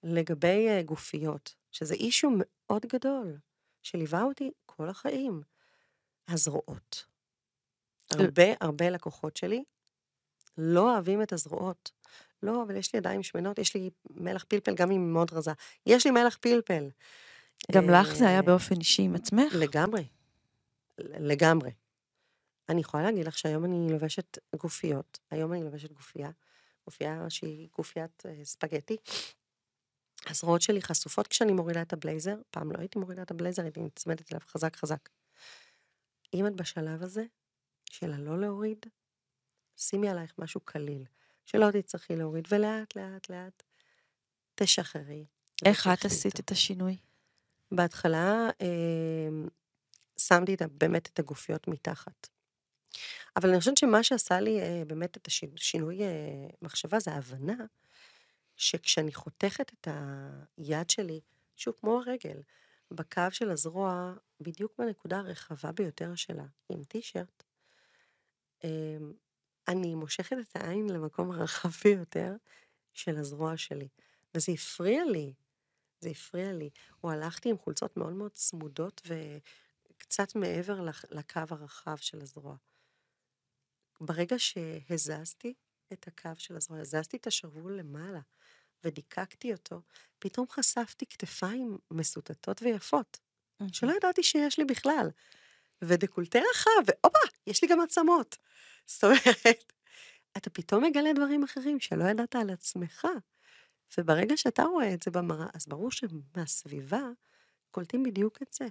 לגבי 0.03 0.67
אה, 0.69 0.83
גופיות, 0.83 1.55
שזה 1.71 1.93
issue 1.93 2.29
מאוד 2.37 2.85
גדול, 2.85 3.37
שליווה 3.81 4.23
אותי 4.23 4.51
כל 4.65 4.89
החיים, 4.89 5.41
הזרועות. 6.27 7.05
הרבה 8.11 8.43
הרבה 8.61 8.89
לקוחות 8.89 9.37
שלי 9.37 9.63
לא 10.57 10.93
אוהבים 10.93 11.21
את 11.21 11.33
הזרועות. 11.33 11.91
לא, 12.43 12.63
אבל 12.63 12.75
יש 12.75 12.93
לי 12.93 12.97
ידיים 12.97 13.23
שמנות, 13.23 13.59
יש 13.59 13.75
לי 13.75 13.89
מלח 14.09 14.43
פלפל, 14.47 14.75
גם 14.75 14.91
אם 14.91 15.01
היא 15.01 15.13
מאוד 15.13 15.33
רזה. 15.33 15.51
יש 15.85 16.05
לי 16.05 16.11
מלח 16.11 16.37
פלפל. 16.41 16.89
גם 17.71 17.89
לך 17.89 18.15
זה 18.15 18.27
היה 18.27 18.37
אה, 18.37 18.41
באופן 18.41 18.75
אישי 18.75 19.01
עם 19.01 19.15
עצמך? 19.15 19.53
לגמרי. 19.55 20.07
לגמרי. 20.97 21.71
אני 22.71 22.81
יכולה 22.81 23.03
להגיד 23.03 23.27
לך 23.27 23.37
שהיום 23.37 23.65
אני 23.65 23.91
לובשת 23.91 24.37
גופיות, 24.55 25.19
היום 25.31 25.53
אני 25.53 25.63
לובשת 25.63 25.91
גופייה, 25.91 26.29
גופייה 26.85 27.29
שהיא 27.29 27.69
גופיית 27.77 28.23
אה, 28.25 28.45
ספגטי. 28.45 28.97
הזרועות 30.27 30.61
שלי 30.61 30.81
חשופות 30.81 31.27
כשאני 31.27 31.51
מורידה 31.51 31.81
את 31.81 31.93
הבלייזר, 31.93 32.35
פעם 32.51 32.71
לא 32.71 32.77
הייתי 32.79 32.99
מורידה 32.99 33.21
את 33.21 33.31
הבלייזר, 33.31 33.63
הייתי 33.63 33.81
נצמדת 33.81 34.31
אליו 34.31 34.41
חזק 34.47 34.75
חזק. 34.75 35.09
אם 36.33 36.47
את 36.47 36.55
בשלב 36.55 37.03
הזה, 37.03 37.23
של 37.85 38.13
הלא 38.13 38.41
להוריד, 38.41 38.85
שימי 39.77 40.09
עלייך 40.09 40.33
משהו 40.37 40.61
קליל, 40.61 41.05
שלא 41.45 41.71
תצטרכי 41.71 42.15
להוריד, 42.15 42.47
ולאט 42.51 42.95
לאט 42.95 43.29
לאט 43.29 43.63
תשחררי. 44.55 45.25
איך 45.65 45.87
את 45.87 46.05
עשית. 46.05 46.39
את 46.39 46.51
השינוי? 46.51 46.97
בהתחלה 47.71 48.49
אה, 48.61 49.47
שמתי 50.17 50.53
את, 50.53 50.61
באמת 50.61 51.09
את 51.13 51.19
הגופיות 51.19 51.67
מתחת. 51.67 52.27
אבל 53.35 53.49
אני 53.49 53.59
חושבת 53.59 53.77
שמה 53.77 54.03
שעשה 54.03 54.39
לי 54.39 54.61
אה, 54.61 54.83
באמת 54.87 55.17
את 55.17 55.27
השינוי 55.55 56.03
אה, 56.03 56.47
מחשבה 56.61 56.99
זה 56.99 57.11
ההבנה 57.11 57.65
שכשאני 58.55 59.13
חותכת 59.13 59.73
את 59.73 59.87
היד 60.57 60.89
שלי, 60.89 61.19
שוב, 61.55 61.75
כמו 61.79 61.99
הרגל, 61.99 62.41
בקו 62.91 63.21
של 63.31 63.51
הזרוע, 63.51 64.13
בדיוק 64.41 64.73
בנקודה 64.77 65.17
הרחבה 65.17 65.71
ביותר 65.71 66.15
שלה, 66.15 66.45
עם 66.69 66.83
טישרט, 66.83 67.43
אה, 68.63 68.97
אני 69.67 69.95
מושכת 69.95 70.35
את 70.41 70.55
העין 70.55 70.89
למקום 70.89 71.31
הרחב 71.31 71.69
ביותר 71.83 72.35
של 72.93 73.17
הזרוע 73.17 73.57
שלי, 73.57 73.87
וזה 74.35 74.51
הפריע 74.51 75.03
לי. 75.05 75.33
זה 76.01 76.09
הפריע 76.09 76.53
לי. 76.53 76.69
או 77.03 77.11
הלכתי 77.11 77.49
עם 77.49 77.57
חולצות 77.57 77.97
מאוד 77.97 78.13
מאוד 78.13 78.31
צמודות 78.31 79.01
וקצת 79.07 80.35
מעבר 80.35 80.81
לקו 81.11 81.41
הרחב 81.49 81.97
של 81.97 82.21
הזרוע. 82.21 82.55
ברגע 84.01 84.39
שהזזתי 84.39 85.53
את 85.93 86.07
הקו 86.07 86.29
של 86.37 86.55
הזרוע, 86.55 86.79
הזזתי 86.79 87.17
את 87.17 87.27
השרוול 87.27 87.79
למעלה 87.79 88.19
ודיקקתי 88.83 89.53
אותו, 89.53 89.81
פתאום 90.19 90.45
חשפתי 90.49 91.05
כתפיים 91.05 91.77
מסוטטות 91.91 92.61
ויפות, 92.61 93.19
שלא 93.71 93.91
ידעתי 93.91 94.23
שיש 94.23 94.59
לי 94.59 94.65
בכלל. 94.65 95.09
ודקולטה 95.81 96.39
רחב, 96.51 96.71
והופה, 96.87 97.19
יש 97.47 97.61
לי 97.61 97.67
גם 97.67 97.81
עצמות. 97.81 98.37
זאת 98.85 99.03
אומרת, 99.03 99.73
אתה 100.37 100.49
פתאום 100.49 100.83
מגלה 100.83 101.13
דברים 101.13 101.43
אחרים 101.43 101.79
שלא 101.79 102.03
ידעת 102.03 102.35
על 102.35 102.49
עצמך. 102.49 103.07
וברגע 103.97 104.37
שאתה 104.37 104.63
רואה 104.63 104.93
את 104.93 105.03
זה 105.03 105.11
במראה, 105.11 105.47
אז 105.53 105.67
ברור 105.67 105.89
שמהסביבה 105.91 107.01
קולטים 107.71 108.03
בדיוק 108.03 108.41
את 108.41 108.53
זה. 108.53 108.65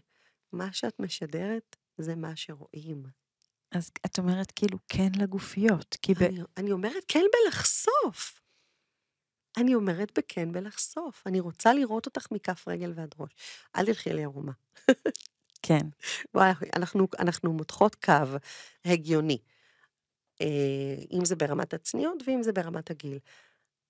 מה 0.53 0.72
שאת 0.72 1.01
משדרת 1.01 1.76
זה 1.99 2.16
מה 2.16 2.37
שרואים. 2.37 3.20
אז 3.73 3.91
את 4.07 4.18
אומרת 4.18 4.51
כאילו 4.51 4.79
כן 4.89 5.09
לגופיות, 5.18 5.97
כי 6.03 6.14
ב... 6.14 6.23
אני, 6.23 6.41
אני 6.57 6.73
אומרת 6.73 7.05
כן 7.09 7.25
בלחשוף. 7.33 8.41
אני 9.57 9.75
אומרת 9.75 10.18
בכן 10.18 10.53
בלחשוף. 10.53 11.27
אני 11.27 11.41
רוצה 11.41 11.75
לראות 11.75 12.07
אותך 12.07 12.27
מכף 12.31 12.68
רגל 12.68 12.93
ועד 12.97 13.14
ראש. 13.18 13.31
אל 13.77 13.87
תלכי 13.87 14.12
לי 14.12 14.25
ערומה. 14.25 14.53
כן. 15.62 15.87
וואי, 16.35 16.53
אנחנו, 16.77 17.07
אנחנו 17.18 17.53
מותחות 17.53 17.95
קו 17.95 18.39
הגיוני. 18.85 19.39
אה, 20.41 20.97
אם 21.11 21.25
זה 21.25 21.37
ברמת 21.37 21.75
הצניעות 21.75 22.23
ואם 22.27 22.43
זה 22.43 22.53
ברמת 22.53 22.91
הגיל. 22.91 23.18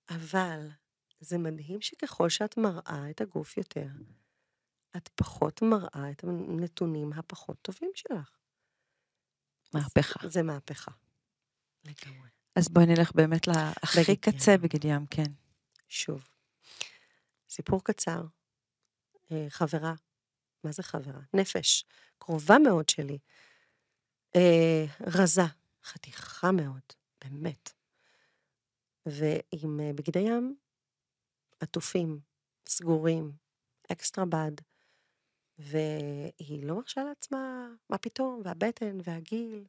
אבל 0.09 0.67
זה 1.19 1.37
מדהים 1.37 1.81
שככל 1.81 2.29
שאת 2.29 2.57
מראה 2.57 3.09
את 3.09 3.21
הגוף 3.21 3.57
יותר, 3.57 3.87
את 4.97 5.09
פחות 5.15 5.61
מראה 5.61 6.11
את 6.11 6.23
הנתונים 6.23 7.13
הפחות 7.13 7.57
טובים 7.61 7.91
שלך. 7.95 8.40
מהפכה. 9.73 10.27
זה 10.27 10.43
מהפכה. 10.43 10.91
לגמרי. 11.83 12.29
אז 12.55 12.69
בואי 12.69 12.85
נלך 12.85 13.11
באמת 13.15 13.47
להכי 13.47 14.15
קצה 14.15 14.57
בגד 14.57 14.85
ים, 14.85 15.05
כן. 15.05 15.31
שוב, 15.89 16.29
סיפור 17.49 17.83
קצר, 17.83 18.23
אה, 19.31 19.45
חברה, 19.49 19.93
מה 20.63 20.71
זה 20.71 20.83
חברה? 20.83 21.21
נפש, 21.33 21.85
קרובה 22.17 22.57
מאוד 22.59 22.89
שלי, 22.89 23.17
אה, 24.35 24.85
רזה, 25.01 25.41
חתיכה 25.83 26.51
מאוד, 26.51 26.81
באמת. 27.23 27.73
ועם 29.05 29.79
אה, 29.79 29.93
בגדי 29.95 30.19
ים 30.19 30.55
עטופים, 31.59 32.19
סגורים, 32.67 33.31
אקסטרה 33.91 34.25
בד, 34.25 34.51
והיא 35.61 36.65
לא 36.65 36.75
מרשה 36.75 37.03
לעצמה, 37.03 37.67
מה 37.89 37.97
פתאום, 37.97 38.41
והבטן, 38.45 38.97
והגיל, 39.03 39.65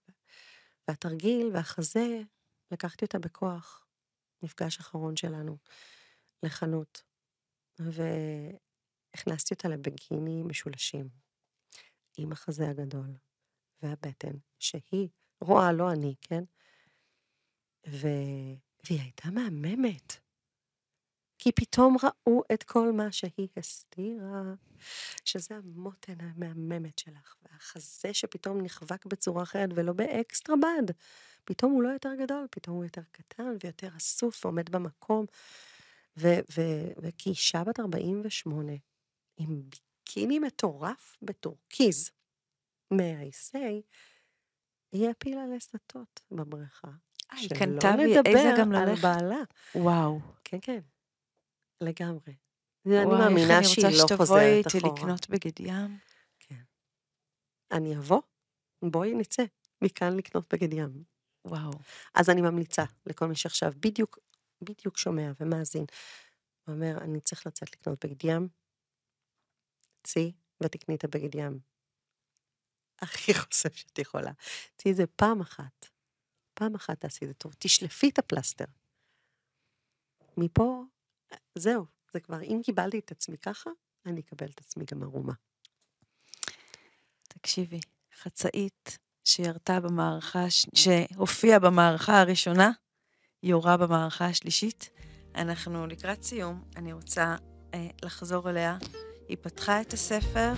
והתרגיל, 0.88 1.50
והחזה, 1.52 2.20
לקחתי 2.70 3.04
אותה 3.04 3.18
בכוח, 3.18 3.86
מפגש 4.42 4.78
אחרון 4.78 5.16
שלנו, 5.16 5.56
לחנות, 6.42 7.02
והכנסתי 7.78 9.54
אותה 9.54 9.68
לבגיני 9.68 10.42
משולשים, 10.42 11.08
עם 12.18 12.32
החזה 12.32 12.68
הגדול, 12.68 13.16
והבטן, 13.82 14.32
שהיא 14.58 15.08
רואה, 15.40 15.72
לא 15.72 15.92
אני, 15.92 16.14
כן? 16.20 16.44
ו... 17.88 18.06
והיא 18.84 19.00
הייתה 19.00 19.30
מהממת. 19.30 20.21
כי 21.42 21.52
פתאום 21.52 21.96
ראו 22.02 22.42
את 22.52 22.62
כל 22.62 22.92
מה 22.92 23.12
שהיא 23.12 23.48
הסתירה, 23.56 24.42
שזה 25.24 25.54
המותן 25.56 26.14
המהממת 26.20 26.98
שלך, 26.98 27.34
והחזה 27.42 28.14
שפתאום 28.14 28.60
נחבק 28.60 29.06
בצורה 29.06 29.42
אחרת 29.42 29.68
ולא 29.74 29.92
באקסטרה 29.92 30.56
בד. 30.56 30.94
פתאום 31.44 31.72
הוא 31.72 31.82
לא 31.82 31.88
יותר 31.88 32.14
גדול, 32.18 32.46
פתאום 32.50 32.76
הוא 32.76 32.84
יותר 32.84 33.02
קטן 33.12 33.56
ויותר 33.64 33.88
אסוף 33.96 34.44
ועומד 34.44 34.70
במקום. 34.70 35.26
וכאישה 36.16 37.64
בת 37.64 37.80
48, 37.80 38.72
עם 39.36 39.62
ביקיני 39.62 40.38
מטורף 40.38 41.16
בטורקיז, 41.22 42.10
מהאיסי, 42.90 43.82
היא 44.92 45.08
הפילה 45.10 45.46
לסטות 45.46 46.20
בבריכה. 46.30 46.88
אה, 47.32 47.38
היא 47.38 47.50
קנתה 47.50 47.96
לי 47.96 48.16
איזה 48.26 48.50
גם 48.58 48.72
ללכת. 48.72 49.00
שלא 49.00 49.06
לדבר 49.06 49.12
על 49.12 49.14
בעלה. 49.14 49.42
וואו. 49.74 50.20
כן, 50.44 50.58
כן. 50.62 50.80
לגמרי. 51.82 52.34
אני 52.86 53.04
מאמינה 53.04 53.64
שהיא 53.64 53.86
לא 53.86 54.16
חוזרת 54.16 54.22
אחורה. 54.22 54.40
וואי, 54.40 54.62
איך 54.64 54.74
אני 54.74 54.82
רוצה 54.82 54.86
שתבואי 54.86 54.92
איתי 54.92 55.00
לקנות 55.00 55.28
בגד 55.28 55.60
ים. 55.60 55.98
כן. 56.38 56.62
אני 57.72 57.96
אבוא? 57.96 58.22
בואי 58.82 59.14
נצא 59.14 59.42
מכאן 59.82 60.16
לקנות 60.16 60.54
בגד 60.54 60.72
ים. 60.72 61.04
וואו. 61.44 61.72
אז 62.14 62.30
אני 62.30 62.40
ממליצה 62.40 62.84
לכל 63.06 63.26
מי 63.26 63.36
שעכשיו 63.36 63.72
בדיוק, 63.80 64.18
בדיוק 64.62 64.98
שומע 64.98 65.32
ומאזין, 65.40 65.84
ואומר, 66.66 66.98
אני 67.00 67.20
צריך 67.20 67.46
לצאת 67.46 67.72
לקנות 67.72 68.04
בגד 68.04 68.24
ים, 68.24 68.48
צאי 70.02 70.32
ותקני 70.62 70.94
את 70.94 71.04
הבגד 71.04 71.34
ים. 71.34 71.58
הכי 73.02 73.34
חושב 73.40 73.72
שאת 73.72 73.98
יכולה. 73.98 74.32
את 74.76 74.96
זה 74.96 75.06
פעם 75.06 75.40
אחת. 75.40 75.86
פעם 76.54 76.74
אחת 76.74 77.00
תעשי 77.00 77.24
את 77.24 77.28
זה 77.28 77.34
טוב. 77.34 77.54
תשלפי 77.58 78.08
את 78.08 78.18
הפלסטר. 78.18 78.64
מפה 80.36 80.84
זהו, 81.54 81.84
זה 82.12 82.20
כבר, 82.20 82.42
אם 82.42 82.60
קיבלתי 82.64 82.98
את 82.98 83.10
עצמי 83.10 83.38
ככה, 83.38 83.70
אני 84.06 84.20
אקבל 84.20 84.46
את 84.46 84.60
עצמי 84.60 84.84
גם 84.92 85.02
ערומה. 85.02 85.32
תקשיבי, 87.28 87.80
חצאית 88.22 88.98
שירתה 89.24 89.80
במערכה, 89.80 90.44
שהופיעה 90.74 91.58
במערכה 91.58 92.20
הראשונה, 92.20 92.70
יורה 93.42 93.76
במערכה 93.76 94.26
השלישית. 94.26 94.90
אנחנו 95.34 95.86
לקראת 95.86 96.22
סיום, 96.22 96.62
אני 96.76 96.92
רוצה 96.92 97.36
אה, 97.74 97.88
לחזור 98.02 98.50
אליה. 98.50 98.78
היא 99.28 99.36
פתחה 99.40 99.80
את 99.80 99.92
הספר, 99.92 100.52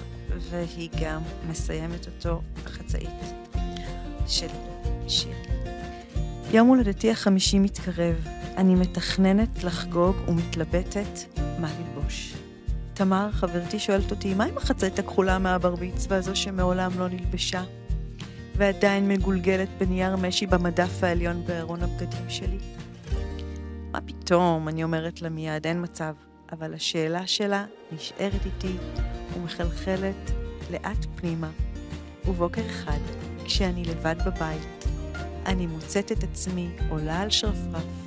והיא 0.51 0.91
גם 1.03 1.23
מסיימת 1.49 2.07
אותו, 2.07 2.43
החצאית 2.67 3.21
של 4.27 4.49
שיר. 5.09 5.37
יום 6.53 6.69
הולדתי 6.69 7.11
החמישי 7.11 7.59
מתקרב, 7.59 8.44
אני 8.57 8.75
מתכננת 8.75 9.65
לחגוג 9.65 10.17
ומתלבטת 10.29 11.39
מה 11.61 11.71
ללבוש. 11.79 12.35
תמר, 12.95 13.29
חברתי, 13.33 13.79
שואלת 13.79 14.11
אותי, 14.11 14.35
מה 14.35 14.45
עם 14.45 14.59
החצאית 14.59 14.99
הכחולה 14.99 15.39
מהברביץ 15.39 16.07
והזו 16.09 16.37
שמעולם 16.37 16.91
לא 16.99 17.09
נלבשה? 17.09 17.63
ועדיין 18.57 19.09
מגולגלת 19.09 19.69
בנייר 19.79 20.17
משי 20.17 20.47
במדף 20.47 21.05
העליון 21.05 21.45
בארון 21.47 21.83
הבגדים 21.83 22.31
שלי? 22.31 22.59
מה 23.93 24.01
פתאום, 24.01 24.69
אני 24.69 24.85
אומרת 24.85 25.23
לה 25.23 25.29
מיד, 25.29 25.67
אין 25.67 25.83
מצב. 25.83 26.15
אבל 26.53 26.75
השאלה 26.75 27.27
שלה 27.27 27.65
נשארת 27.93 28.47
איתי 28.47 28.77
ומחלחלת 29.37 30.31
לאט 30.71 31.07
פנימה. 31.17 31.51
ובוקר 32.29 32.63
אחד, 32.67 32.99
כשאני 33.45 33.85
לבד 33.85 34.17
בבית, 34.27 34.85
אני 35.47 35.67
מוצאת 35.67 36.13
את 36.13 36.25
עצמי 36.25 36.69
עולה 36.89 37.21
על 37.21 37.31
שרפרף, 37.31 38.04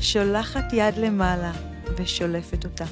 שולחת 0.00 0.72
יד 0.72 0.96
למעלה 0.96 1.52
ושולפת 1.96 2.64
אותה. 2.64 2.84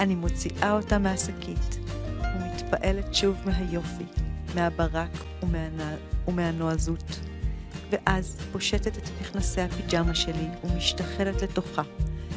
אני 0.00 0.14
מוציאה 0.14 0.72
אותה 0.72 0.98
מהשקית 0.98 1.78
ומתפעלת 2.22 3.14
שוב 3.14 3.36
מהיופי, 3.44 4.04
מהברק 4.54 5.10
ומהנ... 5.42 5.80
ומהנועזות. 6.28 7.20
ואז 7.90 8.36
פושטת 8.52 8.98
את 8.98 9.08
מכנסי 9.20 9.60
הפיג'מה 9.60 10.14
שלי 10.14 10.48
ומשתחלת 10.64 11.42
לתוכה, 11.42 11.82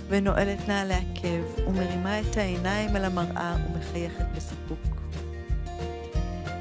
ונועלת 0.08 0.68
נעלי 0.68 0.94
עקב 0.94 1.68
ומרימה 1.68 2.20
את 2.20 2.38
העיניים 2.38 2.96
אל 2.96 3.06
המראה 3.06 3.58
ומחייכת 3.70 4.26
בסיפוק. 4.36 5.02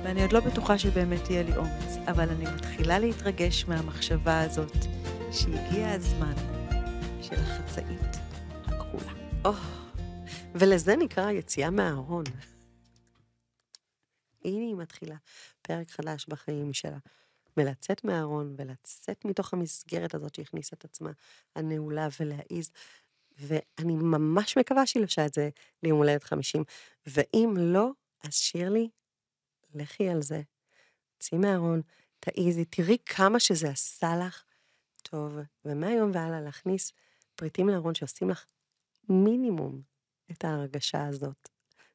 ואני 0.05 0.23
עוד 0.23 0.33
לא 0.33 0.41
בטוחה 0.41 0.79
שבאמת 0.79 1.31
יהיה 1.31 1.43
לי 1.43 1.57
אומץ, 1.57 1.97
אבל 2.09 2.29
אני 2.29 2.45
מתחילה 2.55 2.99
להתרגש 2.99 3.65
מהמחשבה 3.69 4.41
הזאת 4.41 4.87
שהגיע 5.33 5.91
הזמן 5.91 6.54
של 7.25 7.35
החצאית 7.35 8.17
הכחולה. 8.65 9.13
Oh, 9.45 9.57
ולזה 10.55 10.97
נקרא 10.97 11.31
יציאה 11.31 11.71
מהארון. 11.71 12.25
הנה 14.45 14.65
היא 14.65 14.75
מתחילה 14.75 15.17
פרק 15.63 15.91
חדש 15.91 16.27
בחיים 16.29 16.73
שלה. 16.73 16.99
ולצאת 17.57 18.05
מהארון 18.05 18.55
ולצאת 18.59 19.25
מתוך 19.25 19.53
המסגרת 19.53 20.15
הזאת 20.15 20.35
שהכניסה 20.35 20.77
את 20.79 20.85
עצמה 20.85 21.11
הנעולה 21.55 22.09
ולהעיז. 22.21 22.71
ואני 23.39 23.95
ממש 23.95 24.59
מקווה 24.59 24.87
שהיא 24.87 25.03
לבשה 25.03 25.27
את 25.27 25.35
זה 25.35 25.49
ליום 25.83 25.99
הולדת 25.99 26.25
50. 26.25 26.65
ואם 27.07 27.55
לא, 27.59 27.91
אז 28.25 28.35
שירלי, 28.35 28.89
לכי 29.75 30.09
על 30.09 30.23
זה. 30.23 30.43
צאי 31.19 31.39
מהארון, 31.39 31.83
תעיזי, 32.21 32.65
תראי 32.65 32.97
כמה 33.07 33.41
שזה 33.41 33.71
עשה 33.71 34.17
לך 34.17 34.45
טוב, 35.03 35.37
ומהיום 35.65 36.11
והלאה 36.15 36.41
להכניס 36.41 36.93
פריטים 37.37 37.69
לארון 37.69 37.95
שעושים 37.95 38.31
לך 38.31 38.45
מינימום 39.09 39.83
את 40.31 40.45
ההרגשה 40.45 41.07
הזאת, 41.07 41.49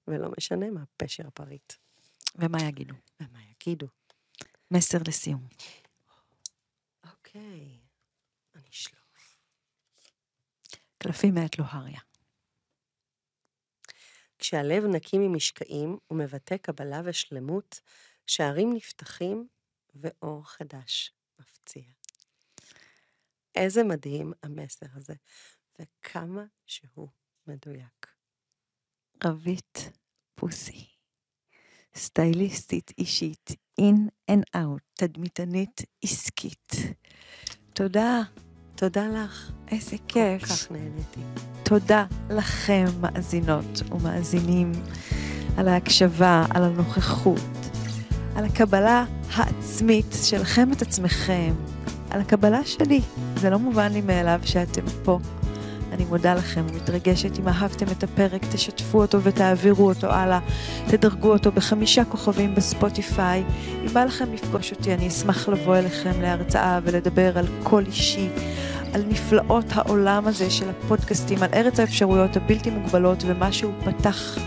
ולא 0.07 0.29
משנה 0.37 0.71
מה 0.71 0.83
פשר 0.97 1.27
הפריט. 1.27 1.73
ומה 2.35 2.57
יגידו? 2.63 2.95
ומה 3.19 3.39
יגידו. 3.51 3.87
מסר 4.71 4.97
לסיום. 5.07 5.47
אוקיי, 7.09 7.79
אני 8.55 8.69
אשלוף. 8.69 9.35
קלפים 10.97 11.35
מאת 11.35 11.59
לוהריה. 11.59 11.99
כשהלב 14.39 14.83
נקי 14.83 15.17
ממשקעים 15.17 15.97
ומבטא 16.11 16.57
קבלה 16.57 17.01
ושלמות, 17.05 17.81
שערים 18.27 18.73
נפתחים 18.73 19.47
ואור 19.95 20.49
חדש 20.49 21.13
מפציע. 21.39 21.98
איזה 23.59 23.83
מדהים 23.83 24.33
המסר 24.43 24.85
הזה, 24.95 25.13
וכמה 25.79 26.43
שהוא 26.65 27.09
מדויק. 27.47 28.07
רוית 29.23 29.91
בוסי. 30.35 30.85
סטייליסטית 31.95 32.91
אישית, 32.97 33.51
in 33.77 34.07
and 34.29 34.43
out, 34.55 34.81
תדמיתנית 34.93 35.81
עסקית. 36.03 36.71
תודה, 37.73 38.21
תודה 38.75 39.07
לך, 39.07 39.51
איזה 39.71 39.97
כל 39.97 40.03
כיף. 40.07 40.43
כך 40.43 40.71
נהניתי. 40.71 41.21
תודה 41.63 42.05
לכם, 42.29 42.85
מאזינות 43.01 43.81
ומאזינים, 43.91 44.71
על 45.57 45.67
ההקשבה, 45.67 46.45
על 46.49 46.63
הנוכחות, 46.63 47.39
על 48.35 48.45
הקבלה 48.45 49.05
העצמית 49.33 50.05
שלכם 50.23 50.71
את 50.71 50.81
עצמכם, 50.81 51.53
על 52.09 52.21
הקבלה 52.21 52.65
שלי. 52.65 53.01
זה 53.35 53.49
לא 53.49 53.59
מובן 53.59 53.91
לי 53.93 54.01
מאליו 54.01 54.39
שאתם 54.43 54.81
פה. 55.03 55.19
אני 55.91 56.05
מודה 56.05 56.33
לכם 56.33 56.65
ומתרגשת. 56.69 57.39
אם 57.39 57.47
אהבתם 57.47 57.85
את 57.97 58.03
הפרק, 58.03 58.41
תשתפו 58.51 59.01
אותו 59.01 59.21
ותעבירו 59.23 59.87
אותו 59.87 60.07
הלאה. 60.07 60.39
תדרגו 60.87 61.31
אותו 61.31 61.51
בחמישה 61.51 62.05
כוכבים 62.05 62.55
בספוטיפיי. 62.55 63.43
אם 63.83 63.87
בא 63.93 64.03
לכם 64.03 64.33
לפגוש 64.33 64.71
אותי, 64.71 64.93
אני 64.93 65.07
אשמח 65.07 65.49
לבוא 65.49 65.75
אליכם 65.75 66.21
להרצאה 66.21 66.79
ולדבר 66.83 67.37
על 67.37 67.47
קול 67.63 67.85
אישי, 67.85 68.29
על 68.93 69.03
נפלאות 69.07 69.65
העולם 69.69 70.27
הזה 70.27 70.49
של 70.49 70.69
הפודקאסטים, 70.69 71.43
על 71.43 71.49
ארץ 71.53 71.79
האפשרויות 71.79 72.37
הבלתי 72.37 72.69
מוגבלות 72.69 73.23
ומה 73.27 73.51
שהוא 73.51 73.73
פתח 73.85 74.37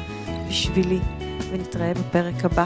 בשבילי. 0.49 0.99
ונתראה 1.53 1.93
בפרק 1.95 2.45
הבא. 2.45 2.65